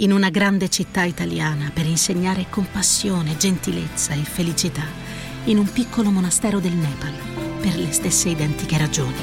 in 0.00 0.12
una 0.12 0.30
grande 0.30 0.68
città 0.68 1.02
italiana 1.02 1.70
per 1.72 1.86
insegnare 1.86 2.46
compassione, 2.50 3.36
gentilezza 3.36 4.12
e 4.14 4.22
felicità, 4.22 4.84
in 5.44 5.58
un 5.58 5.70
piccolo 5.70 6.10
monastero 6.10 6.60
del 6.60 6.72
Nepal, 6.72 7.12
per 7.60 7.76
le 7.76 7.90
stesse 7.92 8.28
identiche 8.28 8.78
ragioni. 8.78 9.16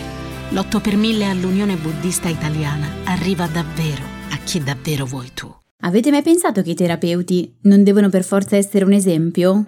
L'8 0.49 0.81
per 0.81 0.95
1000 0.97 1.29
all'Unione 1.29 1.75
Buddista 1.75 2.27
Italiana 2.27 2.87
arriva 3.05 3.47
davvero 3.47 4.03
a 4.31 4.37
chi 4.37 4.61
davvero 4.61 5.05
vuoi 5.05 5.31
tu. 5.33 5.53
Avete 5.81 6.11
mai 6.11 6.23
pensato 6.23 6.61
che 6.61 6.71
i 6.71 6.75
terapeuti 6.75 7.55
non 7.61 7.83
devono 7.83 8.09
per 8.09 8.23
forza 8.23 8.57
essere 8.57 8.85
un 8.85 8.93
esempio? 8.93 9.63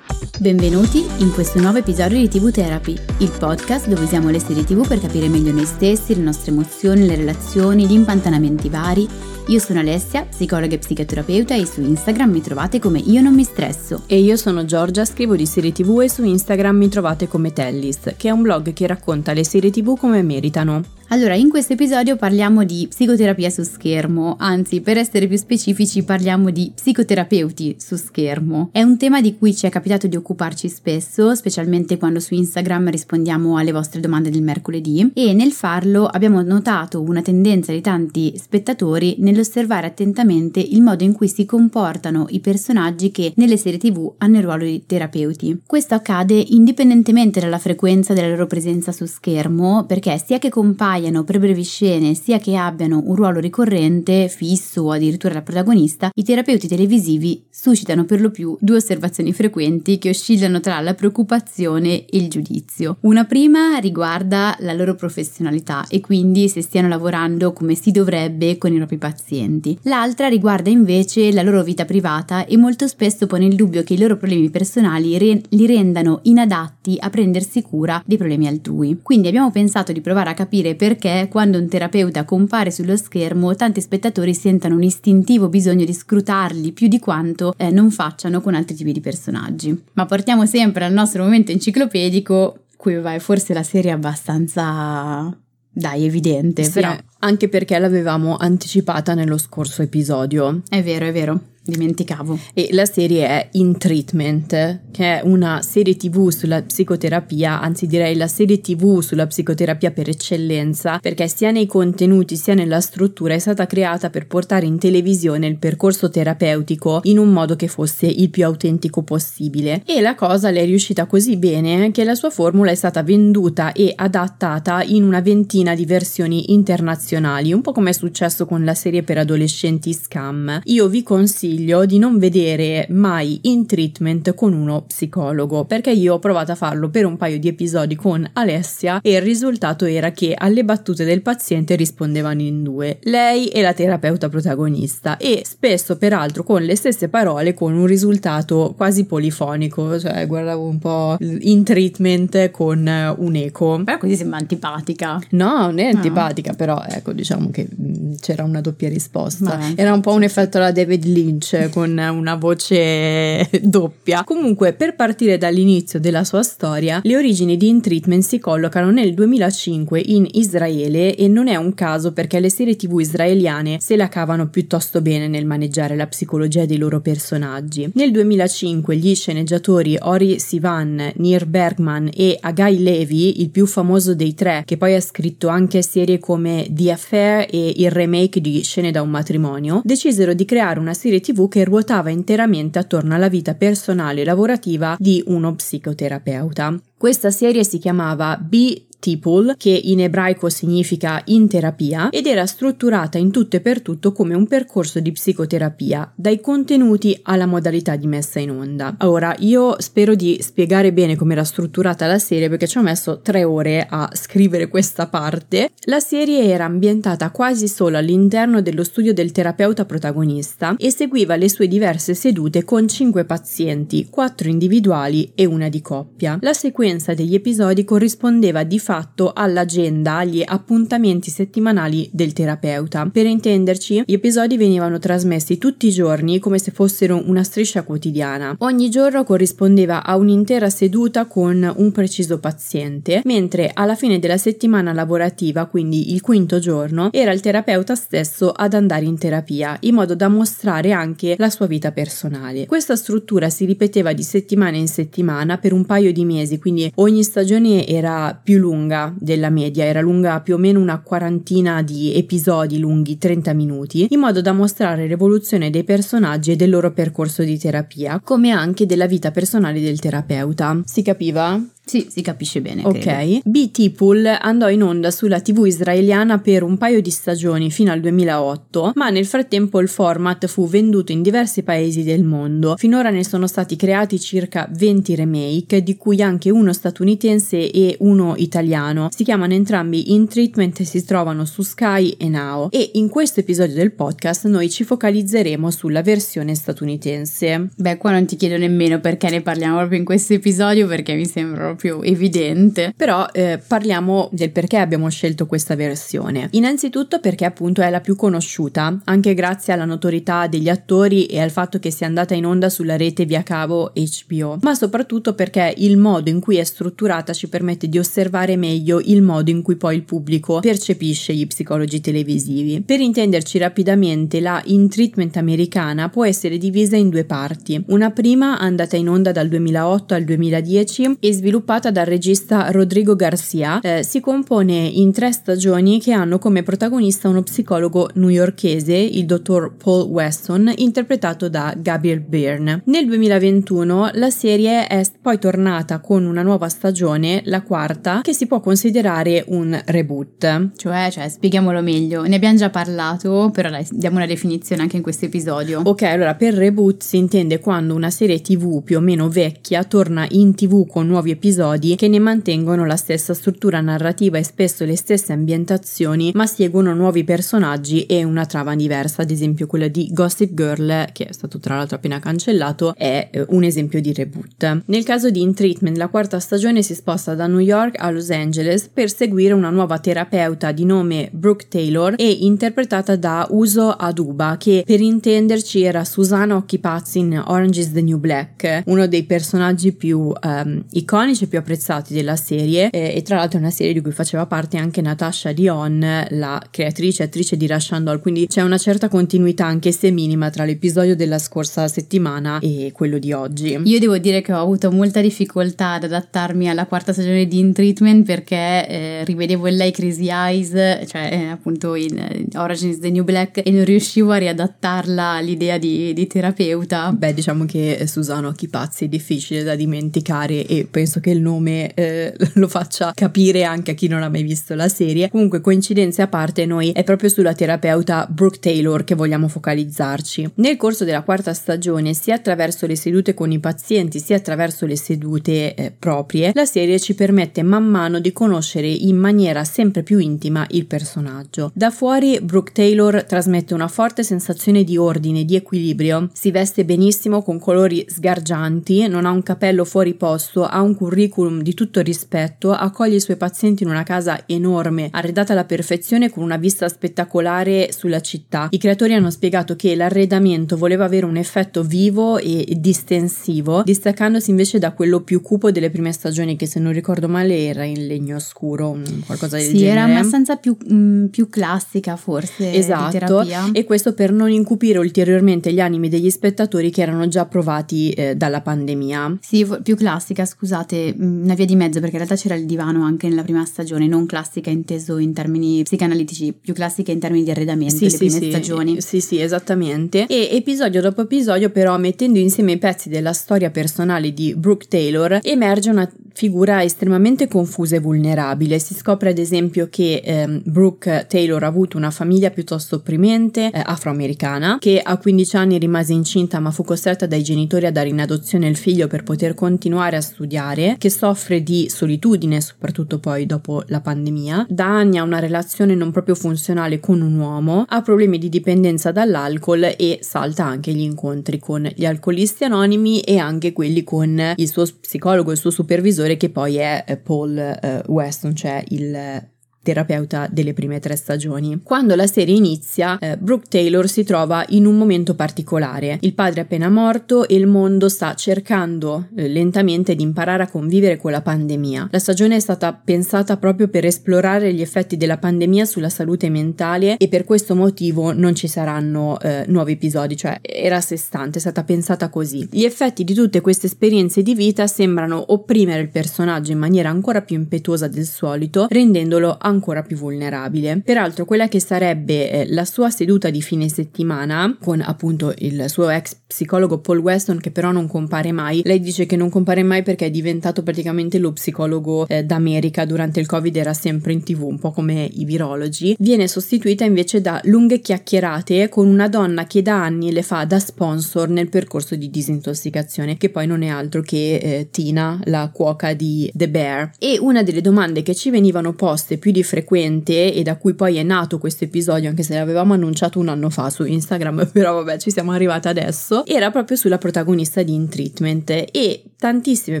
Benvenuti 0.48 1.06
in 1.18 1.30
questo 1.30 1.60
nuovo 1.60 1.76
episodio 1.76 2.16
di 2.16 2.26
TV 2.26 2.50
Therapy, 2.50 2.96
il 3.18 3.30
podcast 3.38 3.86
dove 3.86 4.04
usiamo 4.04 4.30
le 4.30 4.38
serie 4.38 4.64
TV 4.64 4.88
per 4.88 4.98
capire 4.98 5.28
meglio 5.28 5.52
noi 5.52 5.66
stessi, 5.66 6.14
le 6.14 6.22
nostre 6.22 6.52
emozioni, 6.52 7.06
le 7.06 7.16
relazioni, 7.16 7.86
gli 7.86 7.92
impantanamenti 7.92 8.70
vari. 8.70 9.06
Io 9.48 9.58
sono 9.58 9.80
Alessia, 9.80 10.22
psicologa 10.24 10.74
e 10.74 10.78
psicoterapeuta 10.78 11.54
e 11.54 11.66
su 11.66 11.82
Instagram 11.82 12.30
mi 12.30 12.40
trovate 12.40 12.78
come 12.78 12.98
Io 12.98 13.20
non 13.20 13.34
mi 13.34 13.44
stresso. 13.44 14.04
E 14.06 14.20
io 14.20 14.36
sono 14.36 14.64
Giorgia, 14.64 15.04
scrivo 15.04 15.36
di 15.36 15.44
serie 15.44 15.70
TV 15.70 16.00
e 16.00 16.08
su 16.08 16.24
Instagram 16.24 16.78
mi 16.78 16.88
trovate 16.88 17.28
come 17.28 17.52
Tellis, 17.52 18.14
che 18.16 18.28
è 18.28 18.30
un 18.30 18.40
blog 18.40 18.72
che 18.72 18.86
racconta 18.86 19.34
le 19.34 19.44
serie 19.44 19.70
TV 19.70 19.98
come 19.98 20.22
meritano. 20.22 20.97
Allora, 21.10 21.34
in 21.34 21.48
questo 21.48 21.72
episodio 21.72 22.16
parliamo 22.16 22.64
di 22.64 22.86
psicoterapia 22.86 23.48
su 23.48 23.62
schermo, 23.62 24.36
anzi, 24.38 24.82
per 24.82 24.98
essere 24.98 25.26
più 25.26 25.38
specifici, 25.38 26.02
parliamo 26.02 26.50
di 26.50 26.70
psicoterapeuti 26.74 27.76
su 27.78 27.96
schermo. 27.96 28.68
È 28.72 28.82
un 28.82 28.98
tema 28.98 29.22
di 29.22 29.38
cui 29.38 29.56
ci 29.56 29.64
è 29.64 29.70
capitato 29.70 30.06
di 30.06 30.16
occuparci 30.16 30.68
spesso, 30.68 31.34
specialmente 31.34 31.96
quando 31.96 32.20
su 32.20 32.34
Instagram 32.34 32.90
rispondiamo 32.90 33.56
alle 33.56 33.72
vostre 33.72 34.00
domande 34.00 34.28
del 34.28 34.42
mercoledì 34.42 35.10
e 35.14 35.32
nel 35.32 35.52
farlo 35.52 36.04
abbiamo 36.04 36.42
notato 36.42 37.00
una 37.00 37.22
tendenza 37.22 37.72
di 37.72 37.80
tanti 37.80 38.34
spettatori 38.36 39.16
nell'osservare 39.20 39.86
attentamente 39.86 40.60
il 40.60 40.82
modo 40.82 41.04
in 41.04 41.14
cui 41.14 41.28
si 41.28 41.46
comportano 41.46 42.26
i 42.28 42.40
personaggi 42.40 43.10
che 43.10 43.32
nelle 43.36 43.56
serie 43.56 43.78
TV 43.78 44.12
hanno 44.18 44.36
il 44.36 44.44
ruolo 44.44 44.64
di 44.64 44.84
terapeuti. 44.84 45.62
Questo 45.64 45.94
accade 45.94 46.34
indipendentemente 46.34 47.40
dalla 47.40 47.56
frequenza 47.56 48.12
della 48.12 48.28
loro 48.28 48.46
presenza 48.46 48.92
su 48.92 49.06
schermo, 49.06 49.86
perché 49.86 50.22
sia 50.22 50.38
che 50.38 50.50
compaiono 50.50 50.96
compaiono 50.98 51.22
per 51.22 51.38
brevi 51.38 51.62
scene 51.62 52.14
sia 52.14 52.38
che 52.38 52.56
abbiano 52.56 53.00
un 53.04 53.14
ruolo 53.14 53.38
ricorrente, 53.38 54.28
fisso 54.28 54.82
o 54.82 54.90
addirittura 54.90 55.34
la 55.34 55.42
protagonista, 55.42 56.10
i 56.12 56.24
terapeuti 56.24 56.66
televisivi 56.66 57.44
suscitano 57.48 58.04
per 58.04 58.20
lo 58.20 58.30
più 58.30 58.56
due 58.60 58.76
osservazioni 58.76 59.32
frequenti 59.32 59.98
che 59.98 60.08
oscillano 60.10 60.58
tra 60.58 60.80
la 60.80 60.94
preoccupazione 60.94 62.04
e 62.04 62.18
il 62.18 62.28
giudizio. 62.28 62.96
Una 63.00 63.24
prima 63.24 63.78
riguarda 63.78 64.56
la 64.60 64.72
loro 64.72 64.96
professionalità 64.96 65.86
e 65.88 66.00
quindi 66.00 66.48
se 66.48 66.62
stiano 66.62 66.88
lavorando 66.88 67.52
come 67.52 67.74
si 67.76 67.92
dovrebbe 67.92 68.58
con 68.58 68.72
i 68.72 68.76
propri 68.76 68.98
pazienti. 68.98 69.78
L'altra 69.82 70.26
riguarda 70.26 70.68
invece 70.68 71.30
la 71.32 71.42
loro 71.42 71.62
vita 71.62 71.84
privata 71.84 72.44
e 72.44 72.56
molto 72.56 72.88
spesso 72.88 73.26
pone 73.26 73.46
il 73.46 73.54
dubbio 73.54 73.84
che 73.84 73.94
i 73.94 73.98
loro 73.98 74.16
problemi 74.16 74.50
personali 74.50 75.16
re- 75.16 75.42
li 75.50 75.66
rendano 75.66 76.20
inadatti 76.22 76.96
a 76.98 77.08
prendersi 77.08 77.62
cura 77.62 78.02
dei 78.04 78.16
problemi 78.16 78.48
altrui. 78.48 78.98
Quindi 79.00 79.28
abbiamo 79.28 79.52
pensato 79.52 79.92
di 79.92 80.00
provare 80.00 80.30
a 80.30 80.34
capire 80.34 80.74
per 80.74 80.87
perché 80.88 81.28
quando 81.30 81.58
un 81.58 81.68
terapeuta 81.68 82.24
compare 82.24 82.70
sullo 82.70 82.96
schermo 82.96 83.54
tanti 83.54 83.82
spettatori 83.82 84.32
sentono 84.32 84.76
un 84.76 84.82
istintivo 84.82 85.48
bisogno 85.48 85.84
di 85.84 85.92
scrutarli 85.92 86.72
più 86.72 86.88
di 86.88 86.98
quanto 86.98 87.52
eh, 87.58 87.70
non 87.70 87.90
facciano 87.90 88.40
con 88.40 88.54
altri 88.54 88.74
tipi 88.74 88.92
di 88.92 89.00
personaggi. 89.00 89.78
Ma 89.92 90.06
portiamo 90.06 90.46
sempre 90.46 90.86
al 90.86 90.92
nostro 90.94 91.24
momento 91.24 91.52
enciclopedico, 91.52 92.64
qui 92.76 92.94
vai 92.96 93.20
forse 93.20 93.52
la 93.52 93.62
serie 93.62 93.90
è 93.90 93.94
abbastanza 93.94 95.36
dai, 95.70 96.06
evidente, 96.06 96.64
sì, 96.64 96.70
però 96.72 96.96
anche 97.18 97.48
perché 97.48 97.78
l'avevamo 97.78 98.36
anticipata 98.36 99.12
nello 99.12 99.36
scorso 99.36 99.82
episodio. 99.82 100.62
È 100.68 100.82
vero, 100.82 101.04
è 101.04 101.12
vero. 101.12 101.40
Dimenticavo. 101.68 102.38
E 102.54 102.68
la 102.72 102.86
serie 102.86 103.26
è 103.26 103.48
In 103.52 103.76
Treatment, 103.76 104.80
che 104.90 105.18
è 105.18 105.20
una 105.22 105.60
serie 105.60 105.96
tv 105.96 106.30
sulla 106.30 106.62
psicoterapia, 106.62 107.60
anzi 107.60 107.86
direi 107.86 108.16
la 108.16 108.26
serie 108.26 108.62
tv 108.62 109.00
sulla 109.00 109.26
psicoterapia 109.26 109.90
per 109.90 110.08
eccellenza, 110.08 110.98
perché 110.98 111.28
sia 111.28 111.50
nei 111.50 111.66
contenuti 111.66 112.36
sia 112.36 112.54
nella 112.54 112.80
struttura 112.80 113.34
è 113.34 113.38
stata 113.38 113.66
creata 113.66 114.08
per 114.08 114.26
portare 114.26 114.64
in 114.64 114.78
televisione 114.78 115.46
il 115.46 115.58
percorso 115.58 116.08
terapeutico 116.08 117.00
in 117.02 117.18
un 117.18 117.28
modo 117.28 117.54
che 117.54 117.68
fosse 117.68 118.06
il 118.06 118.30
più 118.30 118.46
autentico 118.46 119.02
possibile. 119.02 119.82
E 119.84 120.00
la 120.00 120.14
cosa 120.14 120.48
le 120.48 120.62
è 120.62 120.64
riuscita 120.64 121.04
così 121.04 121.36
bene 121.36 121.90
che 121.90 122.04
la 122.04 122.14
sua 122.14 122.30
formula 122.30 122.70
è 122.70 122.76
stata 122.76 123.02
venduta 123.02 123.72
e 123.72 123.92
adattata 123.94 124.82
in 124.84 125.04
una 125.04 125.20
ventina 125.20 125.74
di 125.74 125.84
versioni 125.84 126.54
internazionali, 126.54 127.52
un 127.52 127.60
po' 127.60 127.72
come 127.72 127.90
è 127.90 127.92
successo 127.92 128.46
con 128.46 128.64
la 128.64 128.74
serie 128.74 129.02
per 129.02 129.18
adolescenti 129.18 129.92
Scam. 129.92 130.62
Io 130.64 130.88
vi 130.88 131.02
consiglio 131.02 131.56
consiglio 131.58 131.84
di 131.86 131.98
non 131.98 132.18
vedere 132.18 132.86
mai 132.90 133.40
in 133.42 133.66
treatment 133.66 134.34
con 134.34 134.52
uno 134.52 134.82
psicologo 134.82 135.64
perché 135.64 135.90
io 135.90 136.14
ho 136.14 136.18
provato 136.18 136.52
a 136.52 136.54
farlo 136.54 136.88
per 136.88 137.04
un 137.04 137.16
paio 137.16 137.38
di 137.38 137.48
episodi 137.48 137.96
con 137.96 138.28
Alessia 138.34 139.00
e 139.02 139.14
il 139.14 139.22
risultato 139.22 139.84
era 139.84 140.12
che 140.12 140.34
alle 140.36 140.64
battute 140.64 141.04
del 141.04 141.22
paziente 141.22 141.74
rispondevano 141.74 142.42
in 142.42 142.62
due, 142.62 142.98
lei 143.04 143.48
e 143.48 143.62
la 143.62 143.72
terapeuta 143.72 144.28
protagonista 144.28 145.16
e 145.16 145.42
spesso 145.44 145.96
peraltro 145.96 146.44
con 146.44 146.62
le 146.62 146.76
stesse 146.76 147.08
parole 147.08 147.54
con 147.54 147.72
un 147.72 147.86
risultato 147.86 148.74
quasi 148.76 149.04
polifonico, 149.04 149.98
cioè 149.98 150.26
guardavo 150.26 150.64
un 150.64 150.78
po' 150.78 151.16
in 151.20 151.64
treatment 151.64 152.50
con 152.50 152.78
un 153.16 153.34
eco. 153.34 153.82
Però 153.84 153.98
così 153.98 154.16
sembra 154.16 154.38
antipatica. 154.38 155.20
No, 155.30 155.66
non 155.66 155.78
è 155.78 155.86
antipatica, 155.86 156.50
no. 156.50 156.56
però 156.56 156.82
ecco 156.86 157.12
diciamo 157.12 157.50
che 157.50 157.66
mm, 157.68 158.14
c'era 158.20 158.44
una 158.44 158.60
doppia 158.60 158.88
risposta. 158.88 159.56
Beh, 159.56 159.80
era 159.80 159.92
un 159.92 160.00
po' 160.00 160.12
un 160.12 160.22
effetto 160.22 160.58
alla 160.58 160.72
David 160.72 161.04
Lynch 161.04 161.47
Lynch 161.48 161.68
con 161.70 161.96
una 161.96 162.34
voce 162.34 163.48
doppia. 163.62 164.24
Comunque, 164.24 164.72
per 164.72 164.94
partire 164.94 165.38
dall'inizio 165.38 165.98
della 165.98 166.24
sua 166.24 166.42
storia, 166.42 167.00
le 167.02 167.16
origini 167.16 167.56
di 167.56 167.68
In 167.68 167.80
Treatment 167.80 168.22
si 168.22 168.38
collocano 168.38 168.90
nel 168.90 169.14
2005 169.14 170.00
in 170.00 170.26
Israele 170.32 171.14
e 171.14 171.28
non 171.28 171.48
è 171.48 171.56
un 171.56 171.74
caso 171.74 172.12
perché 172.12 172.40
le 172.40 172.50
serie 172.50 172.76
tv 172.76 172.98
israeliane 173.00 173.78
se 173.80 173.96
la 173.96 174.08
cavano 174.08 174.48
piuttosto 174.48 175.00
bene 175.00 175.28
nel 175.28 175.46
maneggiare 175.46 175.96
la 175.96 176.06
psicologia 176.06 176.66
dei 176.66 176.76
loro 176.76 177.00
personaggi. 177.00 177.90
Nel 177.94 178.10
2005 178.10 178.96
gli 178.96 179.14
sceneggiatori 179.14 179.96
Ori 180.00 180.38
Sivan, 180.38 181.12
Nir 181.16 181.46
Bergman 181.46 182.10
e 182.14 182.36
Agai 182.40 182.82
Levi, 182.82 183.40
il 183.40 183.50
più 183.50 183.66
famoso 183.66 184.14
dei 184.14 184.34
tre, 184.34 184.62
che 184.64 184.76
poi 184.76 184.94
ha 184.94 185.00
scritto 185.00 185.48
anche 185.48 185.82
serie 185.82 186.18
come 186.18 186.66
The 186.70 186.92
Affair 186.92 187.46
e 187.50 187.72
il 187.76 187.90
remake 187.90 188.40
di 188.40 188.62
Scene 188.62 188.90
da 188.90 189.02
un 189.02 189.10
matrimonio, 189.10 189.80
decisero 189.84 190.34
di 190.34 190.44
creare 190.44 190.80
una 190.80 190.94
serie 190.94 191.20
tv 191.20 191.27
che 191.48 191.64
ruotava 191.64 192.10
interamente 192.10 192.78
attorno 192.78 193.14
alla 193.14 193.28
vita 193.28 193.54
personale 193.54 194.22
e 194.22 194.24
lavorativa 194.24 194.96
di 194.98 195.22
uno 195.26 195.54
psicoterapeuta. 195.54 196.80
Questa 196.96 197.30
serie 197.30 197.64
si 197.64 197.78
chiamava 197.78 198.36
Be 198.36 198.87
Tipul, 198.98 199.54
che 199.56 199.70
in 199.70 200.00
ebraico 200.00 200.48
significa 200.48 201.22
in 201.26 201.48
terapia, 201.48 202.08
ed 202.10 202.26
era 202.26 202.46
strutturata 202.46 203.18
in 203.18 203.30
tutto 203.30 203.56
e 203.56 203.60
per 203.60 203.80
tutto 203.80 204.12
come 204.12 204.34
un 204.34 204.46
percorso 204.46 205.00
di 205.00 205.12
psicoterapia, 205.12 206.12
dai 206.14 206.40
contenuti 206.40 207.18
alla 207.22 207.46
modalità 207.46 207.96
di 207.96 208.06
messa 208.06 208.40
in 208.40 208.50
onda. 208.50 208.96
Ora, 209.00 209.34
io 209.38 209.80
spero 209.80 210.14
di 210.14 210.38
spiegare 210.40 210.92
bene 210.92 211.16
come 211.16 211.34
era 211.34 211.44
strutturata 211.44 212.06
la 212.06 212.18
serie 212.18 212.48
perché 212.48 212.66
ci 212.66 212.78
ho 212.78 212.82
messo 212.82 213.20
tre 213.20 213.44
ore 213.44 213.86
a 213.88 214.10
scrivere 214.12 214.68
questa 214.68 215.06
parte. 215.06 215.70
La 215.84 216.00
serie 216.00 216.44
era 216.44 216.64
ambientata 216.64 217.30
quasi 217.30 217.68
solo 217.68 217.96
all'interno 217.96 218.60
dello 218.60 218.84
studio 218.84 219.14
del 219.14 219.32
terapeuta 219.32 219.84
protagonista 219.84 220.74
e 220.76 220.90
seguiva 220.90 221.36
le 221.36 221.48
sue 221.48 221.68
diverse 221.68 222.14
sedute 222.14 222.64
con 222.64 222.88
cinque 222.88 223.24
pazienti, 223.24 224.08
quattro 224.10 224.48
individuali 224.48 225.32
e 225.34 225.44
una 225.44 225.68
di 225.68 225.80
coppia. 225.80 226.38
La 226.40 226.52
sequenza 226.52 227.14
degli 227.14 227.34
episodi 227.34 227.84
corrispondeva 227.84 228.64
di 228.64 228.78
fatto 228.88 229.32
all'agenda, 229.34 230.16
agli 230.16 230.42
appuntamenti 230.42 231.30
settimanali 231.30 232.08
del 232.10 232.32
terapeuta. 232.32 233.06
Per 233.12 233.26
intenderci, 233.26 234.04
gli 234.06 234.14
episodi 234.14 234.56
venivano 234.56 234.98
trasmessi 234.98 235.58
tutti 235.58 235.88
i 235.88 235.90
giorni 235.90 236.38
come 236.38 236.58
se 236.58 236.70
fossero 236.70 237.20
una 237.22 237.42
striscia 237.42 237.82
quotidiana. 237.82 238.54
Ogni 238.60 238.88
giorno 238.88 239.24
corrispondeva 239.24 240.02
a 240.02 240.16
un'intera 240.16 240.70
seduta 240.70 241.26
con 241.26 241.70
un 241.76 241.92
preciso 241.92 242.38
paziente, 242.38 243.20
mentre 243.26 243.72
alla 243.74 243.94
fine 243.94 244.18
della 244.18 244.38
settimana 244.38 244.94
lavorativa, 244.94 245.66
quindi 245.66 246.14
il 246.14 246.22
quinto 246.22 246.58
giorno, 246.58 247.10
era 247.12 247.32
il 247.32 247.42
terapeuta 247.42 247.94
stesso 247.94 248.52
ad 248.52 248.72
andare 248.72 249.04
in 249.04 249.18
terapia, 249.18 249.76
in 249.80 249.96
modo 249.96 250.14
da 250.14 250.28
mostrare 250.28 250.92
anche 250.92 251.34
la 251.36 251.50
sua 251.50 251.66
vita 251.66 251.92
personale. 251.92 252.64
Questa 252.64 252.96
struttura 252.96 253.50
si 253.50 253.66
ripeteva 253.66 254.14
di 254.14 254.22
settimana 254.22 254.78
in 254.78 254.88
settimana 254.88 255.58
per 255.58 255.74
un 255.74 255.84
paio 255.84 256.10
di 256.10 256.24
mesi, 256.24 256.58
quindi 256.58 256.90
ogni 256.94 257.22
stagione 257.22 257.86
era 257.86 258.40
più 258.42 258.56
lunga 258.56 258.76
lunga 258.78 259.12
della 259.18 259.50
media, 259.50 259.84
era 259.84 260.00
lunga 260.00 260.40
più 260.40 260.54
o 260.54 260.58
meno 260.58 260.78
una 260.78 261.00
quarantina 261.00 261.82
di 261.82 262.14
episodi 262.14 262.78
lunghi 262.78 263.18
30 263.18 263.52
minuti, 263.52 264.06
in 264.08 264.20
modo 264.20 264.40
da 264.40 264.52
mostrare 264.52 265.08
l'evoluzione 265.08 265.70
dei 265.70 265.82
personaggi 265.82 266.52
e 266.52 266.56
del 266.56 266.70
loro 266.70 266.92
percorso 266.92 267.42
di 267.42 267.58
terapia, 267.58 268.20
come 268.22 268.50
anche 268.50 268.86
della 268.86 269.06
vita 269.06 269.32
personale 269.32 269.80
del 269.80 269.98
terapeuta. 269.98 270.80
Si 270.84 271.02
capiva? 271.02 271.60
Sì, 271.88 272.06
si 272.10 272.20
capisce 272.20 272.60
bene. 272.60 272.82
Ok. 272.84 272.98
Credo. 272.98 273.40
BT 273.44 273.90
Pool 273.92 274.26
andò 274.26 274.68
in 274.68 274.82
onda 274.82 275.10
sulla 275.10 275.40
TV 275.40 275.64
israeliana 275.64 276.38
per 276.38 276.62
un 276.62 276.76
paio 276.76 277.00
di 277.00 277.10
stagioni 277.10 277.70
fino 277.70 277.90
al 277.90 278.00
2008, 278.00 278.92
ma 278.94 279.08
nel 279.08 279.24
frattempo 279.24 279.80
il 279.80 279.88
format 279.88 280.46
fu 280.46 280.68
venduto 280.68 281.12
in 281.12 281.22
diversi 281.22 281.62
paesi 281.62 282.02
del 282.02 282.24
mondo. 282.24 282.76
Finora 282.76 283.08
ne 283.08 283.24
sono 283.24 283.46
stati 283.46 283.74
creati 283.76 284.20
circa 284.20 284.68
20 284.70 285.14
remake, 285.14 285.82
di 285.82 285.96
cui 285.96 286.20
anche 286.20 286.50
uno 286.50 286.74
statunitense 286.74 287.70
e 287.70 287.96
uno 288.00 288.34
italiano. 288.36 289.08
Si 289.10 289.24
chiamano 289.24 289.54
entrambi 289.54 290.12
In 290.12 290.28
Treatment 290.28 290.80
e 290.80 290.84
si 290.84 291.02
trovano 291.06 291.46
su 291.46 291.62
Sky 291.62 292.10
e 292.18 292.28
Now. 292.28 292.68
E 292.70 292.90
in 292.94 293.08
questo 293.08 293.40
episodio 293.40 293.74
del 293.74 293.92
podcast 293.92 294.46
noi 294.46 294.68
ci 294.68 294.84
focalizzeremo 294.84 295.70
sulla 295.70 296.02
versione 296.02 296.54
statunitense. 296.54 297.68
Beh, 297.74 297.96
qua 297.96 298.10
non 298.10 298.26
ti 298.26 298.36
chiedo 298.36 298.58
nemmeno 298.58 299.00
perché 299.00 299.30
ne 299.30 299.40
parliamo 299.40 299.78
proprio 299.78 299.98
in 299.98 300.04
questo 300.04 300.34
episodio, 300.34 300.86
perché 300.86 301.14
mi 301.14 301.24
sembra 301.24 301.76
proprio 301.78 302.02
evidente. 302.02 302.92
Però 302.96 303.26
eh, 303.32 303.60
parliamo 303.64 304.28
del 304.32 304.50
perché 304.50 304.78
abbiamo 304.78 305.08
scelto 305.08 305.46
questa 305.46 305.76
versione. 305.76 306.48
Innanzitutto 306.52 307.20
perché 307.20 307.44
appunto 307.44 307.80
è 307.80 307.88
la 307.88 308.00
più 308.00 308.16
conosciuta, 308.16 309.00
anche 309.04 309.34
grazie 309.34 309.72
alla 309.72 309.84
notorietà 309.84 310.48
degli 310.48 310.68
attori 310.68 311.26
e 311.26 311.40
al 311.40 311.50
fatto 311.50 311.78
che 311.78 311.92
sia 311.92 312.08
andata 312.08 312.34
in 312.34 312.44
onda 312.44 312.68
sulla 312.68 312.96
rete 312.96 313.24
via 313.24 313.44
cavo 313.44 313.92
HBO, 313.94 314.58
ma 314.62 314.74
soprattutto 314.74 315.34
perché 315.34 315.72
il 315.78 315.96
modo 315.96 316.28
in 316.28 316.40
cui 316.40 316.56
è 316.56 316.64
strutturata 316.64 317.32
ci 317.32 317.48
permette 317.48 317.88
di 317.88 317.98
osservare 317.98 318.56
meglio 318.56 319.00
il 319.04 319.22
modo 319.22 319.50
in 319.50 319.62
cui 319.62 319.76
poi 319.76 319.94
il 319.94 320.02
pubblico 320.02 320.58
percepisce 320.58 321.32
gli 321.32 321.46
psicologi 321.46 322.00
televisivi. 322.00 322.82
Per 322.82 322.98
intenderci 322.98 323.58
rapidamente, 323.58 324.40
la 324.40 324.60
In 324.66 324.88
Treatment 324.88 325.36
americana 325.36 326.08
può 326.08 326.24
essere 326.24 326.58
divisa 326.58 326.96
in 326.96 327.08
due 327.08 327.24
parti. 327.24 327.80
Una 327.88 328.10
prima 328.10 328.58
andata 328.58 328.96
in 328.96 329.08
onda 329.08 329.30
dal 329.30 329.48
2008 329.48 330.14
al 330.14 330.24
2010 330.24 331.16
e 331.20 331.32
sviluppata 331.32 331.67
dal 331.68 332.06
regista 332.06 332.70
Rodrigo 332.70 333.14
Garcia, 333.14 333.80
eh, 333.80 334.02
si 334.02 334.20
compone 334.20 334.74
in 334.74 335.12
tre 335.12 335.32
stagioni 335.32 336.00
che 336.00 336.12
hanno 336.12 336.38
come 336.38 336.62
protagonista 336.62 337.28
uno 337.28 337.42
psicologo 337.42 338.08
newyorkese, 338.14 338.96
il 338.96 339.26
dottor 339.26 339.74
Paul 339.76 340.08
Weston, 340.08 340.72
interpretato 340.76 341.50
da 341.50 341.74
Gabriel 341.76 342.20
Byrne. 342.20 342.80
Nel 342.86 343.04
2021 343.06 344.12
la 344.14 344.30
serie 344.30 344.86
è 344.86 345.02
poi 345.20 345.38
tornata 345.38 346.00
con 346.00 346.24
una 346.24 346.40
nuova 346.40 346.70
stagione, 346.70 347.42
la 347.44 347.60
quarta, 347.60 348.22
che 348.22 348.32
si 348.32 348.46
può 348.46 348.60
considerare 348.60 349.44
un 349.48 349.78
reboot. 349.84 350.70
Cioè, 350.74 351.10
cioè, 351.10 351.28
spieghiamolo 351.28 351.82
meglio. 351.82 352.22
Ne 352.22 352.36
abbiamo 352.36 352.56
già 352.56 352.70
parlato, 352.70 353.50
però 353.52 353.68
dai, 353.68 353.86
diamo 353.90 354.16
una 354.16 354.26
definizione 354.26 354.80
anche 354.80 354.96
in 354.96 355.02
questo 355.02 355.26
episodio. 355.26 355.82
Ok, 355.84 356.00
allora 356.04 356.34
per 356.34 356.54
reboot 356.54 357.02
si 357.02 357.18
intende 357.18 357.60
quando 357.60 357.94
una 357.94 358.08
serie 358.08 358.40
TV 358.40 358.82
più 358.82 358.96
o 358.96 359.00
meno 359.00 359.28
vecchia 359.28 359.84
torna 359.84 360.26
in 360.30 360.54
TV 360.54 360.86
con 360.86 361.06
nuovi 361.06 361.32
episodi 361.32 361.56
che 361.96 362.08
ne 362.08 362.20
mantengono 362.20 362.86
la 362.86 362.96
stessa 362.96 363.34
struttura 363.34 363.80
narrativa 363.80 364.38
e 364.38 364.44
spesso 364.44 364.84
le 364.84 364.96
stesse 364.96 365.32
ambientazioni, 365.32 366.30
ma 366.34 366.46
seguono 366.46 366.94
nuovi 366.94 367.24
personaggi 367.24 368.06
e 368.06 368.22
una 368.22 368.46
trama 368.46 368.76
diversa. 368.76 369.22
Ad 369.22 369.30
esempio, 369.30 369.66
quella 369.66 369.88
di 369.88 370.08
Gossip 370.12 370.54
Girl, 370.54 371.06
che 371.12 371.26
è 371.26 371.32
stato 371.32 371.58
tra 371.58 371.76
l'altro 371.76 371.96
appena 371.96 372.20
cancellato, 372.20 372.94
è 372.94 373.28
eh, 373.30 373.44
un 373.48 373.64
esempio 373.64 374.00
di 374.00 374.12
reboot. 374.12 374.82
Nel 374.86 375.02
caso 375.02 375.30
di 375.30 375.40
In 375.40 375.52
Treatment, 375.54 375.96
la 375.96 376.06
quarta 376.06 376.38
stagione 376.38 376.82
si 376.82 376.94
sposta 376.94 377.34
da 377.34 377.48
New 377.48 377.58
York 377.58 377.96
a 377.98 378.10
Los 378.10 378.30
Angeles 378.30 378.88
per 378.92 379.10
seguire 379.12 379.52
una 379.52 379.70
nuova 379.70 379.98
terapeuta 379.98 380.70
di 380.70 380.84
nome 380.84 381.28
Brooke 381.32 381.66
Taylor 381.68 382.14
e 382.16 382.30
interpretata 382.30 383.16
da 383.16 383.46
Uso 383.50 383.90
Aduba, 383.90 384.56
che 384.58 384.84
per 384.86 385.00
intenderci 385.00 385.82
era 385.82 386.04
Susana 386.04 386.54
Occhipazzi 386.54 387.18
in 387.18 387.42
Orange 387.44 387.80
is 387.80 387.92
the 387.92 388.02
New 388.02 388.18
Black, 388.18 388.82
uno 388.86 389.08
dei 389.08 389.24
personaggi 389.24 389.92
più 389.92 390.32
um, 390.42 390.84
iconici 390.90 391.37
e 391.44 391.46
più 391.46 391.58
apprezzati 391.58 392.12
della 392.12 392.36
serie 392.36 392.90
eh, 392.90 393.14
e 393.16 393.22
tra 393.22 393.36
l'altro 393.36 393.58
è 393.58 393.62
una 393.62 393.70
serie 393.70 393.92
di 393.92 394.00
cui 394.00 394.12
faceva 394.12 394.46
parte 394.46 394.76
anche 394.76 395.00
Natasha 395.00 395.52
Dion, 395.52 396.26
la 396.30 396.62
creatrice 396.70 397.22
e 397.22 397.26
attrice 397.26 397.56
di 397.56 397.66
Russian 397.66 398.04
Doll, 398.04 398.20
quindi 398.20 398.46
c'è 398.46 398.62
una 398.62 398.78
certa 398.78 399.08
continuità 399.08 399.66
anche 399.66 399.92
se 399.92 400.10
minima 400.10 400.50
tra 400.50 400.64
l'episodio 400.64 401.14
della 401.14 401.38
scorsa 401.38 401.88
settimana 401.88 402.58
e 402.60 402.90
quello 402.92 403.18
di 403.18 403.32
oggi. 403.32 403.78
Io 403.84 403.98
devo 403.98 404.18
dire 404.18 404.40
che 404.40 404.52
ho 404.52 404.60
avuto 404.60 404.90
molta 404.90 405.20
difficoltà 405.20 405.92
ad 405.92 406.04
adattarmi 406.04 406.68
alla 406.68 406.86
quarta 406.86 407.12
stagione 407.12 407.46
di 407.46 407.58
In 407.58 407.72
Treatment 407.72 408.24
perché 408.24 408.88
eh, 408.88 409.24
rivedevo 409.24 409.68
in 409.68 409.76
lei 409.76 409.92
Crazy 409.92 410.28
Eyes, 410.28 410.70
cioè 411.06 411.28
eh, 411.32 411.46
appunto 411.46 411.94
in 411.94 412.46
Origins 412.54 412.88
is 412.88 412.98
the 413.00 413.10
New 413.10 413.24
Black 413.24 413.60
e 413.64 413.70
non 413.70 413.84
riuscivo 413.84 414.32
a 414.32 414.36
riadattarla 414.36 415.22
all'idea 415.22 415.78
di, 415.78 416.12
di 416.12 416.26
terapeuta. 416.26 417.12
Beh, 417.12 417.34
diciamo 417.34 417.64
che 417.64 418.04
Susano 418.06 418.52
Chipazzi 418.52 419.04
è 419.04 419.08
difficile 419.08 419.62
da 419.62 419.74
dimenticare 419.74 420.66
e 420.66 420.86
penso 420.90 421.20
che 421.20 421.27
il 421.30 421.40
nome 421.40 421.94
eh, 421.94 422.34
lo 422.54 422.68
faccia 422.68 423.12
capire 423.14 423.64
anche 423.64 423.92
a 423.92 423.94
chi 423.94 424.08
non 424.08 424.22
ha 424.22 424.28
mai 424.28 424.42
visto 424.42 424.74
la 424.74 424.88
serie. 424.88 425.30
Comunque, 425.30 425.60
coincidenze 425.60 426.22
a 426.22 426.28
parte, 426.28 426.66
noi 426.66 426.90
è 426.92 427.04
proprio 427.04 427.28
sulla 427.28 427.54
terapeuta 427.54 428.26
Brooke 428.28 428.58
Taylor 428.58 429.04
che 429.04 429.14
vogliamo 429.14 429.48
focalizzarci. 429.48 430.52
Nel 430.56 430.76
corso 430.76 431.04
della 431.04 431.22
quarta 431.22 431.54
stagione, 431.54 432.14
sia 432.14 432.34
attraverso 432.34 432.86
le 432.86 432.96
sedute 432.96 433.34
con 433.34 433.50
i 433.52 433.58
pazienti, 433.58 434.20
sia 434.20 434.36
attraverso 434.36 434.86
le 434.86 434.96
sedute 434.96 435.74
eh, 435.74 435.92
proprie, 435.96 436.52
la 436.54 436.64
serie 436.64 436.98
ci 436.98 437.14
permette 437.14 437.62
man 437.62 437.84
mano 437.84 438.20
di 438.20 438.32
conoscere 438.32 438.88
in 438.88 439.16
maniera 439.16 439.64
sempre 439.64 440.02
più 440.02 440.18
intima 440.18 440.66
il 440.70 440.86
personaggio. 440.86 441.70
Da 441.74 441.90
fuori, 441.90 442.38
Brooke 442.40 442.72
Taylor 442.72 443.24
trasmette 443.24 443.74
una 443.74 443.88
forte 443.88 444.22
sensazione 444.22 444.84
di 444.84 444.96
ordine, 444.96 445.44
di 445.44 445.56
equilibrio. 445.56 446.30
Si 446.32 446.50
veste 446.50 446.84
benissimo 446.84 447.42
con 447.42 447.58
colori 447.58 448.06
sgargianti, 448.08 449.06
non 449.08 449.26
ha 449.26 449.30
un 449.30 449.42
capello 449.42 449.84
fuori 449.84 450.14
posto, 450.14 450.64
ha 450.64 450.80
un 450.80 450.94
curriculum 450.94 451.17
di 451.62 451.74
tutto 451.74 452.00
rispetto, 452.00 452.72
accoglie 452.72 453.16
i 453.16 453.20
suoi 453.20 453.36
pazienti 453.36 453.82
in 453.82 453.88
una 453.88 454.04
casa 454.04 454.44
enorme, 454.46 455.08
arredata 455.10 455.52
alla 455.52 455.64
perfezione 455.64 456.30
con 456.30 456.44
una 456.44 456.56
vista 456.56 456.88
spettacolare 456.88 457.90
sulla 457.92 458.20
città. 458.20 458.68
I 458.70 458.78
creatori 458.78 459.14
hanno 459.14 459.30
spiegato 459.30 459.74
che 459.74 459.96
l'arredamento 459.96 460.76
voleva 460.76 461.04
avere 461.04 461.26
un 461.26 461.36
effetto 461.36 461.82
vivo 461.82 462.38
e 462.38 462.76
distensivo, 462.78 463.82
distaccandosi 463.82 464.50
invece 464.50 464.78
da 464.78 464.92
quello 464.92 465.22
più 465.22 465.42
cupo 465.42 465.70
delle 465.70 465.90
prime 465.90 466.12
stagioni 466.12 466.56
che 466.56 466.66
se 466.66 466.78
non 466.78 466.92
ricordo 466.92 467.28
male 467.28 467.66
era 467.66 467.84
in 467.84 468.06
legno 468.06 468.38
scuro, 468.38 468.96
qualcosa 469.26 469.56
del 469.56 469.66
sì, 469.66 469.78
genere. 469.78 470.00
era 470.00 470.04
abbastanza 470.04 470.56
più, 470.56 470.76
mh, 470.78 471.26
più 471.26 471.48
classica 471.48 472.16
forse 472.16 472.72
esatto, 472.72 473.44
e 473.72 473.84
questo 473.84 474.14
per 474.14 474.32
non 474.32 474.50
incupire 474.50 474.98
ulteriormente 474.98 475.72
gli 475.72 475.80
animi 475.80 476.08
degli 476.08 476.30
spettatori 476.30 476.90
che 476.90 477.02
erano 477.02 477.28
già 477.28 477.46
provati 477.46 478.10
eh, 478.10 478.36
dalla 478.36 478.60
pandemia. 478.60 479.38
Sì, 479.40 479.66
più 479.82 479.96
classica, 479.96 480.44
scusate, 480.44 481.07
una 481.18 481.54
via 481.54 481.64
di 481.64 481.76
mezzo 481.76 482.00
perché 482.00 482.16
in 482.16 482.24
realtà 482.24 482.36
c'era 482.36 482.54
il 482.54 482.66
divano 482.66 483.04
anche 483.04 483.28
nella 483.28 483.42
prima 483.42 483.64
stagione, 483.64 484.06
non 484.06 484.26
classica 484.26 484.70
inteso 484.70 485.18
in 485.18 485.32
termini 485.32 485.82
psicanalitici, 485.82 486.52
più 486.52 486.74
classica 486.74 487.12
in 487.12 487.18
termini 487.18 487.44
di 487.44 487.50
arredamento 487.50 487.96
sì, 487.96 488.04
le 488.04 488.10
sì, 488.10 488.16
prime 488.16 488.38
sì, 488.38 488.50
stagioni. 488.50 489.00
Sì, 489.00 489.20
sì, 489.20 489.40
esattamente. 489.40 490.26
E 490.26 490.48
episodio 490.52 491.00
dopo 491.00 491.22
episodio 491.22 491.70
però 491.70 491.96
mettendo 491.98 492.38
insieme 492.38 492.72
i 492.72 492.78
pezzi 492.78 493.08
della 493.08 493.32
storia 493.32 493.70
personale 493.70 494.32
di 494.32 494.54
Brooke 494.56 494.86
Taylor 494.88 495.40
emerge 495.42 495.90
una 495.90 496.10
figura 496.38 496.84
estremamente 496.84 497.48
confusa 497.48 497.96
e 497.96 497.98
vulnerabile. 497.98 498.78
Si 498.78 498.94
scopre 498.94 499.30
ad 499.30 499.38
esempio 499.38 499.88
che 499.90 500.22
ehm, 500.24 500.62
Brooke 500.64 501.26
Taylor 501.28 501.64
ha 501.64 501.66
avuto 501.66 501.96
una 501.96 502.12
famiglia 502.12 502.50
piuttosto 502.50 502.94
opprimente, 502.96 503.70
eh, 503.72 503.82
afroamericana, 503.84 504.76
che 504.78 505.00
a 505.02 505.16
15 505.16 505.56
anni 505.56 505.78
rimase 505.78 506.12
incinta 506.12 506.60
ma 506.60 506.70
fu 506.70 506.84
costretta 506.84 507.26
dai 507.26 507.42
genitori 507.42 507.86
a 507.86 507.90
dare 507.90 508.08
in 508.08 508.20
adozione 508.20 508.68
il 508.68 508.76
figlio 508.76 509.08
per 509.08 509.24
poter 509.24 509.54
continuare 509.54 510.14
a 510.14 510.20
studiare, 510.20 510.94
che 510.98 511.10
soffre 511.10 511.62
di 511.62 511.88
solitudine, 511.88 512.60
soprattutto 512.60 513.18
poi 513.18 513.46
dopo 513.46 513.82
la 513.86 514.00
pandemia. 514.00 514.66
Da 514.68 514.86
anni 514.86 515.18
ha 515.18 515.22
una 515.22 515.38
relazione 515.38 515.94
non 515.94 516.10
proprio 516.10 516.34
funzionale 516.34 517.00
con 517.00 517.20
un 517.20 517.38
uomo, 517.38 517.84
ha 517.88 518.02
problemi 518.02 518.38
di 518.38 518.48
dipendenza 518.48 519.12
dall'alcol 519.12 519.94
e 519.96 520.18
salta 520.20 520.64
anche 520.64 520.92
gli 520.92 521.00
incontri 521.00 521.58
con 521.58 521.88
gli 521.94 522.04
alcolisti 522.04 522.64
anonimi 522.64 523.20
e 523.20 523.38
anche 523.38 523.72
quelli 523.72 524.04
con 524.04 524.52
il 524.56 524.68
suo 524.68 524.84
psicologo, 525.00 525.52
il 525.52 525.56
suo 525.56 525.70
supervisore 525.70 526.36
che 526.36 526.50
poi 526.50 526.76
è 526.76 527.20
Paul 527.22 527.78
uh, 528.06 528.10
Weston, 528.10 528.54
cioè 528.54 528.84
il 528.88 529.46
terapeuta 529.88 530.46
delle 530.50 530.74
prime 530.74 531.00
tre 531.00 531.16
stagioni. 531.16 531.80
Quando 531.82 532.14
la 532.14 532.26
serie 532.26 532.54
inizia, 532.54 533.16
eh, 533.18 533.38
Brooke 533.38 533.68
Taylor 533.70 534.06
si 534.06 534.22
trova 534.22 534.62
in 534.68 534.84
un 534.84 534.98
momento 534.98 535.34
particolare. 535.34 536.18
Il 536.20 536.34
padre 536.34 536.60
è 536.60 536.64
appena 536.64 536.90
morto 536.90 537.48
e 537.48 537.54
il 537.54 537.66
mondo 537.66 538.10
sta 538.10 538.34
cercando 538.34 539.28
eh, 539.34 539.48
lentamente 539.48 540.14
di 540.14 540.22
imparare 540.22 540.64
a 540.64 540.68
convivere 540.68 541.16
con 541.16 541.30
la 541.30 541.40
pandemia. 541.40 542.08
La 542.10 542.18
stagione 542.18 542.56
è 542.56 542.60
stata 542.60 542.92
pensata 542.92 543.56
proprio 543.56 543.88
per 543.88 544.04
esplorare 544.04 544.74
gli 544.74 544.82
effetti 544.82 545.16
della 545.16 545.38
pandemia 545.38 545.86
sulla 545.86 546.10
salute 546.10 546.50
mentale 546.50 547.16
e 547.16 547.28
per 547.28 547.44
questo 547.44 547.74
motivo 547.74 548.34
non 548.34 548.54
ci 548.54 548.68
saranno 548.68 549.40
eh, 549.40 549.64
nuovi 549.68 549.92
episodi, 549.92 550.36
cioè 550.36 550.58
era 550.60 550.96
a 550.96 551.00
sé 551.00 551.16
stante, 551.16 551.56
è 551.56 551.60
stata 551.62 551.82
pensata 551.82 552.28
così. 552.28 552.68
Gli 552.70 552.84
effetti 552.84 553.24
di 553.24 553.32
tutte 553.32 553.62
queste 553.62 553.86
esperienze 553.86 554.42
di 554.42 554.54
vita 554.54 554.86
sembrano 554.86 555.42
opprimere 555.48 556.02
il 556.02 556.10
personaggio 556.10 556.72
in 556.72 556.78
maniera 556.78 557.08
ancora 557.08 557.40
più 557.40 557.56
impetuosa 557.56 558.06
del 558.06 558.26
solito, 558.26 558.86
rendendolo 558.90 559.56
ancora 559.58 559.76
più 560.06 560.16
vulnerabile. 560.16 561.00
Peraltro 561.04 561.44
quella 561.44 561.68
che 561.68 561.80
sarebbe 561.80 562.50
eh, 562.50 562.66
la 562.68 562.84
sua 562.84 563.10
seduta 563.10 563.50
di 563.50 563.62
fine 563.62 563.88
settimana 563.88 564.76
con 564.80 565.00
appunto 565.00 565.54
il 565.58 565.84
suo 565.88 566.10
ex 566.10 566.36
psicologo 566.46 566.98
Paul 566.98 567.18
Weston 567.18 567.58
che 567.58 567.70
però 567.70 567.92
non 567.92 568.06
compare 568.06 568.52
mai. 568.52 568.82
Lei 568.84 569.00
dice 569.00 569.26
che 569.26 569.36
non 569.36 569.50
compare 569.50 569.82
mai 569.82 570.02
perché 570.02 570.26
è 570.26 570.30
diventato 570.30 570.82
praticamente 570.82 571.38
lo 571.38 571.52
psicologo 571.52 572.26
eh, 572.26 572.44
d'America 572.44 573.04
durante 573.04 573.40
il 573.40 573.46
Covid 573.46 573.76
era 573.76 573.94
sempre 573.94 574.32
in 574.32 574.42
TV, 574.42 574.62
un 574.62 574.78
po' 574.78 574.90
come 574.90 575.28
i 575.32 575.44
virologi. 575.44 576.16
Viene 576.18 576.48
sostituita 576.48 577.04
invece 577.04 577.40
da 577.40 577.60
lunghe 577.64 578.00
chiacchierate 578.00 578.88
con 578.88 579.08
una 579.08 579.28
donna 579.28 579.66
che 579.66 579.82
da 579.82 580.02
anni 580.02 580.32
le 580.32 580.42
fa 580.42 580.64
da 580.64 580.78
sponsor 580.78 581.48
nel 581.48 581.68
percorso 581.68 582.14
di 582.14 582.30
disintossicazione, 582.30 583.36
che 583.36 583.50
poi 583.50 583.66
non 583.66 583.82
è 583.82 583.88
altro 583.88 584.22
che 584.22 584.54
eh, 584.56 584.88
Tina, 584.90 585.40
la 585.44 585.70
cuoca 585.72 586.14
di 586.14 586.50
The 586.52 586.68
Bear. 586.68 587.12
E 587.18 587.38
una 587.40 587.62
delle 587.62 587.80
domande 587.80 588.22
che 588.22 588.34
ci 588.34 588.50
venivano 588.50 588.94
poste 588.94 589.38
più 589.38 589.50
di 589.50 589.57
frequente 589.62 590.52
e 590.52 590.62
da 590.62 590.76
cui 590.76 590.94
poi 590.94 591.16
è 591.16 591.22
nato 591.22 591.58
questo 591.58 591.84
episodio, 591.84 592.28
anche 592.28 592.42
se 592.42 592.54
l'avevamo 592.54 592.94
annunciato 592.94 593.38
un 593.38 593.48
anno 593.48 593.70
fa 593.70 593.90
su 593.90 594.04
Instagram, 594.04 594.70
però 594.72 594.94
vabbè 594.94 595.18
ci 595.18 595.30
siamo 595.30 595.52
arrivate 595.52 595.88
adesso, 595.88 596.44
era 596.46 596.70
proprio 596.70 596.96
sulla 596.96 597.18
protagonista 597.18 597.82
di 597.82 597.94
In 597.94 598.08
Treatment. 598.08 598.70
E 598.70 599.22
tantissime 599.38 600.00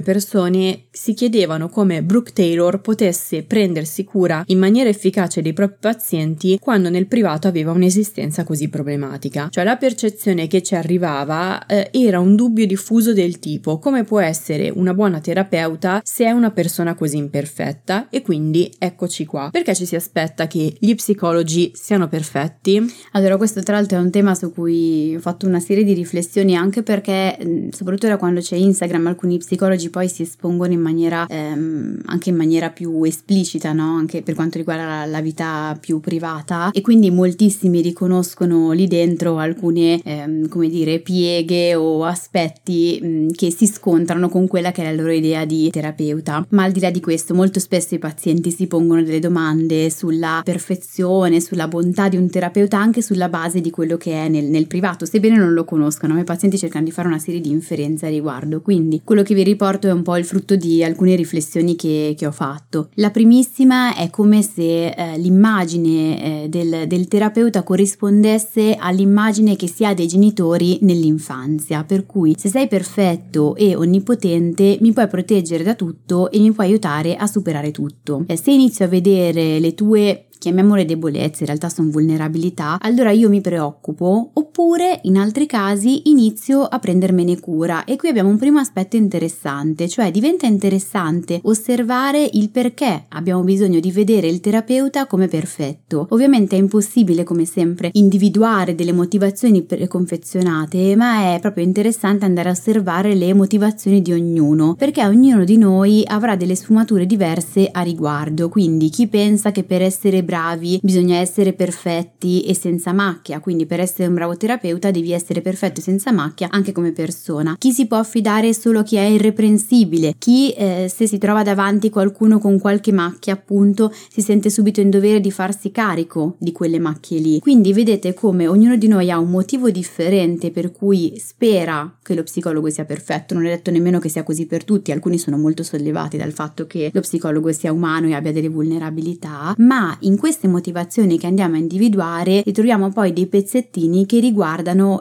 persone 0.00 0.86
si 0.90 1.14
chiedevano 1.14 1.68
come 1.68 2.02
Brooke 2.02 2.32
Taylor 2.32 2.80
potesse 2.80 3.44
prendersi 3.44 4.02
cura 4.02 4.42
in 4.46 4.58
maniera 4.58 4.88
efficace 4.88 5.42
dei 5.42 5.52
propri 5.52 5.76
pazienti 5.80 6.58
quando 6.60 6.90
nel 6.90 7.06
privato 7.06 7.46
aveva 7.46 7.70
un'esistenza 7.70 8.42
così 8.42 8.68
problematica. 8.68 9.48
Cioè 9.50 9.62
la 9.62 9.76
percezione 9.76 10.48
che 10.48 10.62
ci 10.62 10.74
arrivava 10.74 11.66
eh, 11.66 11.88
era 11.92 12.18
un 12.18 12.34
dubbio 12.34 12.66
diffuso 12.66 13.12
del 13.12 13.38
tipo 13.38 13.78
come 13.78 14.02
può 14.02 14.18
essere 14.18 14.70
una 14.70 14.92
buona 14.92 15.20
terapeuta 15.20 16.00
se 16.04 16.24
è 16.24 16.30
una 16.30 16.50
persona 16.50 16.94
così 16.94 17.16
imperfetta 17.16 18.08
e 18.10 18.22
quindi 18.22 18.72
eccoci 18.76 19.24
qua. 19.24 19.50
Perché 19.52 19.74
ci 19.76 19.86
si 19.86 19.94
aspetta 19.94 20.48
che 20.48 20.74
gli 20.80 20.94
psicologi 20.96 21.70
siano 21.74 22.08
perfetti? 22.08 22.84
Allora 23.12 23.36
questo 23.36 23.62
tra 23.62 23.76
l'altro 23.76 23.98
è 23.98 24.00
un 24.00 24.10
tema 24.10 24.34
su 24.34 24.52
cui 24.52 25.14
ho 25.14 25.20
fatto 25.20 25.46
una 25.46 25.60
serie 25.60 25.84
di 25.84 25.92
riflessioni 25.92 26.56
anche 26.56 26.82
perché 26.82 27.68
soprattutto 27.70 28.08
da 28.08 28.16
quando 28.16 28.40
c'è 28.40 28.56
Instagram 28.56 29.06
alcuni 29.06 29.27
psicologi 29.36 29.90
poi 29.90 30.08
si 30.08 30.22
espongono 30.22 30.72
in 30.72 30.80
maniera 30.80 31.26
ehm, 31.28 32.00
anche 32.06 32.30
in 32.30 32.36
maniera 32.36 32.70
più 32.70 33.02
esplicita, 33.02 33.72
no? 33.72 33.96
Anche 33.96 34.22
per 34.22 34.34
quanto 34.34 34.56
riguarda 34.56 34.86
la, 34.86 35.04
la, 35.04 35.20
vita 35.20 35.76
più 35.78 36.00
privata 36.00 36.70
e 36.70 36.80
quindi 36.80 37.10
moltissimi 37.10 37.82
riconoscono 37.82 38.72
lì 38.72 38.86
dentro 38.86 39.38
alcune 39.38 40.00
ehm, 40.02 40.48
come 40.48 40.68
dire 40.68 41.00
pieghe 41.00 41.74
o 41.74 42.04
aspetti 42.04 42.98
mh, 43.02 43.32
che 43.32 43.50
si 43.50 43.66
scontrano 43.66 44.28
con 44.30 44.46
quella 44.46 44.72
che 44.72 44.82
è 44.82 44.84
la 44.84 44.92
loro 44.92 45.12
idea 45.12 45.44
di 45.44 45.68
terapeuta. 45.70 46.46
Ma 46.50 46.62
al 46.62 46.72
di 46.72 46.80
là 46.80 46.90
di 46.90 47.00
questo, 47.00 47.34
molto 47.34 47.60
spesso 47.60 47.94
i 47.94 47.98
pazienti 47.98 48.50
si 48.50 48.66
pongono 48.66 49.02
delle 49.02 49.18
domande 49.18 49.90
sulla 49.90 50.40
perfezione, 50.44 51.40
sulla 51.40 51.68
bontà 51.68 52.08
di 52.08 52.16
un 52.16 52.30
terapeuta, 52.30 52.78
anche 52.78 53.02
sulla 53.02 53.28
base 53.28 53.60
di 53.60 53.70
quello 53.70 53.96
che 53.96 54.12
è 54.12 54.28
nel, 54.28 54.44
nel 54.44 54.66
privato, 54.66 55.04
sebbene 55.04 55.36
non 55.36 55.52
lo 55.52 55.64
conoscano. 55.64 56.18
I 56.18 56.24
pazienti 56.24 56.58
cercano 56.58 56.84
di 56.84 56.90
fare 56.90 57.08
una 57.08 57.18
serie 57.18 57.40
di 57.40 57.50
inferenze 57.50 58.06
a 58.06 58.10
riguardo. 58.10 58.60
Quindi 58.60 59.00
quello 59.04 59.17
che 59.22 59.34
vi 59.34 59.42
riporto 59.42 59.86
è 59.88 59.92
un 59.92 60.02
po' 60.02 60.16
il 60.16 60.24
frutto 60.24 60.56
di 60.56 60.82
alcune 60.82 61.16
riflessioni 61.16 61.76
che, 61.76 62.14
che 62.16 62.26
ho 62.26 62.32
fatto. 62.32 62.90
La 62.94 63.10
primissima 63.10 63.94
è 63.94 64.10
come 64.10 64.42
se 64.42 64.88
eh, 64.88 65.18
l'immagine 65.18 66.44
eh, 66.44 66.48
del, 66.48 66.86
del 66.86 67.08
terapeuta 67.08 67.62
corrispondesse 67.62 68.76
all'immagine 68.78 69.56
che 69.56 69.68
si 69.68 69.84
ha 69.84 69.94
dei 69.94 70.06
genitori 70.06 70.78
nell'infanzia, 70.82 71.84
per 71.84 72.06
cui 72.06 72.34
se 72.36 72.48
sei 72.48 72.68
perfetto 72.68 73.54
e 73.54 73.74
onnipotente 73.74 74.78
mi 74.80 74.92
puoi 74.92 75.08
proteggere 75.08 75.64
da 75.64 75.74
tutto 75.74 76.30
e 76.30 76.38
mi 76.38 76.52
puoi 76.52 76.66
aiutare 76.66 77.16
a 77.16 77.26
superare 77.26 77.70
tutto. 77.70 78.24
Eh, 78.26 78.36
se 78.36 78.50
inizio 78.50 78.84
a 78.84 78.88
vedere 78.88 79.58
le 79.58 79.74
tue 79.74 80.24
chiamiamole 80.38 80.84
debolezze, 80.84 81.40
in 81.40 81.46
realtà 81.46 81.68
sono 81.68 81.90
vulnerabilità, 81.90 82.78
allora 82.80 83.10
io 83.10 83.28
mi 83.28 83.40
preoccupo 83.40 84.30
oppure 84.58 84.98
in 85.04 85.16
altri 85.16 85.46
casi 85.46 86.10
inizio 86.10 86.62
a 86.64 86.80
prendermene 86.80 87.38
cura. 87.38 87.84
E 87.84 87.94
qui 87.94 88.08
abbiamo 88.08 88.28
un 88.28 88.38
primo 88.38 88.58
aspetto 88.58 88.96
interessante, 88.96 89.88
cioè 89.88 90.10
diventa 90.10 90.46
interessante 90.46 91.38
osservare 91.44 92.28
il 92.32 92.50
perché 92.50 93.04
abbiamo 93.10 93.44
bisogno 93.44 93.78
di 93.78 93.92
vedere 93.92 94.26
il 94.26 94.40
terapeuta 94.40 95.06
come 95.06 95.28
perfetto. 95.28 96.08
Ovviamente 96.10 96.56
è 96.56 96.58
impossibile 96.58 97.22
come 97.22 97.44
sempre 97.44 97.90
individuare 97.92 98.74
delle 98.74 98.90
motivazioni 98.90 99.62
preconfezionate, 99.62 100.96
ma 100.96 101.34
è 101.34 101.38
proprio 101.38 101.62
interessante 101.62 102.24
andare 102.24 102.48
a 102.48 102.52
osservare 102.52 103.14
le 103.14 103.32
motivazioni 103.34 104.02
di 104.02 104.12
ognuno, 104.12 104.74
perché 104.74 105.06
ognuno 105.06 105.44
di 105.44 105.56
noi 105.56 106.02
avrà 106.04 106.34
delle 106.34 106.56
sfumature 106.56 107.06
diverse 107.06 107.68
a 107.70 107.82
riguardo, 107.82 108.48
quindi 108.48 108.90
chi 108.90 109.06
pensa 109.06 109.52
che 109.52 109.62
per 109.62 109.82
essere 109.82 110.24
bravi, 110.24 110.80
bisogna 110.82 111.18
essere 111.18 111.52
perfetti 111.52 112.42
e 112.42 112.54
senza 112.56 112.92
macchia, 112.92 113.38
quindi 113.38 113.64
per 113.64 113.78
essere 113.78 114.08
un 114.08 114.14
bravo 114.14 114.32
terapeuta 114.32 114.46
devi 114.90 115.12
essere 115.12 115.40
perfetto 115.40 115.80
e 115.80 115.82
senza 115.82 116.12
macchia 116.12 116.48
anche 116.50 116.72
come 116.72 116.92
persona. 116.92 117.56
Chi 117.58 117.72
si 117.72 117.86
può 117.86 117.98
affidare 117.98 118.52
solo 118.54 118.82
chi 118.82 118.96
è 118.96 119.04
irreprensibile, 119.04 120.14
chi 120.18 120.52
eh, 120.52 120.90
se 120.92 121.06
si 121.06 121.18
trova 121.18 121.42
davanti 121.42 121.90
qualcuno 121.90 122.38
con 122.38 122.58
qualche 122.58 122.92
macchia 122.92 123.34
appunto 123.34 123.92
si 124.10 124.20
sente 124.20 124.50
subito 124.50 124.80
in 124.80 124.90
dovere 124.90 125.20
di 125.20 125.30
farsi 125.30 125.70
carico 125.70 126.36
di 126.38 126.52
quelle 126.52 126.78
macchie 126.78 127.20
lì. 127.20 127.38
Quindi 127.40 127.72
vedete 127.72 128.14
come 128.14 128.46
ognuno 128.46 128.76
di 128.76 128.88
noi 128.88 129.10
ha 129.10 129.18
un 129.18 129.30
motivo 129.30 129.70
differente 129.70 130.50
per 130.50 130.72
cui 130.72 131.14
spera 131.18 131.96
che 132.02 132.14
lo 132.14 132.22
psicologo 132.22 132.70
sia 132.70 132.84
perfetto, 132.84 133.34
non 133.34 133.46
è 133.46 133.50
detto 133.50 133.70
nemmeno 133.70 133.98
che 133.98 134.08
sia 134.08 134.22
così 134.22 134.46
per 134.46 134.64
tutti, 134.64 134.92
alcuni 134.92 135.18
sono 135.18 135.36
molto 135.36 135.62
sollevati 135.62 136.16
dal 136.16 136.32
fatto 136.32 136.66
che 136.66 136.90
lo 136.92 137.00
psicologo 137.00 137.52
sia 137.52 137.72
umano 137.72 138.06
e 138.06 138.14
abbia 138.14 138.32
delle 138.32 138.48
vulnerabilità, 138.48 139.54
ma 139.58 139.96
in 140.00 140.16
queste 140.16 140.48
motivazioni 140.48 141.18
che 141.18 141.26
andiamo 141.26 141.56
a 141.56 141.58
individuare 141.58 142.42
ritroviamo 142.44 142.90
poi 142.90 143.12
dei 143.12 143.26
pezzettini 143.26 144.06
che 144.06 144.20
riguardano 144.20 144.37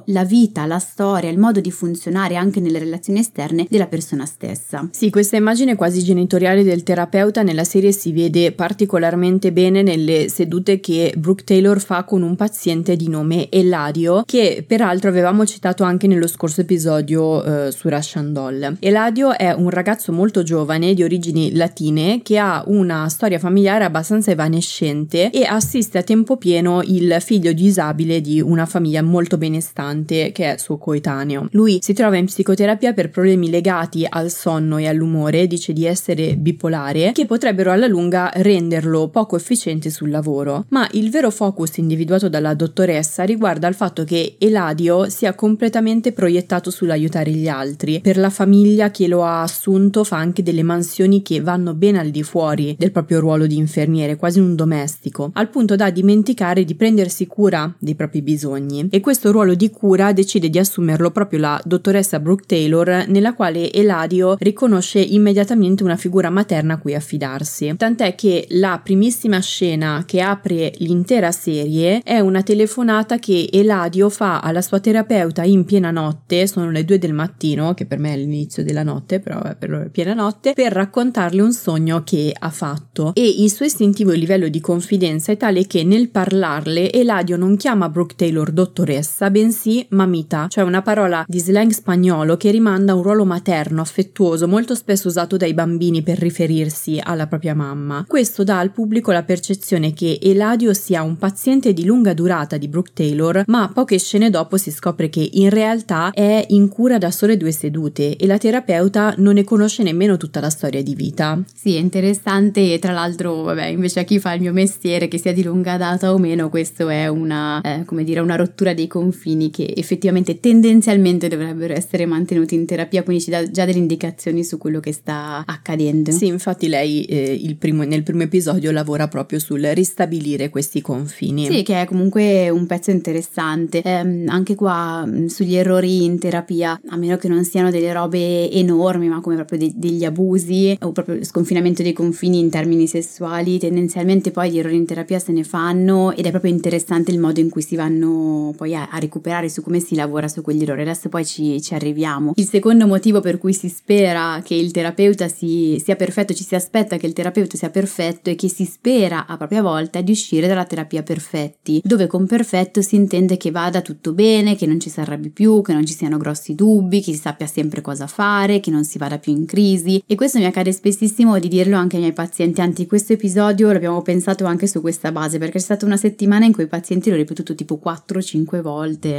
la 0.06 0.24
vita, 0.24 0.66
la 0.66 0.80
storia, 0.80 1.30
il 1.30 1.38
modo 1.38 1.60
di 1.60 1.72
funzionare 1.72 2.36
anche 2.36 2.60
nelle 2.60 2.80
relazioni 2.80 3.20
esterne 3.20 3.68
della 3.70 3.88
persona 3.88 4.26
stessa. 4.26 4.88
Sì, 4.92 5.10
questa 5.10 5.36
immagine 5.36 5.76
quasi 5.76 6.04
genitoriale 6.04 6.64
del 6.64 6.84
terapeuta 6.84 7.44
nella 7.44 7.64
serie 7.64 7.92
si 7.92 8.12
vede 8.12 8.52
particolarmente 8.52 9.52
bene 9.52 9.82
nelle 9.82 10.30
sedute 10.30 10.80
che 10.80 11.14
Brooke 11.18 11.44
Taylor 11.44 11.80
fa 11.80 12.04
con 12.04 12.22
un 12.22 12.36
paziente 12.36 12.96
di 12.96 13.10
nome 13.10 13.50
Eladio, 13.50 14.24
che 14.26 14.64
peraltro 14.66 15.10
avevamo 15.10 15.46
citato 15.46 15.84
anche 15.84 16.08
nello 16.08 16.28
scorso 16.28 16.62
episodio 16.62 17.44
eh, 17.44 17.72
su 17.72 17.90
Russian 17.90 18.34
Doll. 18.34 18.78
Eladio 18.80 19.36
è 19.36 19.52
un 19.52 19.70
ragazzo 19.70 20.12
molto 20.12 20.44
giovane 20.44 20.94
di 20.94 21.04
origini 21.04 21.54
latine 21.54 22.22
che 22.24 22.38
ha 22.38 22.64
una 22.68 23.08
storia 23.10 23.40
familiare 23.40 23.84
abbastanza 23.84 24.32
evanescente 24.32 25.30
e 25.30 25.44
assiste 25.44 25.98
a 25.98 26.04
tempo 26.04 26.38
pieno 26.38 26.82
il 26.84 27.18
figlio 27.20 27.52
disabile 27.52 28.22
di 28.22 28.40
una 28.42 28.66
famiglia 28.66 29.02
molto 29.02 29.27
benestante 29.36 30.32
che 30.32 30.54
è 30.54 30.58
suo 30.58 30.78
coetaneo. 30.78 31.50
Lui 31.52 31.80
si 31.82 31.92
trova 31.94 32.16
in 32.16 32.26
psicoterapia 32.26 32.94
per 32.94 33.10
problemi 33.10 33.50
legati 33.50 34.06
al 34.08 34.32
sonno 34.32 34.78
e 34.78 34.88
all'umore, 34.88 35.48
dice 35.48 35.74
di 35.74 35.86
essere 35.86 36.38
bipolare, 36.38 37.12
che 37.12 37.26
potrebbero 37.26 37.72
alla 37.72 37.88
lunga 37.88 38.32
renderlo 38.36 39.10
poco 39.10 39.36
efficiente 39.36 39.90
sul 39.90 40.10
lavoro. 40.10 40.66
Ma 40.70 40.88
il 40.92 41.10
vero 41.10 41.32
focus 41.32 41.78
individuato 41.78 42.30
dalla 42.30 42.54
dottoressa 42.54 43.24
riguarda 43.24 43.68
il 43.68 43.76
fatto 43.76 44.04
che 44.04 44.36
Eladio 44.38 45.10
sia 45.10 45.34
completamente 45.34 46.12
proiettato 46.12 46.70
sull'aiutare 46.70 47.32
gli 47.32 47.48
altri. 47.48 48.00
Per 48.00 48.18
la 48.18 48.30
famiglia 48.30 48.92
che 48.92 49.08
lo 49.08 49.26
ha 49.26 49.42
assunto 49.42 50.04
fa 50.04 50.18
anche 50.18 50.44
delle 50.44 50.64
mansioni 50.64 51.22
che 51.22 51.42
vanno 51.42 51.74
ben 51.74 51.96
al 51.96 52.10
di 52.10 52.22
fuori 52.24 52.76
del 52.78 52.92
proprio 52.92 53.20
ruolo 53.20 53.48
di 53.48 53.58
infermiere, 53.58 54.16
quasi 54.16 54.40
un 54.40 54.56
domestico, 54.56 55.32
al 55.34 55.50
punto 55.50 55.76
da 55.76 55.90
dimenticare 55.90 56.64
di 56.64 56.76
prendersi 56.76 57.26
cura 57.26 57.74
dei 57.80 57.96
propri 57.96 58.22
bisogni. 58.22 58.88
E 58.92 59.00
questo 59.08 59.32
ruolo 59.32 59.56
di 59.56 59.70
cura 59.70 60.12
decide 60.12 60.50
di 60.50 60.60
assumerlo 60.60 61.12
proprio 61.12 61.40
la 61.40 61.62
dottoressa 61.64 62.20
Brooke 62.20 62.44
Taylor, 62.46 63.06
nella 63.08 63.34
quale 63.34 63.72
Eladio 63.72 64.36
riconosce 64.38 65.00
immediatamente 65.00 65.82
una 65.82 65.96
figura 65.96 66.30
materna 66.30 66.74
a 66.74 66.78
cui 66.78 66.94
affidarsi. 66.94 67.74
Tant'è 67.78 68.16
che 68.16 68.48
la 68.50 68.82
primissima 68.84 69.40
scena 69.40 70.04
che 70.06 70.20
apre 70.20 70.74
l'intera 70.80 71.32
serie 71.32 72.02
è 72.04 72.20
una 72.20 72.44
telefonata 72.44 73.18
che 73.18 73.48
Eladio 73.50 74.10
fa 74.10 74.42
alla 74.42 74.62
sua 74.62 74.82
terapeuta 74.82 75.44
in 75.44 75.64
piena 75.64 75.90
notte, 75.90 76.46
sono 76.46 76.70
le 76.70 76.84
due 76.84 76.98
del 76.98 77.14
mattino, 77.14 77.74
che 77.76 77.86
per 77.86 78.00
me 78.00 78.12
è 78.12 78.18
l'inizio 78.18 78.62
della 78.62 78.84
notte, 78.84 79.22
però 79.22 79.42
è 79.42 79.56
per 79.56 79.70
loro 79.70 79.88
piena 79.90 80.16
notte, 80.16 80.52
per 80.52 80.74
raccontarle 80.74 81.42
un 81.42 81.54
sogno 81.54 82.04
che 82.04 82.36
ha 82.38 82.50
fatto. 82.50 83.14
E 83.14 83.26
il 83.26 83.50
suo 83.50 83.64
istintivo 83.64 84.12
livello 84.12 84.50
di 84.50 84.60
confidenza 84.60 85.32
è 85.32 85.38
tale 85.38 85.66
che 85.66 85.86
nel 85.86 86.10
parlarle 86.10 86.92
Eladio 86.92 87.38
non 87.38 87.56
chiama 87.56 87.88
Brooke 87.88 88.16
Taylor 88.18 88.52
dottoressa, 88.52 88.96
bensì 89.32 89.86
mamita, 89.90 90.48
cioè 90.50 90.64
una 90.64 90.82
parola 90.82 91.26
di 91.28 91.40
slang 91.40 91.72
spagnolo 91.72 92.38
che 92.38 92.52
rimanda 92.52 92.92
a 92.92 92.96
un 92.96 93.04
ruolo 93.04 93.26
materno, 93.26 93.82
affettuoso, 93.82 94.48
molto 94.48 94.76
spesso 94.76 95.08
usato 95.08 95.38
dai 95.38 95.54
bambini 95.54 96.02
per 96.02 96.18
riferirsi 96.18 97.00
alla 97.02 97.28
propria 97.28 97.54
mamma. 97.54 98.06
Questo 98.08 98.44
dà 98.44 98.60
al 98.60 98.72
pubblico 98.72 99.12
la 99.12 99.24
percezione 99.24 99.94
che 99.94 100.20
Eladio 100.22 100.74
sia 100.74 101.02
un 101.02 101.18
paziente 101.18 101.74
di 101.74 101.86
lunga 101.86 102.14
durata 102.14 102.58
di 102.58 102.68
Brooke 102.68 102.92
Taylor, 102.94 103.44
ma 103.48 103.70
poche 103.74 104.00
scene 104.00 104.30
dopo 104.30 104.58
si 104.58 104.72
scopre 104.72 105.10
che 105.10 105.28
in 105.34 105.50
realtà 105.50 106.12
è 106.12 106.46
in 106.50 106.70
cura 106.70 106.98
da 106.98 107.12
sole 107.12 107.38
due 107.38 107.52
sedute 107.52 108.16
e 108.16 108.26
la 108.28 108.38
terapeuta 108.38 109.16
non 109.18 109.36
ne 109.36 109.44
conosce 109.44 109.84
nemmeno 109.84 110.18
tutta 110.18 110.40
la 110.40 110.50
storia 110.50 110.82
di 110.84 110.96
vita. 110.96 111.40
Sì, 111.54 111.76
è 111.76 111.80
interessante 111.80 112.74
e 112.74 112.80
tra 112.80 112.94
l'altro, 112.94 113.42
vabbè, 113.44 113.66
invece 113.66 114.02
a 114.02 114.04
chi 114.04 114.20
fa 114.20 114.34
il 114.34 114.42
mio 114.42 114.54
mestiere, 114.54 115.08
che 115.08 115.18
sia 115.18 115.34
di 115.34 115.44
lunga 115.44 115.78
data 115.78 116.14
o 116.14 116.18
meno, 116.18 116.50
questo 116.50 116.90
è 116.90 117.08
una, 117.08 117.62
eh, 117.62 117.86
come 117.86 118.04
dire, 118.04 118.20
una 118.20 118.36
rottura 118.36 118.74
dei 118.74 118.87
confini 118.88 119.50
che 119.50 119.74
effettivamente 119.76 120.40
tendenzialmente 120.40 121.28
dovrebbero 121.28 121.74
essere 121.74 122.06
mantenuti 122.06 122.56
in 122.56 122.66
terapia, 122.66 123.04
quindi 123.04 123.24
ci 123.24 123.30
dà 123.30 123.50
già 123.50 123.66
delle 123.66 123.78
indicazioni 123.78 124.44
su 124.44 124.58
quello 124.58 124.80
che 124.80 124.92
sta 124.92 125.44
accadendo. 125.46 126.12
Sì, 126.12 126.28
infatti 126.28 126.68
lei 126.68 127.04
eh, 127.06 127.56
primo, 127.58 127.84
nel 127.84 128.04
primo 128.04 128.24
episodio 128.24 128.72
lavora 128.72 129.08
proprio 129.08 129.40
sul 129.40 129.62
ristabilire 129.62 130.50
questi 130.50 130.82
confini. 130.82 131.46
Sì, 131.46 131.64
che 131.64 131.82
è 131.82 131.86
comunque 131.86 132.50
un 132.50 132.66
pezzo 132.66 132.92
interessante. 132.92 133.82
Eh, 133.82 134.26
anche 134.28 134.56
qua 134.56 135.06
mm, 135.06 135.26
sugli 135.26 135.56
errori 135.56 136.04
in 136.04 136.20
terapia, 136.20 136.80
a 136.88 136.98
meno 136.98 137.18
che 137.18 137.28
non 137.28 137.44
siano 137.44 137.72
delle 137.72 137.92
robe 137.94 138.52
enormi, 138.52 139.08
ma 139.08 139.22
come 139.22 139.36
proprio 139.36 139.60
de- 139.60 139.74
degli 139.76 140.06
abusi 140.06 140.78
o 140.82 140.92
proprio 140.92 141.24
sconfinamento 141.24 141.84
dei 141.84 141.94
confini 141.94 142.40
in 142.40 142.50
termini 142.50 142.88
sessuali, 142.88 143.60
tendenzialmente 143.60 144.32
poi 144.32 144.52
gli 144.52 144.60
errori 144.60 144.76
in 144.76 144.86
terapia 144.86 145.20
se 145.20 145.32
ne 145.32 145.44
fanno 145.44 146.14
ed 146.14 146.26
è 146.26 146.30
proprio 146.30 146.52
interessante 146.52 147.12
il 147.12 147.20
modo 147.20 147.40
in 147.40 147.50
cui 147.50 147.62
si 147.62 147.76
vanno 147.76 148.54
poi 148.56 148.76
a, 148.76 148.77
a 148.78 148.98
recuperare 149.00 149.50
su 149.50 149.62
come 149.62 149.80
si 149.80 149.96
lavora 149.96 150.28
su 150.28 150.42
quegli 150.42 150.64
errori. 150.64 150.82
Adesso 150.82 151.10
poi 151.10 151.26
ci, 151.26 151.62
ci, 151.62 151.74
arriviamo. 151.74 152.34
Il 152.36 152.48
secondo 152.48 152.88
motivo 152.88 153.20
per 153.20 153.38
cui 153.38 153.54
si 153.54 153.70
spera 153.70 154.42
che 154.44 154.56
il 154.56 154.72
terapeuta 154.72 155.28
si, 155.28 155.82
sia 155.84 155.96
perfetto, 155.96 156.34
ci 156.34 156.44
si 156.44 156.56
aspetta 156.56 156.98
che 156.98 157.08
il 157.08 157.14
terapeuta 157.14 157.58
sia 157.58 157.70
perfetto 157.70 158.30
e 158.30 158.36
che 158.36 158.50
si 158.50 158.66
spera 158.66 159.26
a 159.26 159.38
propria 159.38 159.62
volta 159.62 160.02
di 160.02 160.12
uscire 160.12 160.48
dalla 160.48 160.66
terapia 160.66 161.04
perfetti, 161.04 161.82
dove 161.84 162.08
con 162.08 162.26
perfetto 162.26 162.82
si 162.82 162.96
intende 162.96 163.38
che 163.38 163.52
vada 163.52 163.82
tutto 163.82 164.14
bene, 164.14 164.56
che 164.56 164.66
non 164.66 164.80
ci 164.80 164.90
si 164.90 165.00
arrabbi 165.00 165.30
più, 165.30 165.62
che 165.62 165.74
non 165.74 165.86
ci 165.86 165.94
siano 165.94 166.18
grossi 166.18 166.56
dubbi, 166.56 167.02
che 167.02 167.14
si 167.14 167.20
sappia 167.20 167.48
sempre 167.48 167.82
cosa 167.82 168.08
fare, 168.08 168.60
che 168.60 168.72
non 168.72 168.84
si 168.84 168.98
vada 168.98 169.18
più 169.18 169.32
in 169.32 169.46
crisi. 169.46 170.04
E 170.06 170.16
questo 170.16 170.38
mi 170.38 170.46
accade 170.46 170.72
spessissimo 170.72 171.40
di 171.40 171.48
dirlo 171.48 171.78
anche 171.78 171.96
ai 171.96 172.02
miei 172.02 172.14
pazienti. 172.14 172.62
Anzi, 172.62 172.86
questo 172.86 173.14
episodio 173.14 173.72
l'abbiamo 173.72 174.02
pensato 174.02 174.46
anche 174.46 174.68
su 174.68 174.82
questa 174.82 175.12
base, 175.12 175.38
perché 175.38 175.58
è 175.58 175.62
stata 175.62 175.86
una 175.86 175.98
settimana 175.98 176.46
in 176.46 176.54
cui 176.54 176.64
i 176.64 176.68
pazienti 176.68 177.10
l'ho 177.10 177.16
ripetuto 177.16 177.56
tipo 177.56 177.80
4-5 177.84 178.62
volte. 178.62 178.67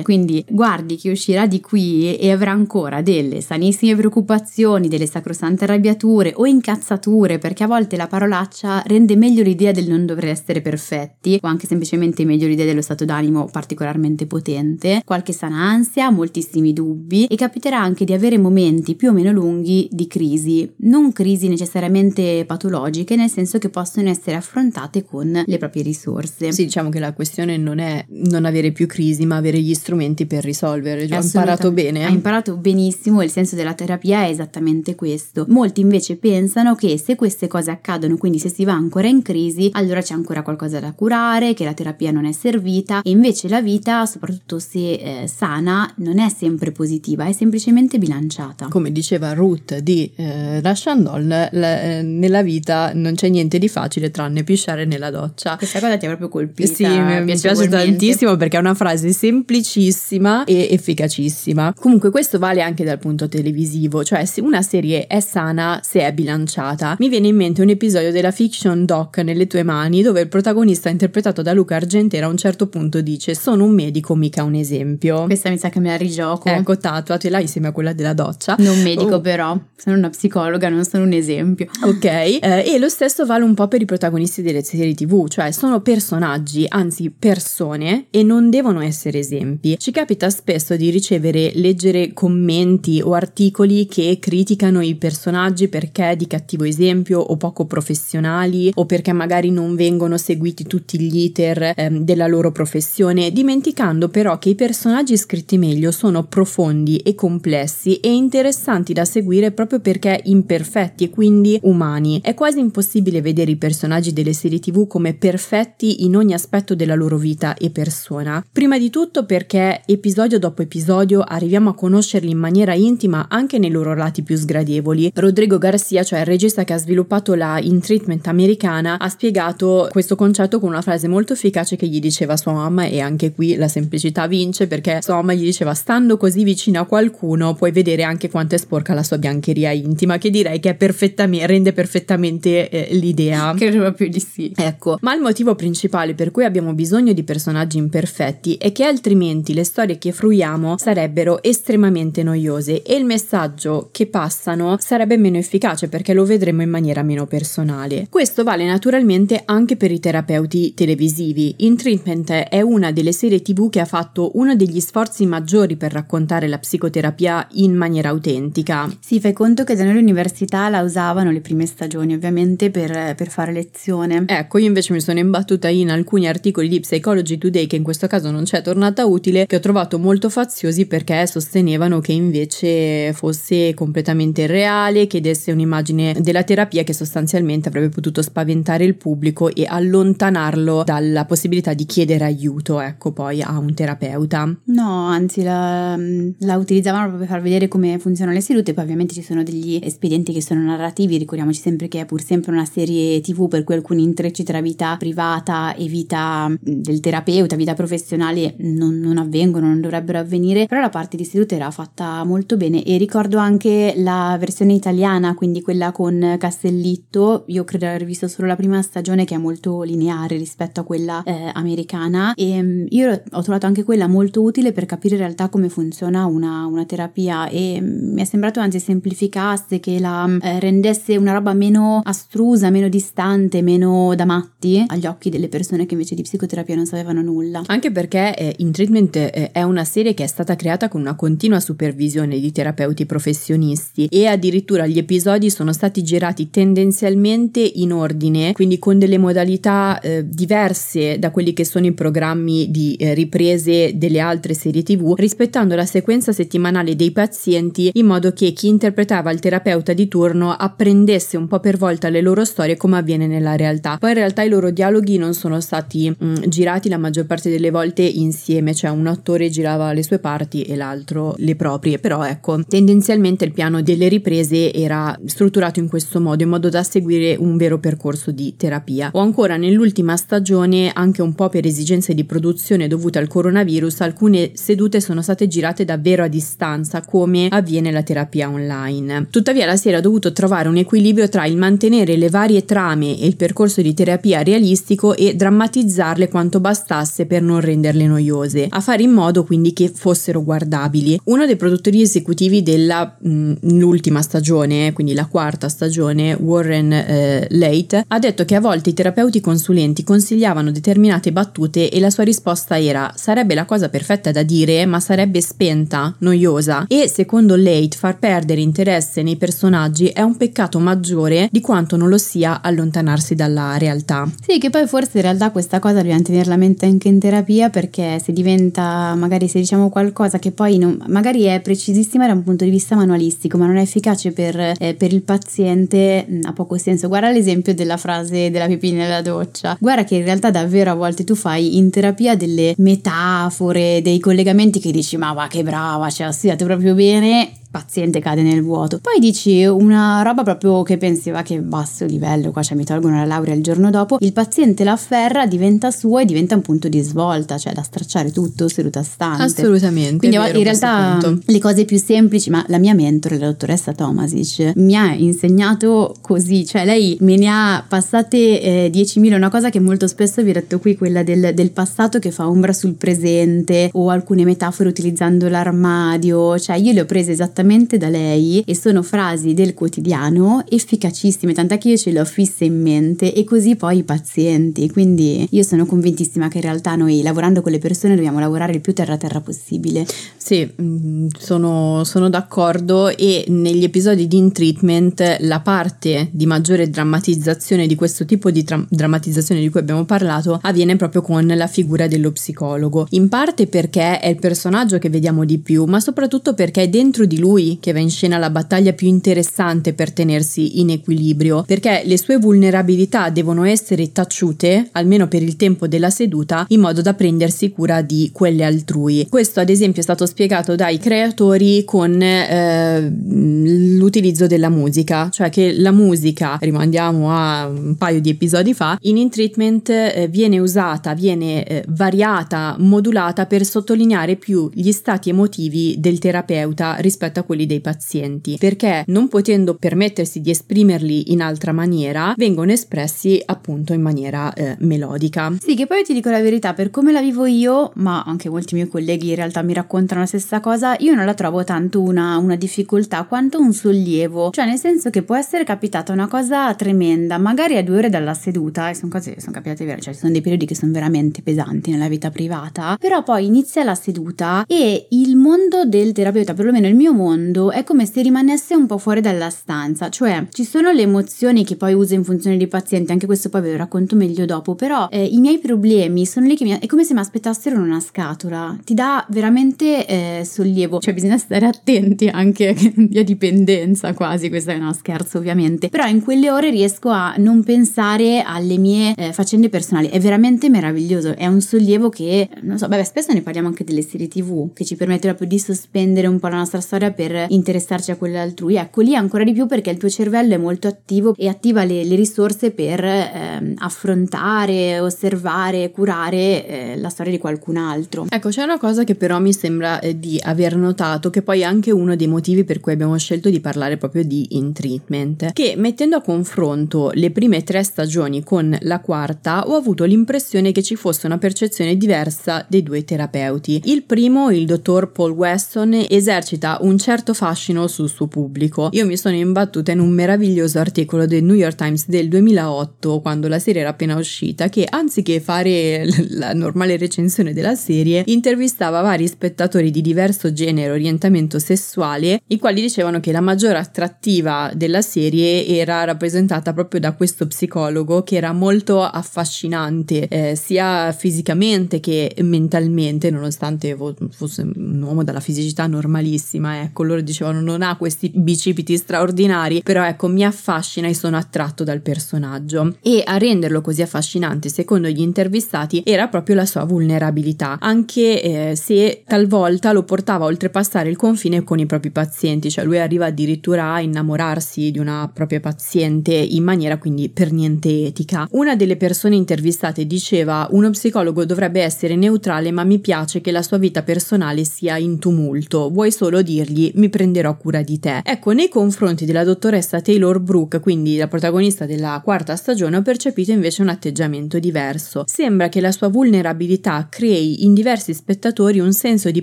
Quindi 0.03 0.45
guardi 0.49 0.97
che 0.97 1.11
uscirà 1.11 1.47
di 1.47 1.61
qui 1.61 2.17
e 2.17 2.31
avrà 2.31 2.51
ancora 2.51 3.03
delle 3.03 3.41
sanissime 3.41 3.97
preoccupazioni, 3.97 4.89
delle 4.89 5.07
sacrosante 5.07 5.65
arrabbiature 5.65 6.33
o 6.37 6.47
incazzature, 6.47 7.39
perché 7.39 7.65
a 7.65 7.67
volte 7.67 7.97
la 7.97 8.07
parolaccia 8.07 8.83
rende 8.87 9.17
meglio 9.17 9.43
l'idea 9.43 9.73
del 9.73 9.89
non 9.89 10.07
dover 10.07 10.27
essere 10.27 10.61
perfetti, 10.61 11.39
o 11.41 11.47
anche 11.49 11.67
semplicemente 11.67 12.25
meglio 12.25 12.47
l'idea 12.47 12.67
dello 12.67 12.83
stato 12.83 13.05
d'animo 13.05 13.49
particolarmente 13.51 14.27
potente, 14.27 15.03
qualche 15.05 15.33
sana 15.33 15.57
ansia, 15.57 16.11
moltissimi 16.11 16.73
dubbi 16.73 17.27
e 17.27 17.37
capiterà 17.37 17.81
anche 17.81 18.05
di 18.05 18.13
avere 18.13 18.39
momenti 18.39 18.95
più 18.95 19.09
o 19.09 19.13
meno 19.13 19.33
lunghi 19.33 19.89
di 19.91 20.07
crisi, 20.07 20.71
non 20.79 21.13
crisi 21.13 21.49
necessariamente 21.49 22.45
patologiche, 22.47 23.17
nel 23.17 23.31
senso 23.31 23.59
che 23.59 23.71
possono 23.71 24.09
essere 24.09 24.37
affrontate 24.37 25.05
con 25.05 25.43
le 25.45 25.59
proprie 25.59 25.83
risorse. 25.83 26.53
Sì, 26.53 26.65
diciamo 26.65 26.91
che 26.91 26.99
la 26.99 27.13
questione 27.13 27.57
non 27.57 27.79
è 27.79 28.05
non 28.09 28.45
avere 28.45 28.73
più 28.73 28.87
crisi, 28.87 29.25
ma 29.27 29.38
avere 29.39 29.61
gli 29.61 29.75
strumenti 29.75 30.27
per 30.27 30.45
risolvere. 30.45 31.03
Hai 31.03 31.25
imparato 31.25 31.71
bene? 31.73 32.05
Hai 32.05 32.13
imparato 32.13 32.57
benissimo, 32.57 33.23
il 33.23 33.31
senso 33.31 33.57
della 33.57 33.75
terapia 33.75 34.25
è 34.25 34.29
esattamente 34.29 34.95
questo. 34.95 35.45
Molti 35.49 35.81
invece 35.81 36.17
pensano 36.17 36.75
che 36.75 36.99
se 36.99 37.15
queste 37.15 37.47
cose 37.47 37.71
accadono, 37.71 38.17
quindi 38.17 38.39
se 38.39 38.49
si 38.49 38.65
va 38.65 38.73
ancora 38.73 39.09
in 39.09 39.23
crisi, 39.23 39.71
allora 39.73 40.03
c'è 40.03 40.15
ancora 40.15 40.43
qualcosa 40.43 40.81
da 40.81 40.93
curare, 40.93 41.55
che 41.55 41.65
la 41.65 41.75
terapia 41.75 42.11
non 42.11 42.25
è 42.25 42.33
servita 42.33 43.03
e 43.03 43.11
invece 43.11 43.49
la 43.49 43.63
vita, 43.63 44.05
soprattutto 44.07 44.59
se 44.59 44.93
eh, 44.93 45.27
sana, 45.27 45.91
non 45.97 46.19
è 46.19 46.29
sempre 46.29 46.73
positiva, 46.73 47.27
è 47.27 47.33
semplicemente 47.33 47.99
bilanciata. 47.99 48.69
Come 48.69 48.93
diceva 48.93 49.33
Ruth 49.33 49.79
di 49.79 50.11
eh, 50.17 50.61
Rashandol, 50.61 51.27
la, 51.27 51.51
eh, 51.51 52.03
nella 52.03 52.43
vita 52.43 52.93
non 52.95 53.15
c'è 53.15 53.29
niente 53.29 53.59
di 53.59 53.69
facile 53.69 54.11
tranne 54.11 54.45
pisciare 54.45 54.85
nella 54.85 55.11
doccia. 55.11 55.57
Questa 55.57 55.81
cosa 55.81 55.97
ti 55.97 56.05
ha 56.05 56.09
proprio 56.09 56.29
colpito. 56.29 56.73
Sì, 56.73 56.87
mi, 56.87 57.25
mi 57.25 57.39
piace 57.39 57.69
tantissimo 57.69 58.37
perché 58.37 58.57
è 58.57 58.61
una 58.61 58.75
frase 58.75 59.13
semplicissima 59.29 60.45
e 60.45 60.69
efficacissima. 60.71 61.75
Comunque 61.79 62.11
questo 62.11 62.39
vale 62.39 62.63
anche 62.63 62.83
dal 62.83 62.99
punto 62.99 63.29
televisivo, 63.29 64.03
cioè 64.03 64.25
se 64.25 64.41
una 64.41 64.63
serie 64.63 65.07
è 65.07 65.21
sana 65.21 65.81
se 65.83 66.01
è 66.01 66.13
bilanciata. 66.13 66.97
Mi 66.99 67.09
viene 67.11 67.29
in 67.29 67.37
mente 67.37 67.61
un 67.61 67.69
episodio 67.69 68.11
della 68.11 68.31
fiction 68.31 68.85
doc 68.87 69.19
Nelle 69.19 69.47
tue 69.47 69.63
mani 69.63 70.03
dove 70.03 70.23
il 70.23 70.29
protagonista 70.29 70.89
interpretato 70.89 71.43
da 71.43 71.53
Luca 71.53 71.77
Argentera 71.77 72.27
a 72.27 72.29
un 72.31 72.37
certo 72.39 72.69
punto 72.69 73.01
dice 73.03 73.35
sono 73.35 73.65
un 73.65 73.73
medico 73.73 74.15
mica 74.15 74.43
un 74.45 74.55
esempio. 74.55 75.25
Questa 75.25 75.51
mi 75.51 75.59
sa 75.59 75.69
che 75.69 75.81
me 75.81 75.89
la 75.89 75.97
rigioco. 75.97 76.49
Ecco, 76.49 76.79
tatuatela 76.79 77.41
insieme 77.41 77.69
a 77.69 77.73
quella 77.73 77.93
della 77.93 78.15
doccia. 78.15 78.57
Non 78.59 78.81
medico 78.83 79.17
oh. 79.17 79.21
però, 79.21 79.59
sono 79.77 79.97
una 79.97 80.09
psicologa, 80.09 80.69
non 80.71 80.85
sono 80.85 81.05
un 81.05 81.13
esempio. 81.13 81.67
Ok, 81.83 82.05
eh, 82.05 82.41
e 82.41 82.79
lo 82.79 82.89
stesso 82.89 83.27
vale 83.27 83.45
un 83.45 83.55
po' 83.55 83.69
per 83.69 83.83
i 83.83 83.85
protagonisti 83.85 84.41
delle 84.41 84.63
serie 84.63 84.95
tv, 84.95 85.29
cioè 85.29 85.51
sono 85.51 85.81
personaggi, 85.81 86.65
anzi 86.69 87.11
persone 87.11 88.07
e 88.11 88.23
non 88.23 88.49
devono 88.49 88.81
essere 88.81 89.18
esempi. 89.19 89.77
Ci 89.79 89.91
capita 89.91 90.31
spesso 90.31 90.77
di 90.77 90.91
ricevere, 90.91 91.53
leggere 91.55 92.13
commenti 92.13 93.01
o 93.03 93.15
articoli 93.15 93.87
che 93.87 94.19
criticano 94.21 94.81
i 94.81 94.95
personaggi 94.95 95.69
perché 95.69 96.15
di 96.17 96.27
cattivo 96.27 96.65
esempio 96.65 97.21
o 97.21 97.37
poco 97.37 97.67
professionali 97.67 98.71
o 98.75 98.87
perché 98.87 99.13
magari 99.13 99.51
non 99.51 99.75
vengono 99.75 100.17
seguiti 100.17 100.65
tutti 100.65 101.01
gli 101.01 101.25
iter 101.25 101.73
ehm, 101.75 102.05
della 102.05 102.27
loro 102.27 102.53
professione, 102.53 103.31
dimenticando 103.31 104.09
però 104.09 104.39
che 104.39 104.51
i 104.51 104.55
personaggi 104.55 105.17
scritti 105.17 105.59
meglio 105.59 105.91
sono 105.91 106.25
profondi 106.25 106.99
e 106.99 107.15
complessi 107.15 107.97
e 107.97 108.13
interessanti 108.13 108.93
da 108.93 109.05
seguire 109.05 109.53
proprio 109.53 109.81
perché 109.81 110.21
imperfetti 110.25 111.05
e 111.05 111.11
quindi 111.11 111.59
umani. 111.63 112.21
È 112.23 112.35
quasi 112.35 112.59
impossibile 112.59 113.21
vedere 113.21 113.51
i 113.51 113.57
personaggi 113.57 114.13
delle 114.13 114.33
serie 114.33 114.59
tv 114.59 114.87
come 114.87 115.15
perfetti 115.15 116.05
in 116.05 116.17
ogni 116.17 116.35
aspetto 116.35 116.75
della 116.75 116.95
loro 116.95 117.17
vita 117.17 117.55
e 117.55 117.71
persona. 117.71 118.45
Prima 118.51 118.79
di 118.79 118.91
tutto 118.91 118.98
perché 119.25 119.83
episodio 119.87 120.39
dopo 120.41 120.63
episodio 120.63 121.21
arriviamo 121.21 121.71
a 121.71 121.75
conoscerli 121.75 122.31
in 122.31 122.39
maniera 122.39 122.75
intima 122.75 123.27
anche 123.29 123.59
nei 123.59 123.71
loro 123.71 123.95
lati 123.95 124.23
più 124.23 124.37
sgradevoli. 124.37 125.13
Rodrigo 125.15 125.57
Garcia, 125.57 126.03
cioè 126.03 126.21
il 126.21 126.25
regista 126.25 126.65
che 126.65 126.73
ha 126.73 126.79
sviluppato 126.79 127.35
la 127.35 127.61
In 127.61 127.81
Treatment 127.81 128.27
americana, 128.27 128.99
ha 128.99 129.09
spiegato 129.09 129.89
questo 129.93 130.17
concetto 130.17 130.59
con 130.59 130.71
una 130.71 130.83
frase 130.83 131.07
molto 131.07 131.35
efficace 131.35 131.77
che 131.77 131.87
gli 131.87 132.01
diceva 132.01 132.37
sua 132.37 132.53
mamma 132.53 132.87
e 132.87 132.99
anche 132.99 133.33
qui 133.33 133.55
la 133.55 133.69
semplicità 133.69 134.27
vince 134.27 134.67
perché 134.67 135.01
sua 135.01 135.15
mamma 135.15 135.33
gli 135.33 135.45
diceva 135.45 135.75
stando 135.75 136.17
così 136.17 136.43
vicino 136.43 136.81
a 136.81 136.85
qualcuno 136.85 137.55
puoi 137.55 137.71
vedere 137.71 138.03
anche 138.03 138.29
quanto 138.29 138.57
è 138.57 138.59
sporca 138.59 138.95
la 138.95 139.05
sua 139.05 139.19
biancheria 139.19 139.71
intima 139.71 140.19
che 140.19 140.31
direi 140.31 140.59
che 140.59 140.75
perfettamente, 140.75 141.47
rende 141.47 141.73
perfettamente 141.73 142.69
eh, 142.69 142.95
l'idea. 142.95 143.55
Credo 143.57 143.79
proprio 143.79 144.09
di 144.09 144.21
sì. 144.21 144.53
Ecco, 144.57 144.99
ma 145.03 145.15
il 145.15 145.21
motivo 145.21 145.55
principale 145.55 146.15
per 146.15 146.33
cui 146.33 146.45
abbiamo 146.45 146.73
bisogno 146.73 147.13
di 147.13 147.23
personaggi 147.23 147.79
imperfetti 147.79 148.57
è 148.57 148.73
che 148.73 148.88
altrimenti 148.89 149.55
le 149.55 149.65
storie 149.65 149.99
che 149.99 150.13
fruiamo 150.13 150.77
sarebbero 150.79 151.43
estremamente 151.43 152.23
noiose 152.23 152.83
e 152.83 152.97
il 152.97 153.05
messaggio 153.05 153.89
che 153.93 154.07
passano 154.07 154.77
sarebbe 154.81 155.17
meno 155.17 155.37
efficace 155.37 155.89
perché 155.89 156.13
lo 156.13 156.25
vedremo 156.25 156.63
in 156.63 156.71
maniera 156.71 157.03
meno 157.03 157.27
personale. 157.27 158.07
Questo 158.11 158.43
vale 158.43 158.67
naturalmente 158.67 159.43
anche 159.45 159.77
per 159.77 159.91
i 159.91 160.01
terapeuti 160.01 160.75
televisivi. 160.75 161.55
In 161.59 161.77
Treatment 161.77 162.31
è 162.31 162.61
una 162.61 162.91
delle 162.93 163.13
serie 163.13 163.43
tv 163.43 163.71
che 163.71 163.81
ha 163.81 163.85
fatto 163.85 164.33
uno 164.35 164.57
degli 164.57 164.81
sforzi 164.81 165.27
maggiori 165.27 165.77
per 165.77 165.93
raccontare 165.93 166.49
la 166.49 166.59
psicoterapia 166.59 167.47
in 167.53 167.75
maniera 167.75 168.09
autentica. 168.09 168.91
Sì, 169.01 169.21
fai 169.21 169.33
conto 169.33 169.65
che 169.65 169.75
da 169.75 169.85
noi 169.85 169.95
l'università 169.95 170.69
la 170.69 170.83
usavano 170.83 171.31
le 171.31 171.41
prime 171.41 171.67
stagioni 171.67 172.15
ovviamente 172.15 172.71
per, 172.71 173.15
per 173.15 173.29
fare 173.29 173.53
lezione. 173.53 174.25
Ecco, 174.27 174.59
io 174.59 174.67
invece 174.67 174.93
mi 174.93 175.01
sono 175.01 175.19
imbattuta 175.19 175.69
in 175.69 175.91
alcuni 175.91 176.27
articoli 176.27 176.69
di 176.69 176.81
Psychology 176.81 177.39
Today 177.39 177.67
che 177.67 177.77
in 177.77 177.83
questo 177.83 178.07
caso 178.07 178.31
non 178.31 178.45
c'è 178.45 178.63
tornata 178.79 179.07
utile, 179.07 179.45
che 179.47 179.57
ho 179.57 179.61
trovato 179.61 179.99
molto 179.99 180.31
faziosi 180.31 180.87
perché 180.87 181.27
sostenevano 181.27 181.99
che 181.99 182.13
invece 182.13 183.13
fosse 183.13 183.75
completamente 183.75 184.43
irreale, 184.43 185.09
che 185.09 185.21
desse 185.21 185.51
un'immagine 185.51 186.15
della 186.21 186.45
terapia 186.45 186.85
che 186.85 186.93
sostanzialmente 186.93 187.69
avrebbe 187.69 187.89
potuto 187.89 188.23
spaventare 188.23 188.85
il 188.85 188.95
pubblico 188.95 189.53
e 189.53 189.65
allontanarlo 189.67 190.85
dalla 190.85 191.25
possibilità 191.25 191.75
di 191.75 191.87
chiedere 191.87 192.25
aiuto, 192.25 192.81
ecco, 192.81 193.11
poi 193.11 193.43
a 193.43 193.59
un 193.59 193.75
terapeuta. 193.75 194.57
No, 194.67 195.07
anzi 195.07 195.43
la, 195.43 195.99
la 196.39 196.57
utilizzavano 196.57 197.09
proprio 197.09 197.27
per 197.27 197.35
far 197.35 197.43
vedere 197.43 197.67
come 197.67 197.99
funzionano 197.99 198.37
le 198.37 198.43
sedute, 198.43 198.75
poi 198.75 198.85
ovviamente 198.85 199.13
ci 199.13 199.23
sono 199.23 199.43
degli 199.43 199.81
espedienti 199.83 200.33
che 200.33 200.41
sono 200.41 200.63
narrativi, 200.63 201.19
ricordiamoci 201.19 201.61
sempre 201.61 201.89
che 201.89 202.01
è 202.01 202.07
pur 202.07 202.23
sempre 202.23 202.53
una 202.53 202.65
serie 202.65 203.21
tv 203.21 203.49
per 203.49 203.65
cui 203.65 203.75
alcuni 203.75 204.05
intrecci 204.05 204.45
tra 204.45 204.61
vita 204.61 204.97
privata 204.97 205.75
e 205.75 205.87
vita 205.87 206.49
del 206.61 207.01
terapeuta, 207.01 207.57
vita 207.57 207.75
professionale 207.75 208.55
non, 208.75 208.99
non 208.99 209.19
avvengono, 209.19 209.67
non 209.67 209.81
dovrebbero 209.81 210.19
avvenire, 210.19 210.67
però 210.67 210.81
la 210.81 210.89
parte 210.89 211.17
di 211.17 211.25
sedute 211.25 211.55
era 211.57 211.71
fatta 211.71 212.25
molto 212.25 212.57
bene 212.57 212.83
e 212.85 212.97
ricordo 212.97 213.39
anche 213.39 213.95
la 213.97 214.37
versione 214.39 214.73
italiana, 214.73 215.35
quindi 215.35 215.63
quella 215.63 215.93
con 215.93 216.37
Castellitto, 216.39 217.45
io 217.49 217.65
credo 217.65 217.87
di 217.87 217.91
aver 217.91 218.05
visto 218.05 218.29
solo 218.29 218.47
la 218.47 218.57
prima 218.57 218.81
stagione 218.83 219.25
che 219.25 219.35
è 219.35 219.39
molto 219.39 219.83
lineare 219.83 220.37
rispetto 220.37 220.81
a 220.81 220.85
quella 220.85 221.23
eh, 221.25 221.51
americana 221.55 222.35
e 222.35 222.63
mm, 222.63 222.87
io 222.91 223.23
ho 223.31 223.43
trovato 223.43 223.67
anche 223.67 223.85
quella 223.85 224.07
molto 224.07 224.43
utile 224.43 224.73
per 224.73 224.87
capire 224.87 225.15
in 225.15 225.21
realtà 225.21 225.49
come 225.49 225.69
funziona 225.69 226.27
una, 226.27 226.67
una 226.67 226.85
terapia 226.85 227.49
e 227.49 227.81
mi 227.81 228.21
è 228.21 228.25
sembrato 228.25 228.61
anzi 228.61 228.81
semplificasse, 228.81 229.81
che 229.81 229.99
la 229.99 230.27
eh, 230.41 230.61
rendesse 230.61 231.17
una 231.17 231.33
roba 231.33 231.53
meno 231.53 232.01
astrusa, 232.05 232.71
meno 232.71 232.89
distante, 232.89 233.63
meno 233.63 234.15
da 234.15 234.25
matti 234.25 234.85
agli 234.87 235.07
occhi 235.07 235.31
delle 235.31 235.49
persone 235.49 235.87
che 235.87 235.95
invece 235.95 236.15
di 236.15 236.23
psicoterapia 236.23 236.75
non 236.75 236.87
sapevano 236.87 237.23
nulla. 237.23 237.63
Anche 237.67 237.91
perché 237.91 238.35
eh, 238.35 238.55
In 238.61 238.73
Treatment 238.73 239.15
eh, 239.15 239.53
è 239.53 239.63
una 239.63 239.85
serie 239.85 240.15
che 240.15 240.25
è 240.25 240.27
stata 240.27 240.57
creata 240.57 240.89
con 240.89 241.01
una 241.01 241.15
continua 241.15 241.61
supervisione 241.61 242.41
di 242.41 242.51
terapeuti 242.51 243.07
professionisti 243.07 244.09
e 244.11 244.27
addirittura 244.27 244.85
gli 244.87 244.99
episodi 244.99 245.49
sono 245.49 245.73
stati 245.73 246.03
girati 246.03 246.51
tendenzialmente 246.51 247.61
in 247.61 247.93
ordine, 247.93 248.53
quindi 248.55 248.81
con 248.81 248.99
delle 248.99 249.17
modalità 249.19 250.01
eh, 250.01 250.29
diverse 250.29 251.21
da 251.21 251.31
quelli 251.31 251.53
che 251.53 251.65
sono 251.65 251.87
i 251.87 251.93
programmi 251.93 252.69
di 252.71 252.97
eh, 252.97 253.15
riprese 253.15 253.93
delle 253.95 254.19
altre 254.19 254.55
serie 254.55 254.83
TV, 254.83 255.15
rispettando 255.17 255.77
la 255.77 255.87
sequenza 255.87 256.33
settimanale 256.33 256.97
dei 256.97 257.13
pazienti 257.13 257.91
in 257.95 258.07
modo 258.07 258.33
che 258.33 258.53
chi 258.53 258.67
interpretava 258.67 259.31
il 259.31 259.39
terapeuta 259.39 259.93
di 259.93 260.09
turno 260.09 260.51
apprendesse 260.51 261.37
un 261.37 261.47
po' 261.47 261.61
per 261.61 261.77
volta 261.77 262.09
le 262.09 262.23
loro 262.23 262.45
storie 262.45 262.77
come 262.77 262.99
avviene 262.99 263.29
nella 263.29 263.55
realtà. 263.55 263.99
Poi 263.99 264.11
in 264.11 264.17
realtà 264.17 264.43
i 264.43 264.49
loro 264.49 264.71
dialoghi 264.71 265.17
non 265.17 265.33
sono 265.33 265.61
stati 265.61 266.11
mh, 266.11 266.27
mm, 266.27 266.35
girati 266.49 266.89
la 266.89 266.99
maggior 266.99 267.25
parte 267.25 267.51
delle 267.51 267.71
volte 267.71 268.03
insieme, 268.03 268.47
cioè 268.75 268.91
un 268.91 269.07
attore 269.07 269.51
girava 269.51 269.93
le 269.93 270.03
sue 270.03 270.19
parti 270.19 270.63
e 270.63 270.75
l'altro 270.75 271.35
le 271.39 271.55
proprie, 271.55 271.99
però 271.99 272.25
ecco, 272.25 272.63
tendenzialmente 272.67 273.45
il 273.45 273.53
piano 273.53 273.83
delle 273.83 274.09
riprese 274.09 274.73
era 274.73 275.19
strutturato 275.27 275.81
in 275.81 275.89
questo 275.89 276.21
modo, 276.21 276.43
in 276.43 276.49
modo 276.49 276.69
da 276.69 276.83
seguire 276.83 277.37
un 277.39 277.57
vero 277.57 277.79
percorso 277.79 278.31
di 278.31 278.55
terapia. 278.57 279.11
O 279.13 279.21
ancora 279.21 279.57
nell'ultima 279.57 280.17
stagione, 280.17 280.91
anche 280.93 281.21
un 281.21 281.35
po' 281.35 281.49
per 281.49 281.67
esigenze 281.67 282.15
di 282.15 282.25
produzione 282.25 282.89
dovute 282.89 283.19
al 283.19 283.29
coronavirus, 283.29 284.01
alcune 284.01 284.53
sedute 284.55 285.01
sono 285.01 285.21
state 285.21 285.47
girate 285.47 285.85
davvero 285.85 286.25
a 286.25 286.29
distanza, 286.29 287.03
come 287.03 287.49
avviene 287.51 287.91
la 287.91 288.03
terapia 288.03 288.49
online. 288.49 289.27
Tuttavia 289.31 289.67
la 289.67 289.77
serie 289.77 289.99
ha 289.99 290.03
dovuto 290.03 290.33
trovare 290.33 290.69
un 290.69 290.77
equilibrio 290.77 291.29
tra 291.29 291.45
il 291.45 291.57
mantenere 291.57 292.17
le 292.17 292.31
varie 292.31 292.65
trame 292.65 293.19
e 293.19 293.27
il 293.27 293.37
percorso 293.37 293.83
di 293.83 293.95
terapia 293.95 294.43
realistico 294.43 295.15
e 295.15 295.35
drammatizzarle 295.35 296.29
quanto 296.29 296.61
bastasse 296.61 297.27
per 297.27 297.43
non 297.43 297.61
renderle 297.61 298.07
noiose, 298.07 298.37
a 298.69 298.81
fare 298.81 299.03
in 299.03 299.11
modo 299.11 299.45
quindi 299.45 299.73
che 299.73 299.91
fossero 299.93 300.43
guardabili. 300.43 301.21
Uno 301.25 301.47
dei 301.47 301.57
produttori 301.57 302.01
esecutivi 302.01 302.63
dell'ultima 302.63 304.23
stagione, 304.23 304.93
quindi 304.93 305.15
la 305.15 305.27
quarta 305.27 305.69
stagione, 305.69 306.35
Warren 306.35 306.93
eh, 306.93 307.47
Late, 307.51 308.05
ha 308.07 308.19
detto 308.19 308.45
che 308.45 308.55
a 308.55 308.61
volte 308.61 308.91
i 308.91 308.95
terapeuti 308.95 309.41
consulenti 309.41 310.05
consigliavano 310.05 310.71
determinate 310.71 311.33
battute 311.33 311.91
e 311.91 312.01
la 312.01 312.11
sua 312.11 312.25
risposta 312.25 312.79
era 312.79 313.13
sarebbe 313.17 313.55
la 313.55 313.65
cosa 313.65 313.89
perfetta 313.89 314.31
da 314.31 314.43
dire 314.43 314.87
ma 314.87 315.01
sarebbe 315.01 315.41
spenta, 315.41 316.15
noiosa 316.19 316.85
e 316.89 317.09
secondo 317.09 317.57
Late 317.57 317.97
far 317.97 318.19
perdere 318.19 318.61
interesse 318.61 319.23
nei 319.23 319.37
personaggi 319.37 320.09
è 320.09 320.23
un 320.23 320.37
peccato 320.37 320.79
maggiore 320.79 321.49
di 321.51 321.61
quanto 321.61 321.97
non 321.97 322.09
lo 322.09 322.19
sia 322.19 322.61
allontanarsi 322.63 323.35
dalla 323.35 323.77
realtà. 323.79 324.31
Sì, 324.41 324.59
che 324.59 324.71
poi 324.71 324.87
forse 324.87 325.19
in 325.19 325.23
realtà 325.23 325.51
questa 325.51 325.79
cosa 325.79 325.97
dobbiamo 325.97 326.23
tenerla 326.23 326.55
a 326.55 326.59
mente 326.59 326.87
anche 326.87 327.09
in 327.09 327.19
terapia 327.19 327.71
perché 327.71 328.21
se 328.29 328.33
diventa, 328.33 329.15
magari 329.15 329.49
se 329.49 329.59
diciamo 329.59 329.89
qualcosa 329.89 330.39
che 330.39 330.51
poi 330.51 330.77
non, 330.77 331.03
magari 331.07 331.45
è 331.45 331.61
precisissima 331.63 332.27
da 332.27 332.35
un 332.35 332.43
punto 332.43 332.65
di 332.65 332.71
vista 332.71 332.95
manualistico 332.95 333.57
ma 333.57 333.65
non 333.65 333.77
è 333.77 333.81
efficace 333.81 334.33
per, 334.33 334.75
eh, 334.79 334.95
per 334.99 335.15
il 335.15 335.23
paziente 335.23 336.27
mm, 336.29 336.41
ha 336.45 336.53
poco 336.53 336.77
senso. 336.77 337.09
Guarda 337.09 337.31
l'esempio 337.31 337.75
della 337.75 337.97
frase 337.97 338.51
della 338.51 338.67
pipì 338.67 338.93
nella 338.93 339.23
doccia. 339.23 339.79
Guarda 339.81 340.05
che 340.05 340.17
in 340.17 340.25
realtà 340.25 340.51
davvero 340.51 340.91
a 340.91 340.95
volte 340.95 341.25
tu 341.25 341.35
fai 341.35 341.79
in 341.79 341.89
terapia 341.89 342.37
delle 342.37 342.75
metafore, 342.77 344.03
dei 344.03 344.19
collegamenti 344.19 344.79
che 344.79 344.91
dici 344.91 345.17
ma 345.17 345.33
va 345.33 345.47
che 345.47 345.63
brava, 345.63 346.11
cioè 346.11 346.31
studiate 346.31 346.65
proprio 346.65 346.95
bene 346.95 347.53
paziente 347.71 348.21
cade 348.21 348.43
nel 348.43 348.63
vuoto. 348.63 348.99
Poi 348.99 349.19
dici 349.19 349.65
una 349.65 350.23
roba 350.23 350.43
proprio 350.43 350.83
che 350.83 350.97
pensava 350.97 351.43
che 351.43 351.61
basso 351.61 352.07
livello, 352.07 352.51
qua 352.51 352.63
cioè 352.63 352.77
mi 352.77 352.85
tolgono 352.85 353.17
la 353.17 353.25
laurea 353.25 353.55
il 353.55 353.63
giorno 353.63 353.91
dopo, 353.91 354.17
il 354.21 354.33
paziente 354.33 354.85
la 354.85 354.93
afferra, 354.93 355.47
diventa 355.47 355.91
sua 355.91 356.23
e 356.23 356.25
diventa 356.25 356.55
un 356.55 356.63
punto 356.63 356.89
di 356.89 357.01
svolta, 357.01 357.59
cioè 357.59 357.73
da 357.73 357.83
stracciare 357.83 358.31
tutto 358.31 358.69
seduta 358.69 359.03
stante. 359.03 359.43
Assolutamente. 359.43 360.29
Quindi 360.29 360.37
in 360.37 360.65
realtà 360.65 361.19
le 361.45 361.59
cose 361.59 361.85
più 361.85 361.99
semplici, 361.99 362.51
ma 362.51 362.65
la 362.69 362.79
mia 362.79 362.95
mentore, 362.95 363.39
la 363.39 363.47
dottoressa 363.47 363.93
Tomasic, 363.93 364.73
mi 364.77 364.97
ha 364.97 365.13
insegnato 365.13 366.17
così, 366.21 366.65
cioè 366.65 366.85
lei 366.85 367.17
me 367.21 367.37
ne 367.37 367.49
ha 367.49 367.85
passate 367.87 368.61
eh, 368.87 368.91
10.000, 368.93 369.35
una 369.35 369.51
cosa 369.51 369.71
che 369.71 369.81
molto 369.81 370.07
spesso 370.07 370.43
vi 370.43 370.51
ho 370.51 370.55
detto 370.55 370.79
qui, 370.79 370.97
quella 370.97 371.23
del, 371.23 371.53
del 371.55 371.71
passato 371.71 372.19
che 372.19 372.31
fa 372.31 372.49
ombra 372.49 372.73
sul 372.73 372.95
presente 372.95 373.91
o 373.93 374.09
alcune 374.09 374.45
metafore 374.45 374.89
utilizzando 374.89 375.49
l'armadio, 375.49 376.59
cioè 376.59 376.77
io 376.77 376.93
le 376.93 377.03
ho 377.03 377.05
prese 377.05 377.33
esattamente 377.33 377.57
direttamente 377.59 377.99
da 377.99 378.09
lei 378.09 378.63
e 378.65 378.75
sono 378.77 379.03
frasi 379.03 379.55
del 379.55 379.75
quotidiano 379.75 380.65
efficacissime, 380.69 381.53
tant'è 381.53 381.79
che 381.79 381.91
io 381.91 381.97
ce 381.97 382.13
le 382.13 382.21
ho 382.21 382.25
fisse 382.25 382.65
in 382.65 382.81
mente 382.81 383.35
e 383.35 383.45
così 383.45 383.75
poi 383.75 383.99
i 383.99 384.03
pazienti. 384.05 384.89
Quindi 384.91 385.47
io 385.51 385.63
sono 385.63 385.85
convintissima 385.85 386.49
che 386.49 386.59
in 386.59 386.63
realtà 386.63 386.95
noi 386.95 387.23
lavorando 387.23 387.61
con 387.61 387.73
le 387.73 387.79
persone 387.79 388.15
dobbiamo 388.15 388.39
lavorare 388.39 388.73
il 388.73 388.81
più 388.81 388.93
terra 388.93 389.17
terra 389.17 389.41
possibile. 389.41 390.07
Sì, 390.37 390.71
mm, 390.81 391.29
sono, 391.39 392.05
sono 392.05 392.29
d'accordo 392.29 393.09
e 393.09 393.45
negli 393.49 393.85
episodi 393.85 394.29
di 394.29 394.37
In 394.37 394.53
Treatment 394.53 395.39
la 395.41 395.61
parte 395.61 396.29
di 396.31 396.47
maggiore 396.47 396.89
drammatizzazione 396.89 397.87
di 397.87 397.95
questo 397.95 398.25
tipo 398.25 398.51
di 398.51 398.63
tra- 398.63 398.85
drammatizzazione 398.89 399.61
di 399.61 399.69
cui 399.69 399.81
abbiamo 399.81 400.05
parlato 400.05 400.59
avviene 400.63 400.97
proprio 400.97 401.23
con 401.23 401.47
la 401.47 401.67
figura 401.67 402.07
dello 402.07 402.31
psicologo. 402.31 403.07
In 403.11 403.29
parte 403.29 403.67
perché 403.67 404.21
è 404.21 404.29
il 404.29 404.39
personaggio 404.39 404.99
che 404.99 405.11
vediamo 405.11 405.45
di 405.45 405.59
più, 405.59 405.85
ma 405.85 406.01
soprattutto 406.01 406.55
perché 406.55 406.89
dentro 406.89 407.25
di 407.25 407.39
lui 407.39 407.48
lui 407.49 407.79
che 407.81 407.93
va 407.93 407.99
in 407.99 408.11
scena 408.11 408.37
la 408.37 408.51
battaglia 408.51 408.93
più 408.93 409.09
interessante 409.09 409.95
per 409.95 410.13
tenersi 410.13 410.81
in 410.81 410.91
equilibrio, 410.91 411.63
perché 411.67 412.03
le 412.05 412.19
sue 412.19 412.37
vulnerabilità 412.37 413.31
devono 413.31 413.65
essere 413.65 414.13
taciute, 414.13 414.89
almeno 414.93 415.29
per 415.29 415.43
il 415.43 415.57
tempo 415.57 415.87
della 415.87 416.11
seduta, 416.11 416.67
in 416.69 416.81
modo 416.81 417.01
da 417.01 417.15
prendersi 417.15 417.71
cura 417.71 418.03
di 418.03 418.31
quelle 418.33 418.65
altrui. 418.65 419.27
Questo 419.29 419.61
ad 419.61 419.71
esempio 419.71 420.01
è 420.01 420.05
stato 420.05 420.27
spiegato 420.27 420.75
dai 420.75 420.99
creatori 420.99 421.85
con 421.85 422.21
eh, 422.21 423.01
l'utilizzo 423.01 424.47
della 424.47 424.69
musica, 424.69 425.31
cioè 425.31 425.49
che 425.49 425.73
la 425.73 425.93
musica, 425.93 426.59
rimandiamo 426.61 427.31
a 427.31 427.67
un 427.67 427.97
paio 427.97 428.21
di 428.21 428.31
episodi 428.31 428.75
fa, 428.75 428.99
in 429.03 429.17
In 429.17 429.31
Treatment 429.31 429.89
eh, 429.89 430.29
viene 430.31 430.59
usata, 430.59 431.15
viene 431.15 431.65
eh, 431.65 431.85
variata, 431.89 432.77
modulata 432.79 433.47
per 433.47 433.65
sottolineare 433.65 434.37
più 434.37 434.71
gli 434.73 434.93
stati 434.93 435.31
emotivi 435.31 435.97
del 435.99 436.19
terapeuta 436.19 436.97
rispetto 436.97 437.38
rispetto 437.39 437.41
a 437.41 437.43
quelli 437.43 437.67
dei 437.67 437.81
pazienti, 437.81 438.57
perché 438.59 439.05
non 439.07 439.29
potendo 439.29 439.75
permettersi 439.75 440.41
di 440.41 440.51
esprimerli 440.51 441.33
in 441.33 441.41
altra 441.41 441.73
maniera, 441.73 442.35
vengono 442.37 442.73
espressi 442.73 443.41
appunto 443.45 443.93
in 443.93 444.03
maniera 444.03 444.53
eh, 444.53 444.77
melodica. 444.81 445.55
Sì, 445.61 445.75
che 445.75 445.87
poi 445.87 446.03
ti 446.03 446.13
dico 446.13 446.31
la 446.31 446.41
verità, 446.41 446.75
per 446.75 446.91
come 446.91 447.13
la 447.13 447.21
vivo 447.21 447.47
io, 447.47 447.93
ma 447.97 448.23
anche 448.25 448.49
molti 448.49 448.75
miei 448.75 448.89
colleghi 448.89 449.31
in 449.31 449.37
realtà 449.37 449.63
mi 449.63 449.73
raccontano 449.73 450.21
la 450.21 450.27
stessa 450.27 450.61
cosa, 450.61 450.97
io 450.99 451.15
non 451.15 451.25
la 451.25 451.35
trovo 451.35 451.65
tanto 451.65 452.01
una, 452.01 452.37
una 452.39 452.57
difficoltà 452.57 453.25
quanto 453.25 453.61
un 453.61 453.73
sollievo, 453.73 454.51
cioè 454.51 454.67
nel 454.67 454.79
senso 454.79 455.11
che 455.11 455.23
può 455.23 455.37
essere 455.37 455.65
capitata 455.65 456.13
una 456.13 456.29
cosa 456.29 456.75
tremenda, 456.75 457.39
magari 457.39 457.77
a 457.77 457.83
due 457.83 457.99
ore 457.99 458.11
dalla 458.11 458.35
seduta, 458.35 458.91
e 458.91 458.95
sono 458.95 459.11
cose 459.11 459.35
che 459.35 459.41
sono 459.41 459.53
capitate 459.53 459.85
vere, 459.85 460.01
cioè 460.01 460.13
ci 460.13 460.21
sono 460.21 460.33
dei 460.33 460.41
periodi 460.41 460.67
che 460.67 460.75
sono 460.75 460.93
veramente 460.93 461.43
pesanti 461.43 461.91
nella 461.91 462.09
vita 462.09 462.31
privata, 462.31 462.97
però 462.99 463.23
poi 463.23 463.47
inizia 463.47 463.85
la 463.85 463.95
seduta 463.95 464.65
e 464.67 465.07
il 465.11 465.37
mondo 465.37 465.85
del 465.85 466.13
terapeuta, 466.13 466.55
perlomeno 466.55 466.87
il 466.87 466.95
mio 466.95 467.13
mondo, 467.13 467.28
mondo 467.29 467.71
è 467.71 467.85
come 467.85 468.07
se 468.07 468.23
rimanesse 468.23 468.75
un 468.75 468.87
po' 468.87 468.97
fuori 468.97 469.21
dalla 469.21 469.51
stanza, 469.51 470.09
cioè 470.09 470.47
ci 470.51 470.65
sono 470.65 470.91
le 470.93 471.03
emozioni 471.03 471.65
che 471.65 471.77
poi 471.77 471.93
uso 471.93 472.15
in 472.15 472.25
funzione 472.25 472.57
dei 472.57 472.69
pazienti, 472.69 473.13
anche 473.13 473.27
questo 473.27 473.51
poi 473.51 473.61
ve 473.61 473.73
lo 473.73 473.77
racconto 473.77 474.17
meglio 474.17 474.47
dopo, 474.47 474.75
però 474.75 475.09
eh, 475.11 475.25
i 475.25 475.39
miei 475.39 475.59
problemi 475.59 476.25
sono 476.25 476.47
lì 476.47 476.57
che 476.57 476.65
mi, 476.65 476.79
è 476.79 476.87
come 476.87 477.05
se 477.05 477.13
mi 477.13 477.21
aspettassero 477.21 477.77
in 477.77 477.83
una 477.83 478.01
scatola, 478.01 478.77
ti 478.83 478.95
dà 478.95 479.27
veramente 479.29 480.07
eh, 480.07 480.45
sollievo, 480.45 481.01
cioè 481.01 481.13
bisogna 481.13 481.39
stare 481.39 481.67
attenti 481.67 482.29
anche 482.29 482.75
via 482.97 483.23
dipendenza 483.23 484.15
quasi, 484.15 484.49
questo 484.49 484.71
è 484.71 484.77
uno 484.77 484.93
scherzo 484.93 485.39
ovviamente, 485.39 485.89
però 485.89 486.07
in 486.07 486.23
quelle 486.23 486.51
ore 486.51 486.71
riesco 486.71 487.11
a 487.11 487.35
non 487.37 487.63
pensare 487.63 488.43
alle 488.43 488.79
mie 488.79 489.15
eh, 489.17 489.33
faccende 489.33 489.69
personali, 489.69 490.09
è 490.09 490.19
veramente 490.19 490.71
meraviglioso, 490.71 491.37
è 491.37 491.47
un 491.47 491.61
sollievo 491.61 492.09
che, 492.09 492.49
non 492.63 492.79
so, 492.79 492.89
beh, 492.89 493.05
spesso 493.05 493.33
ne 493.33 493.43
parliamo 493.43 493.69
anche 493.69 493.85
delle 493.85 494.03
serie 494.03 494.29
tv, 494.29 494.73
che 494.73 494.85
ci 494.85 494.97
permette 494.97 495.27
proprio 495.29 495.49
di 495.49 495.59
sospendere 495.59 496.27
un 496.27 496.39
po' 496.39 496.49
la 496.49 496.57
nostra 496.57 496.81
storia 496.81 497.11
per 497.19 497.47
interessarci 497.49 498.13
a 498.13 498.17
quella 498.17 498.43
altrui, 498.43 498.77
ecco 498.77 499.01
lì 499.01 499.17
ancora 499.17 499.43
di 499.43 499.53
più 499.53 499.67
perché 499.67 499.91
il 499.91 499.97
tuo 499.97 500.09
cervello 500.09 500.55
è 500.55 500.57
molto 500.57 500.87
attivo 500.87 501.35
e 501.37 501.49
attiva 501.49 501.83
le, 501.83 502.05
le 502.05 502.15
risorse 502.15 502.71
per 502.71 503.03
eh, 503.03 503.75
affrontare, 503.79 505.01
osservare, 505.01 505.91
curare 505.91 506.67
eh, 506.67 506.97
la 506.97 507.09
storia 507.09 507.33
di 507.33 507.39
qualcun 507.39 507.77
altro. 507.77 508.27
Ecco, 508.29 508.51
c'è 508.51 508.63
una 508.63 508.79
cosa 508.79 509.03
che 509.03 509.17
però 509.17 509.41
mi 509.41 509.53
sembra 509.53 509.99
eh, 509.99 510.17
di 510.17 510.39
aver 510.41 510.77
notato, 510.77 511.29
che 511.29 511.43
poi 511.43 511.63
è 511.63 511.65
anche 511.65 511.91
uno 511.91 512.15
dei 512.15 512.29
motivi 512.29 512.63
per 512.63 512.79
cui 512.79 512.93
abbiamo 512.93 513.19
scelto 513.19 513.51
di 513.51 513.59
parlare 513.59 513.97
proprio 513.97 514.23
di 514.23 514.47
in 514.51 514.73
treatment, 514.73 515.53
che 515.55 515.75
mettendo 515.77 516.15
a 516.15 516.21
confronto 516.21 517.11
le 517.15 517.33
prime 517.33 517.65
tre 517.65 517.83
stagioni 517.83 518.45
con 518.45 518.79
la 518.83 519.01
quarta 519.01 519.67
ho 519.67 519.75
avuto 519.75 520.05
l'impressione 520.05 520.71
che 520.71 520.85
ci 520.85 520.95
fosse 520.95 521.27
una 521.27 521.39
percezione 521.39 521.97
diversa 521.97 522.65
dei 522.69 522.85
due 522.85 523.03
terapeuti. 523.03 523.83
Il 523.87 524.05
primo, 524.05 524.51
il 524.51 524.67
dottor 524.67 525.11
Paul 525.11 525.33
Weston, 525.33 526.07
esercita 526.09 526.79
un 526.83 526.97
certo 526.97 527.07
fascino 527.33 527.87
sul 527.87 528.09
suo 528.09 528.27
pubblico. 528.27 528.91
Io 528.93 529.07
mi 529.07 529.17
sono 529.17 529.35
imbattuta 529.35 529.93
in 529.93 530.01
un 530.01 530.11
meraviglioso 530.11 530.79
articolo 530.79 531.27
del 531.27 531.43
New 531.43 531.55
York 531.55 531.77
Times 531.77 532.07
del 532.07 532.29
2008, 532.29 533.21
quando 533.21 533.49
la 533.49 533.59
serie 533.59 533.81
era 533.81 533.91
appena 533.91 534.17
uscita, 534.17 534.69
che 534.69 534.87
anziché 534.89 535.41
fare 535.41 536.07
la 536.31 536.53
normale 536.53 536.97
recensione 536.97 537.53
della 537.55 537.75
serie, 537.75 538.25
intervistava 538.27 539.01
vari 539.01 539.27
spettatori 539.27 539.91
di 539.91 540.03
diverso 540.03 540.53
genere 540.53 540.91
orientamento 540.91 541.59
sessuale, 541.59 542.43
i 542.49 542.59
quali 542.59 542.81
dicevano 542.81 543.21
che 543.21 543.33
la 543.33 543.41
maggiore 543.41 543.79
attrattiva 543.79 544.71
della 544.75 545.01
serie 545.01 545.67
era 545.67 546.05
rappresentata 546.05 546.73
proprio 546.73 547.01
da 547.01 547.13
questo 547.13 547.47
psicologo 547.47 548.23
che 548.23 548.37
era 548.37 548.53
molto 548.53 549.03
affascinante, 549.03 550.29
eh, 550.29 550.57
sia 550.57 551.13
fisicamente 551.13 552.01
che 552.01 552.35
mentalmente, 552.43 553.31
nonostante 553.31 553.97
fosse 554.31 554.63
un 554.63 555.01
uomo 555.03 555.25
dalla 555.25 555.41
fisicità 555.41 555.87
normalissima, 555.87 556.83
ecco, 556.83 556.98
loro 557.07 557.21
dicevano 557.21 557.61
non 557.61 557.83
ha 557.83 557.97
questi 557.97 558.31
bicipiti 558.35 558.97
straordinari, 558.97 559.83
però 559.83 560.05
ecco, 560.05 560.29
mi 560.29 560.45
affascina 560.45 561.09
e 561.09 561.15
sono 561.15 561.37
attratto 561.37 561.85
dal 561.85 562.01
personaggio. 562.01 562.97
E 563.03 563.23
a 563.25 563.37
renderlo 563.39 563.81
così 563.81 564.03
affascinante, 564.03 564.69
secondo 564.69 565.09
gli 565.09 565.21
intervistati, 565.21 566.03
era 566.05 566.29
proprio 566.29 566.57
la 566.57 566.67
sua 566.67 566.85
vulnerabilità, 566.85 567.79
anche 567.81 568.43
eh, 568.43 568.77
se 568.77 569.23
talvolta 569.27 569.93
lo 569.93 570.03
portava 570.03 570.45
a 570.45 570.49
oltrepassare 570.49 571.09
il 571.09 571.17
confine 571.17 571.65
con 571.65 571.79
i 571.79 571.87
propri 571.87 572.11
pazienti, 572.11 572.71
cioè 572.71 572.85
lui 572.85 572.99
arriva 572.99 573.27
addirittura 573.27 573.93
a 573.93 574.01
innamorarsi 574.01 574.91
di 574.91 574.99
una 574.99 575.31
propria 575.33 575.61
paziente 575.61 576.33
in 576.33 576.63
maniera 576.63 576.99
quindi 576.99 577.29
per 577.29 577.53
niente 577.53 578.07
etica. 578.07 578.47
Una 578.53 578.77
delle 578.77 578.97
persone 578.97 579.37
intervistate 579.37 580.07
diceva 580.07 580.67
uno 580.71 580.91
psicologo 580.91 581.45
dovrebbe 581.45 581.83
essere 581.83 582.17
neutrale 582.17 582.71
ma 582.71 582.85
mi 582.85 582.99
piace 582.99 583.41
che 583.41 583.51
la 583.51 583.63
sua 583.63 583.79
vita 583.79 584.03
personale 584.03 584.65
sia 584.65 584.97
in 584.97 585.19
tumulto, 585.19 585.91
vuoi 585.91 586.13
solo 586.13 586.43
dirgli 586.43 586.88
mi 586.97 587.09
prenderò 587.09 587.57
cura 587.57 587.83
di 587.83 587.99
te. 587.99 588.21
Ecco, 588.25 588.53
nei 588.53 588.69
confronti 588.69 589.25
della 589.25 589.45
dottoressa 589.45 590.01
Taylor 590.01 590.41
Brooke, 590.41 590.81
quindi 590.81 591.17
la 591.17 591.29
protagonista 591.29 591.87
della 591.87 592.21
quarta 592.23 592.57
stagione, 592.57 592.97
ho 592.97 593.03
percepito 593.03 593.53
invece 593.53 593.83
un 593.83 593.89
atteggiamento 593.89 594.59
diverso. 594.59 595.25
Sembra 595.27 595.69
che 595.69 595.81
la 595.81 595.93
sua 595.93 596.09
vulnerabilità 596.09 597.07
crei 597.11 597.65
in 597.65 597.75
diversi 597.75 598.15
spettatori 598.15 598.79
un 598.79 598.93
senso 598.93 599.31
di 599.31 599.43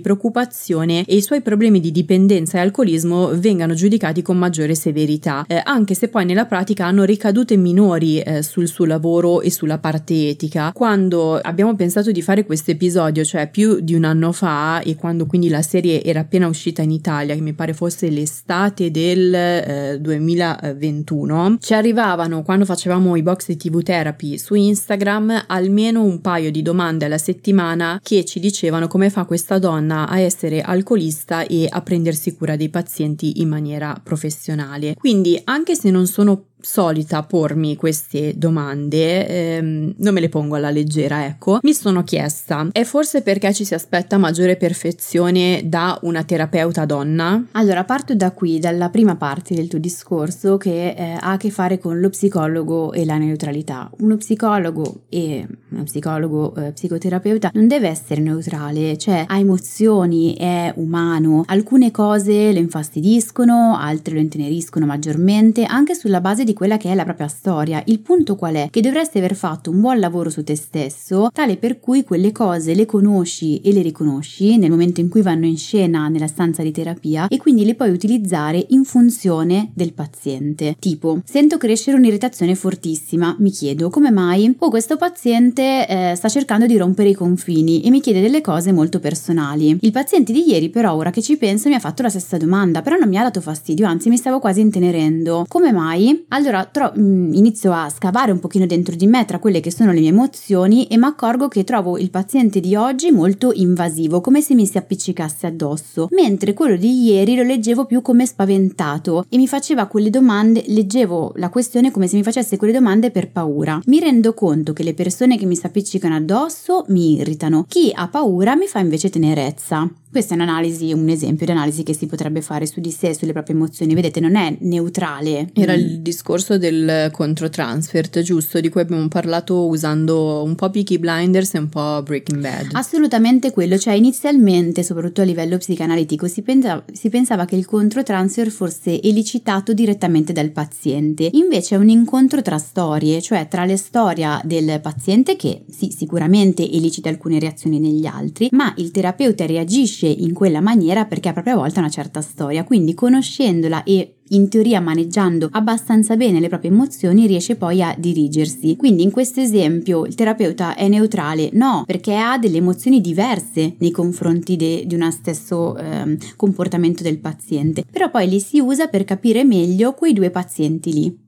preoccupazione 0.00 1.04
e 1.04 1.16
i 1.16 1.22
suoi 1.22 1.40
problemi 1.40 1.80
di 1.80 1.90
dipendenza 1.90 2.58
e 2.58 2.60
alcolismo 2.60 3.30
vengano 3.34 3.74
giudicati 3.74 4.22
con 4.22 4.38
maggiore 4.38 4.74
severità, 4.74 5.44
eh, 5.48 5.60
anche 5.64 5.94
se 5.94 6.08
poi 6.08 6.24
nella 6.24 6.46
pratica 6.46 6.86
hanno 6.86 7.04
ricadute 7.04 7.56
minori 7.56 8.20
eh, 8.20 8.42
sul 8.42 8.68
suo 8.68 8.84
lavoro 8.84 9.40
e 9.40 9.50
sulla 9.50 9.78
parte 9.78 10.28
etica. 10.28 10.70
Quando 10.72 11.36
abbiamo 11.36 11.74
pensato 11.74 12.12
di 12.12 12.22
fare 12.22 12.44
questo 12.44 12.70
episodio, 12.70 13.24
cioè 13.24 13.50
più 13.50 13.80
di 13.80 13.94
un 13.94 14.04
anno 14.04 14.32
fa, 14.32 14.80
e 14.80 14.94
quando 14.94 15.26
quindi 15.26 15.48
la 15.48 15.62
serie 15.62 16.02
era 16.02 16.20
appena 16.20 16.46
uscita 16.46 16.82
in 16.82 16.90
Italia, 16.90 17.25
che 17.34 17.40
mi 17.40 17.52
pare 17.52 17.74
fosse 17.74 18.08
l'estate 18.08 18.90
del 18.90 19.34
eh, 19.34 19.98
2021, 20.00 21.58
ci 21.60 21.74
arrivavano 21.74 22.42
quando 22.42 22.64
facevamo 22.64 23.16
i 23.16 23.22
box 23.22 23.46
di 23.48 23.56
TV 23.56 23.82
therapy 23.82 24.38
su 24.38 24.54
Instagram 24.54 25.44
almeno 25.46 26.02
un 26.02 26.20
paio 26.20 26.50
di 26.50 26.62
domande 26.62 27.04
alla 27.04 27.18
settimana 27.18 28.00
che 28.02 28.24
ci 28.24 28.40
dicevano 28.40 28.86
come 28.86 29.10
fa 29.10 29.24
questa 29.24 29.58
donna 29.58 30.08
a 30.08 30.20
essere 30.20 30.60
alcolista 30.60 31.46
e 31.46 31.66
a 31.68 31.80
prendersi 31.82 32.34
cura 32.36 32.56
dei 32.56 32.68
pazienti 32.68 33.40
in 33.40 33.48
maniera 33.48 33.98
professionale. 34.02 34.94
Quindi 34.94 35.40
anche 35.44 35.74
se 35.74 35.90
non 35.90 36.06
sono 36.06 36.44
solita 36.66 37.22
pormi 37.22 37.76
queste 37.76 38.34
domande, 38.36 39.28
ehm, 39.28 39.94
non 39.98 40.12
me 40.12 40.20
le 40.20 40.28
pongo 40.28 40.56
alla 40.56 40.70
leggera, 40.70 41.24
ecco, 41.24 41.60
mi 41.62 41.72
sono 41.72 42.02
chiesta, 42.02 42.66
è 42.72 42.82
forse 42.82 43.22
perché 43.22 43.54
ci 43.54 43.64
si 43.64 43.72
aspetta 43.72 44.18
maggiore 44.18 44.56
perfezione 44.56 45.62
da 45.64 45.96
una 46.02 46.24
terapeuta 46.24 46.84
donna? 46.84 47.40
Allora, 47.52 47.84
parto 47.84 48.16
da 48.16 48.32
qui, 48.32 48.58
dalla 48.58 48.88
prima 48.88 49.14
parte 49.14 49.54
del 49.54 49.68
tuo 49.68 49.78
discorso 49.78 50.56
che 50.56 50.88
eh, 50.88 51.12
ha 51.12 51.30
a 51.30 51.36
che 51.36 51.50
fare 51.50 51.78
con 51.78 52.00
lo 52.00 52.10
psicologo 52.10 52.92
e 52.92 53.04
la 53.04 53.16
neutralità. 53.16 53.88
Uno 54.00 54.16
psicologo 54.16 55.02
e 55.08 55.46
uno 55.70 55.84
psicologo 55.84 56.52
eh, 56.56 56.72
psicoterapeuta 56.72 57.52
non 57.54 57.68
deve 57.68 57.88
essere 57.88 58.20
neutrale, 58.20 58.98
cioè 58.98 59.24
ha 59.24 59.38
emozioni, 59.38 60.34
è 60.34 60.72
umano, 60.76 61.44
alcune 61.46 61.92
cose 61.92 62.52
lo 62.52 62.58
infastidiscono, 62.58 63.76
altre 63.78 64.14
lo 64.14 64.20
inteneriscono 64.20 64.84
maggiormente, 64.84 65.62
anche 65.62 65.94
sulla 65.94 66.20
base 66.20 66.42
di 66.42 66.54
quella 66.56 66.78
che 66.78 66.90
è 66.90 66.94
la 66.94 67.04
propria 67.04 67.28
storia. 67.28 67.82
Il 67.84 68.00
punto 68.00 68.34
qual 68.34 68.54
è? 68.54 68.68
Che 68.70 68.80
dovresti 68.80 69.18
aver 69.18 69.34
fatto 69.34 69.70
un 69.70 69.80
buon 69.80 70.00
lavoro 70.00 70.30
su 70.30 70.42
te 70.42 70.56
stesso, 70.56 71.28
tale 71.32 71.58
per 71.58 71.78
cui 71.78 72.02
quelle 72.02 72.32
cose 72.32 72.74
le 72.74 72.86
conosci 72.86 73.60
e 73.60 73.72
le 73.72 73.82
riconosci 73.82 74.56
nel 74.56 74.70
momento 74.70 75.00
in 75.00 75.10
cui 75.10 75.20
vanno 75.20 75.44
in 75.44 75.58
scena 75.58 76.08
nella 76.08 76.26
stanza 76.26 76.62
di 76.62 76.70
terapia 76.70 77.28
e 77.28 77.36
quindi 77.36 77.66
le 77.66 77.74
puoi 77.74 77.90
utilizzare 77.90 78.64
in 78.70 78.84
funzione 78.84 79.70
del 79.74 79.92
paziente. 79.92 80.76
Tipo, 80.78 81.20
sento 81.24 81.58
crescere 81.58 81.98
un'irritazione 81.98 82.54
fortissima, 82.54 83.36
mi 83.38 83.50
chiedo 83.50 83.90
come 83.90 84.10
mai? 84.10 84.54
Oh, 84.58 84.70
questo 84.70 84.96
paziente 84.96 85.86
eh, 85.86 86.14
sta 86.16 86.28
cercando 86.28 86.66
di 86.66 86.76
rompere 86.78 87.10
i 87.10 87.14
confini 87.14 87.82
e 87.82 87.90
mi 87.90 88.00
chiede 88.00 88.22
delle 88.22 88.40
cose 88.40 88.72
molto 88.72 88.98
personali. 88.98 89.76
Il 89.80 89.92
paziente 89.92 90.32
di 90.32 90.48
ieri 90.48 90.70
però 90.70 90.94
ora 90.94 91.10
che 91.10 91.20
ci 91.20 91.36
penso 91.36 91.68
mi 91.68 91.74
ha 91.74 91.80
fatto 91.80 92.02
la 92.02 92.08
stessa 92.08 92.36
domanda, 92.36 92.80
però 92.80 92.96
non 92.96 93.08
mi 93.08 93.18
ha 93.18 93.22
dato 93.22 93.40
fastidio, 93.40 93.86
anzi 93.86 94.08
mi 94.08 94.16
stavo 94.16 94.38
quasi 94.38 94.60
intenerendo. 94.60 95.44
Come 95.48 95.72
mai? 95.72 96.24
Allora 96.36 96.66
tro- 96.66 96.92
mm, 96.94 97.32
inizio 97.32 97.72
a 97.72 97.88
scavare 97.88 98.30
un 98.30 98.40
pochino 98.40 98.66
dentro 98.66 98.94
di 98.94 99.06
me 99.06 99.24
tra 99.24 99.38
quelle 99.38 99.60
che 99.60 99.72
sono 99.72 99.90
le 99.92 100.00
mie 100.00 100.10
emozioni 100.10 100.86
e 100.86 100.98
mi 100.98 101.06
accorgo 101.06 101.48
che 101.48 101.64
trovo 101.64 101.96
il 101.96 102.10
paziente 102.10 102.60
di 102.60 102.76
oggi 102.76 103.10
molto 103.10 103.52
invasivo, 103.54 104.20
come 104.20 104.42
se 104.42 104.54
mi 104.54 104.66
si 104.66 104.76
appiccicasse 104.76 105.46
addosso, 105.46 106.08
mentre 106.10 106.52
quello 106.52 106.76
di 106.76 107.04
ieri 107.04 107.36
lo 107.36 107.42
leggevo 107.42 107.86
più 107.86 108.02
come 108.02 108.26
spaventato 108.26 109.24
e 109.30 109.38
mi 109.38 109.48
faceva 109.48 109.86
quelle 109.86 110.10
domande, 110.10 110.62
leggevo 110.66 111.32
la 111.36 111.48
questione 111.48 111.90
come 111.90 112.06
se 112.06 112.16
mi 112.16 112.22
facesse 112.22 112.58
quelle 112.58 112.74
domande 112.74 113.10
per 113.10 113.30
paura. 113.30 113.80
Mi 113.86 113.98
rendo 113.98 114.34
conto 114.34 114.74
che 114.74 114.82
le 114.82 114.92
persone 114.92 115.38
che 115.38 115.46
mi 115.46 115.56
si 115.56 115.64
appiccicano 115.64 116.16
addosso 116.16 116.84
mi 116.88 117.14
irritano, 117.14 117.64
chi 117.66 117.92
ha 117.94 118.08
paura 118.08 118.54
mi 118.56 118.66
fa 118.66 118.80
invece 118.80 119.08
tenerezza. 119.08 119.90
Questa 120.10 120.32
è 120.32 120.36
un'analisi, 120.36 120.92
un 120.92 121.08
esempio 121.08 121.44
di 121.44 121.52
analisi 121.52 121.82
che 121.82 121.92
si 121.92 122.06
potrebbe 122.06 122.40
fare 122.40 122.64
su 122.64 122.80
di 122.80 122.90
sé, 122.90 123.12
sulle 123.12 123.32
proprie 123.32 123.54
emozioni. 123.54 123.92
Vedete, 123.92 124.18
non 124.18 124.34
è 124.34 124.56
neutrale. 124.60 125.50
Era 125.52 125.74
mm. 125.74 125.78
il 125.78 126.00
discorso 126.00 126.25
del 126.58 127.08
controtransfert, 127.12 128.20
giusto? 128.20 128.60
Di 128.60 128.68
cui 128.68 128.80
abbiamo 128.80 129.06
parlato 129.06 129.66
usando 129.66 130.42
un 130.42 130.56
po' 130.56 130.70
Peaky 130.70 130.98
Blinders 130.98 131.54
e 131.54 131.58
un 131.58 131.68
po' 131.68 132.02
Breaking 132.02 132.40
Bad. 132.40 132.68
Assolutamente 132.72 133.52
quello. 133.52 133.78
Cioè, 133.78 133.94
inizialmente, 133.94 134.82
soprattutto 134.82 135.20
a 135.20 135.24
livello 135.24 135.56
psicanalitico, 135.56 136.26
si 136.26 136.42
pensava, 136.42 136.84
si 136.92 137.10
pensava 137.10 137.44
che 137.44 137.54
il 137.54 137.64
controtransfer 137.64 138.50
fosse 138.50 139.00
elicitato 139.00 139.72
direttamente 139.72 140.32
dal 140.32 140.50
paziente. 140.50 141.30
Invece 141.34 141.76
è 141.76 141.78
un 141.78 141.88
incontro 141.88 142.42
tra 142.42 142.58
storie, 142.58 143.22
cioè 143.22 143.46
tra 143.48 143.64
le 143.64 143.76
storie 143.76 144.40
del 144.42 144.80
paziente, 144.80 145.36
che 145.36 145.62
sì, 145.70 145.94
sicuramente 145.96 146.68
elicita 146.68 147.08
alcune 147.08 147.38
reazioni 147.38 147.78
negli 147.78 148.06
altri, 148.06 148.48
ma 148.50 148.74
il 148.78 148.90
terapeuta 148.90 149.46
reagisce 149.46 150.06
in 150.06 150.34
quella 150.34 150.60
maniera 150.60 151.04
perché 151.04 151.28
a 151.28 151.32
propria 151.32 151.54
volta 151.54 151.78
una 151.78 151.88
certa 151.88 152.20
storia, 152.20 152.64
quindi 152.64 152.94
conoscendola 152.94 153.84
e 153.84 154.16
in 154.28 154.48
teoria 154.48 154.80
maneggiando 154.80 155.48
abbastanza 155.52 156.16
bene 156.16 156.40
le 156.40 156.48
proprie 156.48 156.70
emozioni 156.70 157.26
riesce 157.26 157.56
poi 157.56 157.82
a 157.82 157.94
dirigersi. 157.96 158.76
Quindi 158.76 159.02
in 159.02 159.10
questo 159.10 159.40
esempio 159.40 160.06
il 160.06 160.14
terapeuta 160.14 160.74
è 160.74 160.88
neutrale? 160.88 161.50
No, 161.52 161.84
perché 161.86 162.16
ha 162.16 162.38
delle 162.38 162.58
emozioni 162.58 163.00
diverse 163.00 163.74
nei 163.78 163.90
confronti 163.90 164.56
de, 164.56 164.84
di 164.86 164.94
uno 164.94 165.10
stesso 165.10 165.76
eh, 165.76 166.16
comportamento 166.36 167.02
del 167.02 167.18
paziente, 167.18 167.84
però 167.90 168.10
poi 168.10 168.28
li 168.28 168.40
si 168.40 168.58
usa 168.58 168.88
per 168.88 169.04
capire 169.04 169.44
meglio 169.44 169.92
quei 169.92 170.12
due 170.12 170.30
pazienti 170.30 170.92
lì. 170.92 171.24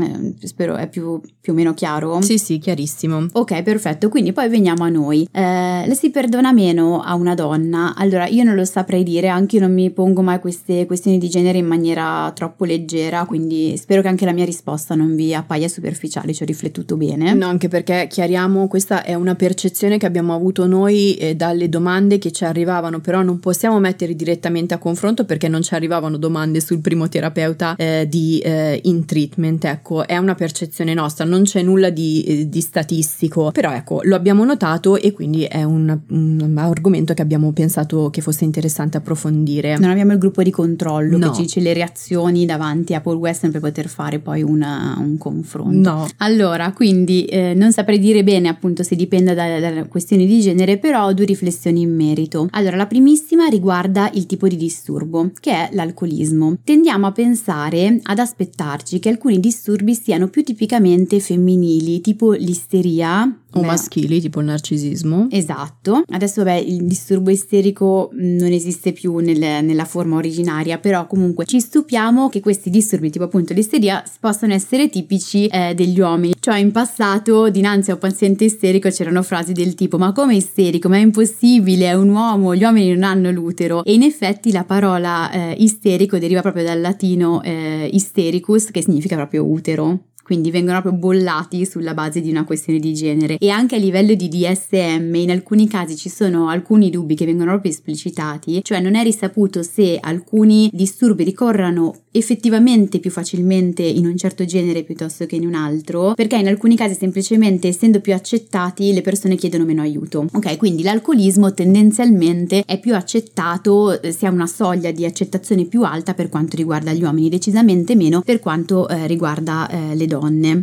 Eh, 0.00 0.46
spero 0.46 0.76
è 0.76 0.88
più, 0.88 1.20
più, 1.40 1.52
o 1.52 1.56
meno 1.56 1.74
chiaro. 1.74 2.20
Sì, 2.22 2.38
sì, 2.38 2.58
chiarissimo. 2.58 3.26
Ok, 3.32 3.62
perfetto. 3.62 4.08
Quindi 4.08 4.32
poi 4.32 4.48
veniamo 4.48 4.84
a 4.84 4.88
noi. 4.88 5.28
Eh, 5.30 5.84
le 5.86 5.94
si 5.94 6.10
perdona 6.10 6.52
meno 6.52 7.00
a 7.00 7.14
una 7.14 7.34
donna? 7.34 7.94
Allora, 7.96 8.26
io 8.26 8.42
non 8.42 8.54
lo 8.54 8.64
saprei 8.64 9.02
dire, 9.02 9.28
anche 9.28 9.56
io 9.56 9.62
non 9.62 9.72
mi 9.72 9.90
pongo 9.90 10.22
mai 10.22 10.38
queste 10.40 10.86
questioni 10.86 11.18
di 11.18 11.28
genere 11.28 11.58
in 11.58 11.66
maniera 11.66 12.32
troppo 12.34 12.64
leggera, 12.64 13.24
quindi 13.26 13.76
spero 13.76 14.00
che 14.00 14.08
anche 14.08 14.24
la 14.24 14.32
mia 14.32 14.44
risposta 14.44 14.94
non 14.94 15.14
vi 15.14 15.34
appaia 15.34 15.68
superficiale, 15.68 16.32
ci 16.32 16.42
ho 16.42 16.46
riflettuto 16.46 16.96
bene. 16.96 17.34
No, 17.34 17.46
anche 17.46 17.68
perché 17.68 18.06
chiariamo, 18.08 18.68
questa 18.68 19.04
è 19.04 19.14
una 19.14 19.34
percezione 19.34 19.98
che 19.98 20.06
abbiamo 20.06 20.34
avuto 20.34 20.66
noi 20.66 21.16
eh, 21.16 21.34
dalle 21.34 21.68
domande 21.68 22.18
che 22.18 22.32
ci 22.32 22.44
arrivavano, 22.44 23.00
però 23.00 23.22
non 23.22 23.40
possiamo 23.40 23.78
mettere 23.78 24.14
direttamente 24.14 24.74
a 24.74 24.78
confronto 24.78 25.24
perché 25.24 25.48
non 25.48 25.62
ci 25.62 25.74
arrivavano 25.74 26.16
domande 26.16 26.60
sul 26.60 26.80
primo 26.80 27.08
terapeuta 27.08 27.76
eh, 27.76 28.06
di 28.08 28.38
eh, 28.38 28.80
in 28.84 29.04
treatment. 29.04 29.64
Ecco 29.64 29.81
ecco, 29.82 30.06
è 30.06 30.16
una 30.16 30.36
percezione 30.36 30.94
nostra, 30.94 31.24
non 31.24 31.42
c'è 31.42 31.60
nulla 31.60 31.90
di, 31.90 32.22
eh, 32.22 32.48
di 32.48 32.60
statistico, 32.60 33.50
però 33.50 33.72
ecco, 33.72 34.00
lo 34.04 34.14
abbiamo 34.14 34.44
notato 34.44 34.96
e 34.96 35.10
quindi 35.10 35.42
è 35.42 35.64
un, 35.64 35.98
un, 36.08 36.54
argomento 36.56 37.12
che 37.14 37.22
abbiamo 37.22 37.52
pensato 37.52 38.08
che 38.10 38.20
fosse 38.20 38.44
interessante 38.44 38.96
approfondire. 38.96 39.76
Non 39.78 39.90
abbiamo 39.90 40.12
il 40.12 40.18
gruppo 40.18 40.42
di 40.44 40.50
controllo 40.50 41.18
no. 41.18 41.28
che 41.28 41.34
ci 41.34 41.42
dice 41.42 41.60
le 41.60 41.72
reazioni 41.72 42.46
davanti 42.46 42.94
a 42.94 43.00
Paul 43.00 43.16
Weston 43.16 43.50
per 43.50 43.60
poter 43.60 43.88
fare 43.88 44.20
poi 44.20 44.42
una, 44.42 44.96
un 44.98 45.18
confronto. 45.18 45.90
No. 45.90 46.08
Allora, 46.18 46.72
quindi 46.72 47.24
eh, 47.24 47.52
non 47.54 47.72
saprei 47.72 47.98
dire 47.98 48.22
bene 48.22 48.48
appunto 48.48 48.84
se 48.84 48.94
dipende 48.94 49.34
da, 49.34 49.58
da 49.58 49.84
questioni 49.86 50.26
di 50.26 50.40
genere, 50.40 50.78
però 50.78 51.06
ho 51.06 51.12
due 51.12 51.24
riflessioni 51.24 51.80
in 51.80 51.94
merito. 51.94 52.46
Allora, 52.52 52.76
la 52.76 52.86
primissima 52.86 53.48
riguarda 53.48 54.10
il 54.14 54.26
tipo 54.26 54.46
di 54.46 54.56
disturbo, 54.56 55.32
che 55.40 55.50
è 55.50 55.68
l'alcolismo. 55.72 56.58
Tendiamo 56.62 57.06
a 57.06 57.12
pensare, 57.12 57.98
ad 58.02 58.18
aspettarci 58.20 59.00
che 59.00 59.08
alcuni 59.08 59.40
disturbi 59.40 59.70
disturbi 59.72 59.94
siano 59.94 60.28
più 60.28 60.42
tipicamente 60.42 61.18
femminili, 61.18 62.00
tipo 62.00 62.32
l'isteria, 62.32 63.41
o 63.54 63.60
beh, 63.60 63.66
maschili, 63.66 64.20
tipo 64.20 64.40
il 64.40 64.46
narcisismo. 64.46 65.28
Esatto. 65.30 66.02
Adesso, 66.08 66.42
beh, 66.42 66.58
il 66.58 66.84
disturbo 66.84 67.30
isterico 67.30 68.10
non 68.14 68.50
esiste 68.50 68.92
più 68.92 69.16
nel, 69.18 69.64
nella 69.64 69.84
forma 69.84 70.16
originaria, 70.16 70.78
però 70.78 71.06
comunque 71.06 71.44
ci 71.44 71.60
stupiamo 71.60 72.28
che 72.28 72.40
questi 72.40 72.70
disturbi, 72.70 73.10
tipo 73.10 73.24
appunto 73.24 73.52
l'isteria, 73.52 74.02
possano 74.20 74.54
essere 74.54 74.88
tipici 74.88 75.46
eh, 75.46 75.74
degli 75.74 76.00
uomini. 76.00 76.34
Cioè, 76.38 76.58
in 76.58 76.72
passato, 76.72 77.50
dinanzi 77.50 77.90
a 77.90 77.94
un 77.94 78.00
paziente 78.00 78.44
isterico, 78.44 78.88
c'erano 78.88 79.22
frasi 79.22 79.52
del 79.52 79.74
tipo: 79.74 79.98
Ma 79.98 80.12
come 80.12 80.36
isterico? 80.36 80.88
Ma 80.88 80.96
è 80.96 81.00
impossibile, 81.00 81.86
è 81.86 81.94
un 81.94 82.08
uomo, 82.08 82.54
gli 82.54 82.62
uomini 82.62 82.92
non 82.92 83.02
hanno 83.02 83.30
l'utero. 83.30 83.84
E 83.84 83.92
in 83.92 84.02
effetti 84.02 84.52
la 84.52 84.64
parola 84.64 85.30
eh, 85.30 85.54
isterico 85.58 86.18
deriva 86.18 86.40
proprio 86.40 86.64
dal 86.64 86.80
latino 86.80 87.42
eh, 87.42 87.88
istericus, 87.92 88.70
che 88.70 88.82
significa 88.82 89.16
proprio 89.16 89.44
utero 89.44 90.10
quindi 90.22 90.50
vengono 90.50 90.80
proprio 90.80 91.00
bollati 91.00 91.66
sulla 91.66 91.94
base 91.94 92.20
di 92.20 92.30
una 92.30 92.44
questione 92.44 92.78
di 92.78 92.94
genere 92.94 93.36
e 93.38 93.48
anche 93.50 93.76
a 93.76 93.78
livello 93.78 94.14
di 94.14 94.28
DSM 94.28 95.14
in 95.14 95.30
alcuni 95.30 95.68
casi 95.68 95.96
ci 95.96 96.08
sono 96.08 96.48
alcuni 96.48 96.90
dubbi 96.90 97.14
che 97.14 97.26
vengono 97.26 97.50
proprio 97.50 97.72
esplicitati, 97.72 98.62
cioè 98.62 98.80
non 98.80 98.94
è 98.94 99.02
risaputo 99.02 99.62
se 99.62 99.98
alcuni 100.00 100.70
disturbi 100.72 101.24
ricorrano 101.24 101.94
effettivamente 102.12 102.98
più 102.98 103.10
facilmente 103.10 103.82
in 103.82 104.06
un 104.06 104.16
certo 104.16 104.44
genere 104.44 104.82
piuttosto 104.82 105.26
che 105.26 105.36
in 105.36 105.46
un 105.46 105.54
altro, 105.54 106.12
perché 106.14 106.36
in 106.36 106.46
alcuni 106.46 106.76
casi 106.76 106.94
semplicemente 106.94 107.68
essendo 107.68 108.00
più 108.00 108.12
accettati 108.12 108.92
le 108.92 109.00
persone 109.00 109.36
chiedono 109.36 109.64
meno 109.64 109.82
aiuto. 109.82 110.26
Ok, 110.32 110.56
quindi 110.56 110.82
l'alcolismo 110.82 111.52
tendenzialmente 111.54 112.62
è 112.66 112.78
più 112.78 112.94
accettato, 112.94 114.00
eh, 114.00 114.12
si 114.12 114.26
ha 114.26 114.30
una 114.30 114.46
soglia 114.46 114.90
di 114.90 115.04
accettazione 115.04 115.64
più 115.64 115.82
alta 115.82 116.14
per 116.14 116.28
quanto 116.28 116.56
riguarda 116.56 116.92
gli 116.92 117.02
uomini, 117.02 117.28
decisamente 117.28 117.96
meno 117.96 118.20
per 118.20 118.40
quanto 118.40 118.88
eh, 118.88 119.06
riguarda 119.06 119.68
eh, 119.68 119.94
le 119.94 120.06
donne. 120.06 120.11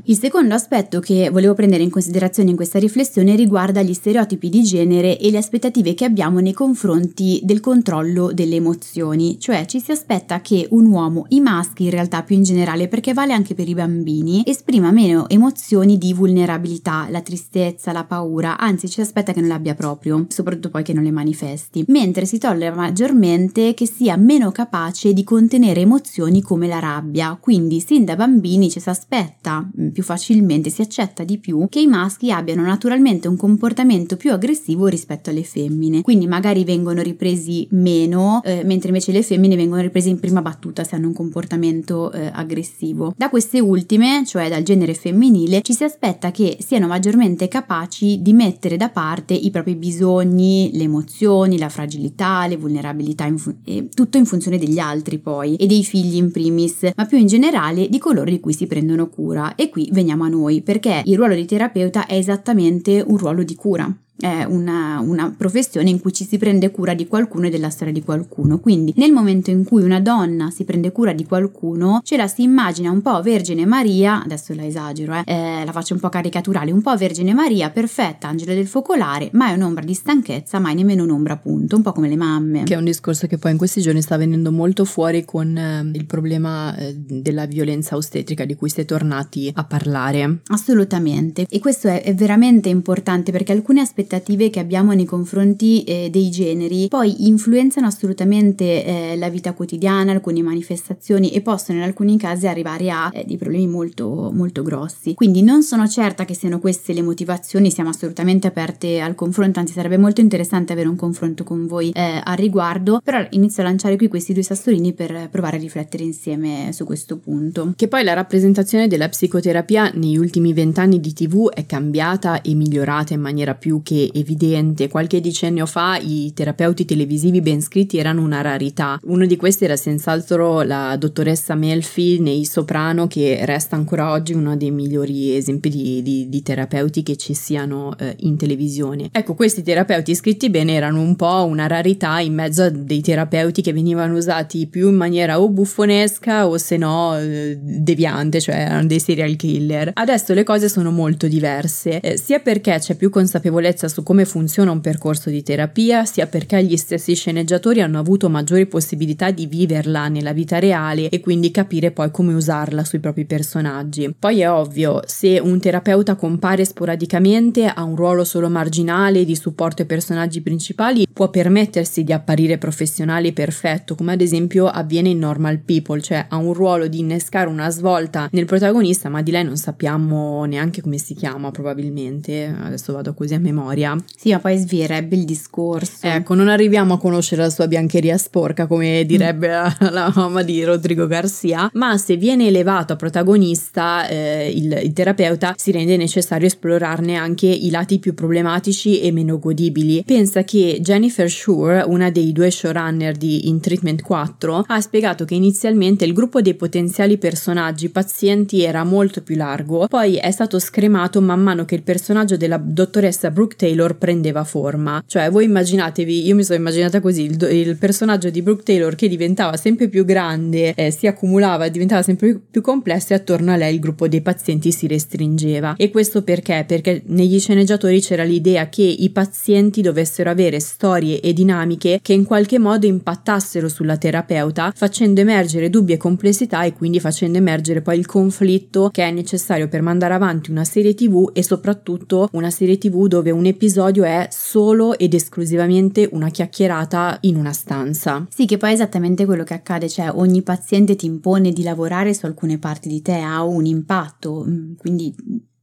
Il 0.05 0.17
secondo 0.17 0.53
aspetto 0.53 0.99
che 0.99 1.29
volevo 1.29 1.53
prendere 1.53 1.83
in 1.83 1.89
considerazione 1.89 2.51
in 2.51 2.55
questa 2.55 2.79
riflessione 2.79 3.35
riguarda 3.35 3.81
gli 3.81 3.93
stereotipi 3.93 4.49
di 4.49 4.63
genere 4.63 5.17
e 5.17 5.31
le 5.31 5.37
aspettative 5.37 5.93
che 5.93 6.05
abbiamo 6.05 6.39
nei 6.39 6.53
confronti 6.53 7.39
del 7.43 7.59
controllo 7.59 8.31
delle 8.31 8.55
emozioni, 8.55 9.39
cioè 9.39 9.65
ci 9.65 9.79
si 9.79 9.91
aspetta 9.91 10.41
che 10.41 10.67
un 10.71 10.85
uomo 10.85 11.25
i 11.29 11.39
maschi 11.39 11.85
in 11.85 11.89
realtà 11.89 12.23
più 12.23 12.35
in 12.35 12.43
generale, 12.43 12.87
perché 12.87 13.13
vale 13.13 13.33
anche 13.33 13.55
per 13.55 13.67
i 13.67 13.73
bambini, 13.73 14.43
esprima 14.45 14.91
meno 14.91 15.27
emozioni 15.29 15.97
di 15.97 16.13
vulnerabilità, 16.13 17.07
la 17.09 17.21
tristezza, 17.21 17.91
la 17.91 18.03
paura, 18.03 18.57
anzi 18.57 18.89
ci 18.89 19.01
aspetta 19.01 19.33
che 19.33 19.39
non 19.39 19.49
le 19.49 19.55
abbia 19.55 19.75
proprio, 19.75 20.25
soprattutto 20.29 20.69
poi 20.69 20.83
che 20.83 20.93
non 20.93 21.03
le 21.03 21.11
manifesti, 21.11 21.83
mentre 21.87 22.25
si 22.25 22.37
tollera 22.37 22.75
maggiormente 22.75 23.73
che 23.73 23.87
sia 23.87 24.17
meno 24.17 24.51
capace 24.51 25.13
di 25.13 25.23
contenere 25.23 25.81
emozioni 25.81 26.41
come 26.41 26.67
la 26.67 26.79
rabbia, 26.79 27.37
quindi 27.39 27.79
sin 27.79 28.05
da 28.05 28.15
bambini 28.15 28.69
ci 28.69 28.79
si 28.79 28.89
aspetta 28.89 29.38
mm, 29.41 29.89
più 29.89 30.03
facilmente, 30.03 30.69
si 30.69 30.81
accetta 30.81 31.23
di 31.23 31.37
più 31.37 31.67
che 31.69 31.79
i 31.79 31.87
maschi 31.87 32.31
abbiano 32.31 32.63
naturalmente 32.63 33.27
un 33.27 33.37
comportamento 33.37 34.17
più 34.17 34.31
aggressivo 34.31 34.87
rispetto 34.87 35.29
alle 35.29 35.43
femmine, 35.43 36.01
quindi 36.01 36.27
magari 36.27 36.63
vengono 36.63 37.01
ripresi 37.01 37.67
meno, 37.71 38.41
eh, 38.43 38.63
mentre 38.63 38.89
invece 38.89 39.11
le 39.11 39.23
femmine 39.23 39.55
vengono 39.55 39.81
riprese 39.81 40.09
in 40.09 40.19
prima 40.19 40.41
battuta 40.41 40.83
se 40.83 40.95
hanno 40.95 41.07
un 41.07 41.13
comportamento 41.13 41.37
comportamento 41.49 42.11
eh, 42.11 42.29
aggressivo. 42.33 43.13
Da 43.15 43.29
queste 43.29 43.59
ultime, 43.59 44.23
cioè 44.25 44.49
dal 44.49 44.63
genere 44.63 44.93
femminile, 44.93 45.61
ci 45.61 45.73
si 45.73 45.83
aspetta 45.83 46.31
che 46.31 46.57
siano 46.59 46.87
maggiormente 46.87 47.47
capaci 47.47 48.21
di 48.21 48.33
mettere 48.33 48.77
da 48.77 48.89
parte 48.89 49.33
i 49.33 49.49
propri 49.51 49.75
bisogni, 49.75 50.71
le 50.73 50.83
emozioni, 50.83 51.57
la 51.57 51.69
fragilità, 51.69 52.45
le 52.47 52.57
vulnerabilità, 52.57 53.25
in 53.25 53.37
fu- 53.37 53.55
tutto 53.93 54.17
in 54.17 54.25
funzione 54.25 54.57
degli 54.57 54.79
altri 54.79 55.19
poi 55.19 55.55
e 55.55 55.65
dei 55.65 55.83
figli 55.83 56.15
in 56.15 56.31
primis, 56.31 56.89
ma 56.95 57.05
più 57.05 57.17
in 57.17 57.27
generale 57.27 57.87
di 57.89 57.97
coloro 57.97 58.29
di 58.29 58.39
cui 58.39 58.53
si 58.53 58.67
prendono 58.67 59.07
cura. 59.07 59.28
E 59.55 59.69
qui 59.69 59.89
veniamo 59.91 60.23
a 60.23 60.29
noi, 60.29 60.61
perché 60.61 61.01
il 61.05 61.15
ruolo 61.17 61.35
di 61.35 61.45
terapeuta 61.45 62.05
è 62.05 62.15
esattamente 62.15 63.03
un 63.05 63.17
ruolo 63.17 63.43
di 63.43 63.55
cura 63.55 63.93
è 64.19 64.43
una, 64.43 64.99
una, 64.99 65.33
professione 65.35 65.89
in 65.89 66.01
cui 66.01 66.11
ci 66.11 66.25
si 66.25 66.37
prende 66.37 66.71
cura 66.71 66.93
di 66.93 67.07
qualcuno 67.07 67.47
e 67.47 67.49
della 67.49 67.69
storia 67.69 67.93
di 67.93 68.03
qualcuno. 68.03 68.59
Quindi 68.59 68.93
nel 68.97 69.11
momento 69.11 69.49
in 69.49 69.63
cui 69.63 69.83
una 69.83 70.01
donna 70.01 70.49
si 70.49 70.65
prende 70.65 70.91
cura 70.91 71.13
di 71.13 71.25
qualcuno, 71.25 72.01
ce 72.03 72.17
la 72.17 72.27
si 72.27 72.43
immagina 72.43 72.91
un 72.91 73.01
po' 73.01 73.21
Vergine 73.21 73.65
Maria, 73.65 74.21
adesso 74.23 74.53
la 74.53 74.65
esagero, 74.65 75.13
eh, 75.13 75.23
eh, 75.25 75.65
la 75.65 75.71
faccio 75.71 75.93
un 75.93 75.99
po' 75.99 76.09
caricaturale, 76.09 76.71
un 76.71 76.81
po' 76.81 76.95
Vergine 76.97 77.33
Maria, 77.33 77.69
perfetta, 77.69 78.27
angelo 78.27 78.53
del 78.53 78.67
focolare, 78.67 79.29
mai 79.33 79.55
un'ombra 79.55 79.83
di 79.83 79.93
stanchezza, 79.93 80.59
mai 80.59 80.75
nemmeno 80.75 81.03
un'ombra 81.03 81.33
appunto, 81.33 81.75
un 81.75 81.81
po' 81.81 81.93
come 81.93 82.09
le 82.09 82.17
mamme. 82.17 82.63
Che 82.63 82.73
è 82.73 82.77
un 82.77 82.85
discorso 82.85 83.27
che 83.27 83.37
poi 83.37 83.51
in 83.51 83.57
questi 83.57 83.81
giorni 83.81 84.01
sta 84.01 84.17
venendo 84.17 84.51
molto 84.51 84.83
fuori 84.83 85.23
con 85.23 85.55
eh, 85.55 85.89
il 85.93 86.05
problema 86.05 86.75
eh, 86.75 86.93
della 86.95 87.45
violenza 87.45 87.95
ostetrica 87.95 88.45
di 88.45 88.55
cui 88.55 88.69
siete 88.69 88.85
tornati 88.85 89.51
a 89.53 89.63
parlare. 89.63 90.39
Assolutamente. 90.47 91.45
E 91.49 91.59
questo 91.59 91.87
è, 91.87 92.03
è 92.03 92.13
veramente 92.13 92.69
importante 92.69 93.31
perché 93.31 93.51
alcuni 93.51 93.79
aspetti 93.79 94.08
aspettative 94.09 94.49
che 94.49 94.59
abbiamo 94.59 94.93
nei 94.93 95.05
confronti 95.05 95.83
eh, 95.83 96.09
dei 96.09 96.31
generi 96.31 96.87
poi 96.87 97.27
influenzano 97.27 97.85
assolutamente 97.85 98.83
eh, 98.83 99.17
la 99.17 99.29
vita 99.29 99.53
quotidiana, 99.53 100.11
alcune 100.11 100.41
manifestazioni 100.41 101.29
e 101.31 101.41
possono 101.41 101.77
in 101.77 101.83
alcuni 101.83 102.17
casi 102.17 102.47
arrivare 102.47 102.89
a 102.89 103.11
eh, 103.13 103.23
dei 103.25 103.37
problemi 103.37 103.67
molto, 103.67 104.31
molto 104.33 104.63
grossi. 104.63 105.13
Quindi 105.13 105.43
non 105.43 105.61
sono 105.61 105.87
certa 105.87 106.25
che 106.25 106.33
siano 106.33 106.59
queste 106.59 106.93
le 106.93 107.03
motivazioni, 107.03 107.69
siamo 107.69 107.89
assolutamente 107.89 108.47
aperte 108.47 108.99
al 108.99 109.13
confronto, 109.13 109.59
anzi 109.59 109.73
sarebbe 109.73 109.97
molto 109.97 110.21
interessante 110.21 110.73
avere 110.73 110.87
un 110.87 110.95
confronto 110.95 111.43
con 111.43 111.67
voi 111.67 111.91
eh, 111.91 112.19
al 112.23 112.37
riguardo, 112.37 113.01
però 113.03 113.23
inizio 113.31 113.61
a 113.61 113.67
lanciare 113.67 113.95
qui 113.95 114.07
questi 114.07 114.33
due 114.33 114.43
sassolini 114.43 114.93
per 114.93 115.27
provare 115.29 115.57
a 115.57 115.59
riflettere 115.59 116.03
insieme 116.03 116.71
su 116.71 116.83
questo 116.85 117.17
punto. 117.17 117.73
Che 117.75 117.87
poi 117.87 118.03
la 118.03 118.13
rappresentazione 118.13 118.87
della 118.87 119.09
psicoterapia 119.09 119.91
negli 119.93 120.17
ultimi 120.17 120.53
vent'anni 120.53 120.99
di 120.99 121.13
TV 121.13 121.49
è 121.49 121.65
cambiata 121.65 122.41
e 122.41 122.55
migliorata 122.55 123.13
in 123.13 123.21
maniera 123.21 123.53
più 123.53 123.81
che 123.83 123.98
evidente. 124.13 124.87
Qualche 124.87 125.21
decennio 125.21 125.65
fa 125.65 125.97
i 125.97 126.31
terapeuti 126.33 126.85
televisivi 126.85 127.41
ben 127.41 127.61
scritti 127.61 127.97
erano 127.97 128.21
una 128.21 128.41
rarità. 128.41 128.99
Uno 129.03 129.25
di 129.25 129.35
questi 129.35 129.65
era 129.65 129.75
senz'altro 129.75 130.61
la 130.61 130.95
dottoressa 130.97 131.55
Melfi 131.55 132.19
nei 132.19 132.45
Soprano, 132.45 133.07
che 133.07 133.39
resta 133.45 133.75
ancora 133.75 134.11
oggi 134.11 134.33
uno 134.33 134.55
dei 134.55 134.71
migliori 134.71 135.35
esempi 135.35 135.69
di, 135.69 136.01
di, 136.01 136.29
di 136.29 136.41
terapeuti 136.41 137.03
che 137.03 137.15
ci 137.15 137.33
siano 137.33 137.97
eh, 137.97 138.15
in 138.19 138.37
televisione. 138.37 139.09
Ecco, 139.11 139.33
questi 139.35 139.63
terapeuti 139.63 140.15
scritti 140.15 140.49
bene 140.49 140.73
erano 140.73 141.01
un 141.01 141.15
po' 141.15 141.45
una 141.45 141.67
rarità 141.67 142.19
in 142.19 142.33
mezzo 142.33 142.63
a 142.63 142.69
dei 142.69 143.01
terapeuti 143.01 143.61
che 143.61 143.73
venivano 143.73 144.15
usati 144.15 144.67
più 144.67 144.89
in 144.89 144.95
maniera 144.95 145.41
o 145.41 145.49
buffonesca 145.49 146.47
o 146.47 146.57
se 146.57 146.77
no 146.77 147.17
eh, 147.17 147.57
deviante, 147.59 148.39
cioè 148.39 148.55
erano 148.55 148.85
dei 148.87 148.99
serial 148.99 149.35
killer. 149.35 149.91
Adesso 149.93 150.33
le 150.33 150.43
cose 150.43 150.69
sono 150.69 150.91
molto 150.91 151.27
diverse, 151.27 151.99
eh, 151.99 152.17
sia 152.17 152.39
perché 152.39 152.77
c'è 152.79 152.95
più 152.95 153.09
consapevolezza 153.09 153.87
su 153.89 154.03
come 154.03 154.23
funziona 154.25 154.71
un 154.71 154.79
percorso 154.79 155.29
di 155.29 155.43
terapia, 155.43 156.05
sia 156.05 156.27
perché 156.27 156.63
gli 156.63 156.77
stessi 156.77 157.15
sceneggiatori 157.15 157.81
hanno 157.81 157.99
avuto 157.99 158.29
maggiori 158.29 158.65
possibilità 158.67 159.31
di 159.31 159.47
viverla 159.47 160.07
nella 160.07 160.31
vita 160.31 160.59
reale 160.59 161.09
e 161.09 161.19
quindi 161.19 161.51
capire 161.51 161.91
poi 161.91 162.11
come 162.11 162.33
usarla 162.33 162.83
sui 162.85 162.99
propri 162.99 163.25
personaggi. 163.25 164.15
Poi 164.17 164.39
è 164.39 164.49
ovvio, 164.49 165.01
se 165.05 165.39
un 165.39 165.59
terapeuta 165.59 166.15
compare 166.15 166.63
sporadicamente, 166.63 167.65
ha 167.65 167.83
un 167.83 167.95
ruolo 167.95 168.23
solo 168.23 168.49
marginale 168.49 169.25
di 169.25 169.35
supporto 169.35 169.81
ai 169.81 169.87
personaggi 169.87 170.41
principali, 170.41 171.07
può 171.11 171.29
permettersi 171.29 172.03
di 172.03 172.13
apparire 172.13 172.57
professionale 172.57 173.33
perfetto, 173.33 173.95
come 173.95 174.13
ad 174.13 174.21
esempio 174.21 174.67
avviene 174.67 175.09
in 175.09 175.19
Normal 175.19 175.59
People, 175.59 176.01
cioè 176.01 176.25
ha 176.29 176.37
un 176.37 176.53
ruolo 176.53 176.87
di 176.87 176.99
innescare 176.99 177.49
una 177.49 177.69
svolta 177.69 178.29
nel 178.31 178.45
protagonista, 178.45 179.09
ma 179.09 179.21
di 179.21 179.31
lei 179.31 179.43
non 179.43 179.57
sappiamo 179.57 180.45
neanche 180.45 180.81
come 180.81 180.97
si 180.97 181.13
chiama 181.15 181.51
probabilmente, 181.51 182.55
adesso 182.61 182.93
vado 182.93 183.13
così 183.13 183.33
a 183.33 183.39
memoria. 183.39 183.78
Sì, 184.15 184.31
ma 184.31 184.39
poi 184.39 184.57
svierebbe 184.57 185.15
il 185.15 185.25
discorso. 185.25 186.07
Ecco, 186.07 186.33
non 186.33 186.47
arriviamo 186.47 186.95
a 186.95 186.99
conoscere 186.99 187.41
la 187.43 187.49
sua 187.49 187.67
biancheria 187.67 188.17
sporca, 188.17 188.67
come 188.67 189.05
direbbe 189.05 189.47
mm. 189.49 189.87
la, 189.91 190.11
mamma 190.13 190.43
di 190.43 190.63
Rodrigo 190.63 191.07
Garcia, 191.07 191.69
ma 191.73 191.97
se 191.97 192.17
viene 192.17 192.47
elevato 192.47 192.93
a 192.93 192.95
protagonista 192.95 194.07
eh, 194.07 194.51
il, 194.53 194.79
il 194.83 194.93
terapeuta 194.93 195.53
si 195.55 195.71
rende 195.71 195.97
necessario 195.97 196.47
esplorarne 196.47 197.15
anche 197.15 197.47
i 197.47 197.69
lati 197.69 197.99
più 197.99 198.13
problematici 198.13 198.99
e 199.01 199.11
meno 199.11 199.39
godibili. 199.39 200.03
Pensa 200.05 200.43
che 200.43 200.79
Jennifer 200.81 201.29
Shore, 201.29 201.83
una 201.85 202.09
dei 202.09 202.31
due 202.31 202.51
showrunner 202.51 203.15
di 203.15 203.47
In 203.47 203.59
Treatment 203.59 204.01
4, 204.01 204.65
ha 204.67 204.81
spiegato 204.81 205.25
che 205.25 205.35
inizialmente 205.35 206.05
il 206.05 206.13
gruppo 206.13 206.41
dei 206.41 206.55
potenziali 206.55 207.17
personaggi 207.17 207.89
pazienti 207.89 208.63
era 208.63 208.83
molto 208.83 209.21
più 209.21 209.35
largo, 209.35 209.87
poi 209.87 210.15
è 210.15 210.31
stato 210.31 210.59
scremato 210.59 211.21
man 211.21 211.41
mano 211.41 211.65
che 211.65 211.75
il 211.75 211.83
personaggio 211.83 212.37
della 212.37 212.59
dottoressa 212.61 213.31
Brooke 213.31 213.55
Taylor 213.59 213.97
prendeva 213.97 214.45
forma. 214.45 215.03
Cioè, 215.05 215.29
voi 215.29 215.43
immaginatevi, 215.43 216.25
io 216.25 216.33
mi 216.33 216.43
sono 216.43 216.57
immaginata 216.57 217.01
così, 217.01 217.23
il, 217.23 217.41
il 217.51 217.75
personaggio 217.75 218.29
di 218.29 218.41
Brooke 218.41 218.63
Taylor 218.63 218.95
che 218.95 219.09
diventava 219.09 219.57
sempre 219.57 219.89
più 219.89 220.05
grande, 220.05 220.73
eh, 220.73 220.91
si 220.91 221.07
accumulava, 221.07 221.67
diventava 221.67 222.01
sempre 222.01 222.39
più 222.49 222.61
complesso 222.61 223.11
e 223.11 223.17
attorno 223.17 223.51
a 223.51 223.57
lei 223.57 223.73
il 223.73 223.81
gruppo 223.81 224.07
dei 224.07 224.21
pazienti 224.21 224.71
si 224.71 224.87
restringeva. 224.87 225.75
E 225.77 225.91
questo 225.91 226.23
perché? 226.23 226.63
Perché 226.65 227.01
negli 227.07 227.37
sceneggiatori 227.39 227.99
c'era 227.99 228.23
l'idea 228.23 228.69
che 228.69 228.83
i 228.83 229.09
pazienti 229.09 229.81
dovessero 229.81 230.29
avere 230.29 230.61
storie 230.61 231.19
e 231.19 231.33
dinamiche 231.33 231.99
che 232.01 232.13
in 232.13 232.23
qualche 232.23 232.59
modo 232.59 232.85
impattassero 232.85 233.67
sulla 233.67 233.97
terapeuta, 233.97 234.71
facendo 234.73 235.19
emergere 235.19 235.69
dubbi 235.69 235.93
e 235.93 235.97
complessità 235.97 236.63
e 236.63 236.73
quindi 236.73 237.01
facendo 237.01 237.37
emergere 237.37 237.81
poi 237.81 237.97
il 237.97 238.05
conflitto 238.05 238.89
che 238.91 239.03
è 239.03 239.11
necessario 239.11 239.67
per 239.67 239.81
mandare 239.81 240.13
avanti 240.13 240.51
una 240.51 240.63
serie 240.63 240.93
tv 240.93 241.31
e 241.33 241.43
soprattutto 241.43 242.29
una 242.31 242.49
serie 242.49 242.77
tv 242.77 243.07
dove 243.07 243.31
un 243.31 243.45
episodio 243.49 244.03
è 244.03 244.27
solo 244.31 244.97
ed 244.97 245.13
esclusivamente 245.13 246.07
una 246.11 246.29
chiacchierata 246.29 247.17
in 247.21 247.35
una 247.35 247.53
stanza. 247.53 248.25
Sì, 248.29 248.45
che 248.45 248.57
poi 248.57 248.71
è 248.71 248.73
esattamente 248.73 249.25
quello 249.25 249.43
che 249.43 249.53
accade, 249.53 249.89
cioè 249.89 250.11
ogni 250.13 250.41
paziente 250.41 250.95
ti 250.95 251.05
impone 251.05 251.51
di 251.51 251.63
lavorare 251.63 252.13
su 252.13 252.25
alcune 252.25 252.57
parti 252.57 252.89
di 252.89 253.01
te, 253.01 253.19
ha 253.19 253.43
un 253.43 253.65
impatto, 253.65 254.45
mm, 254.47 254.73
quindi 254.77 255.13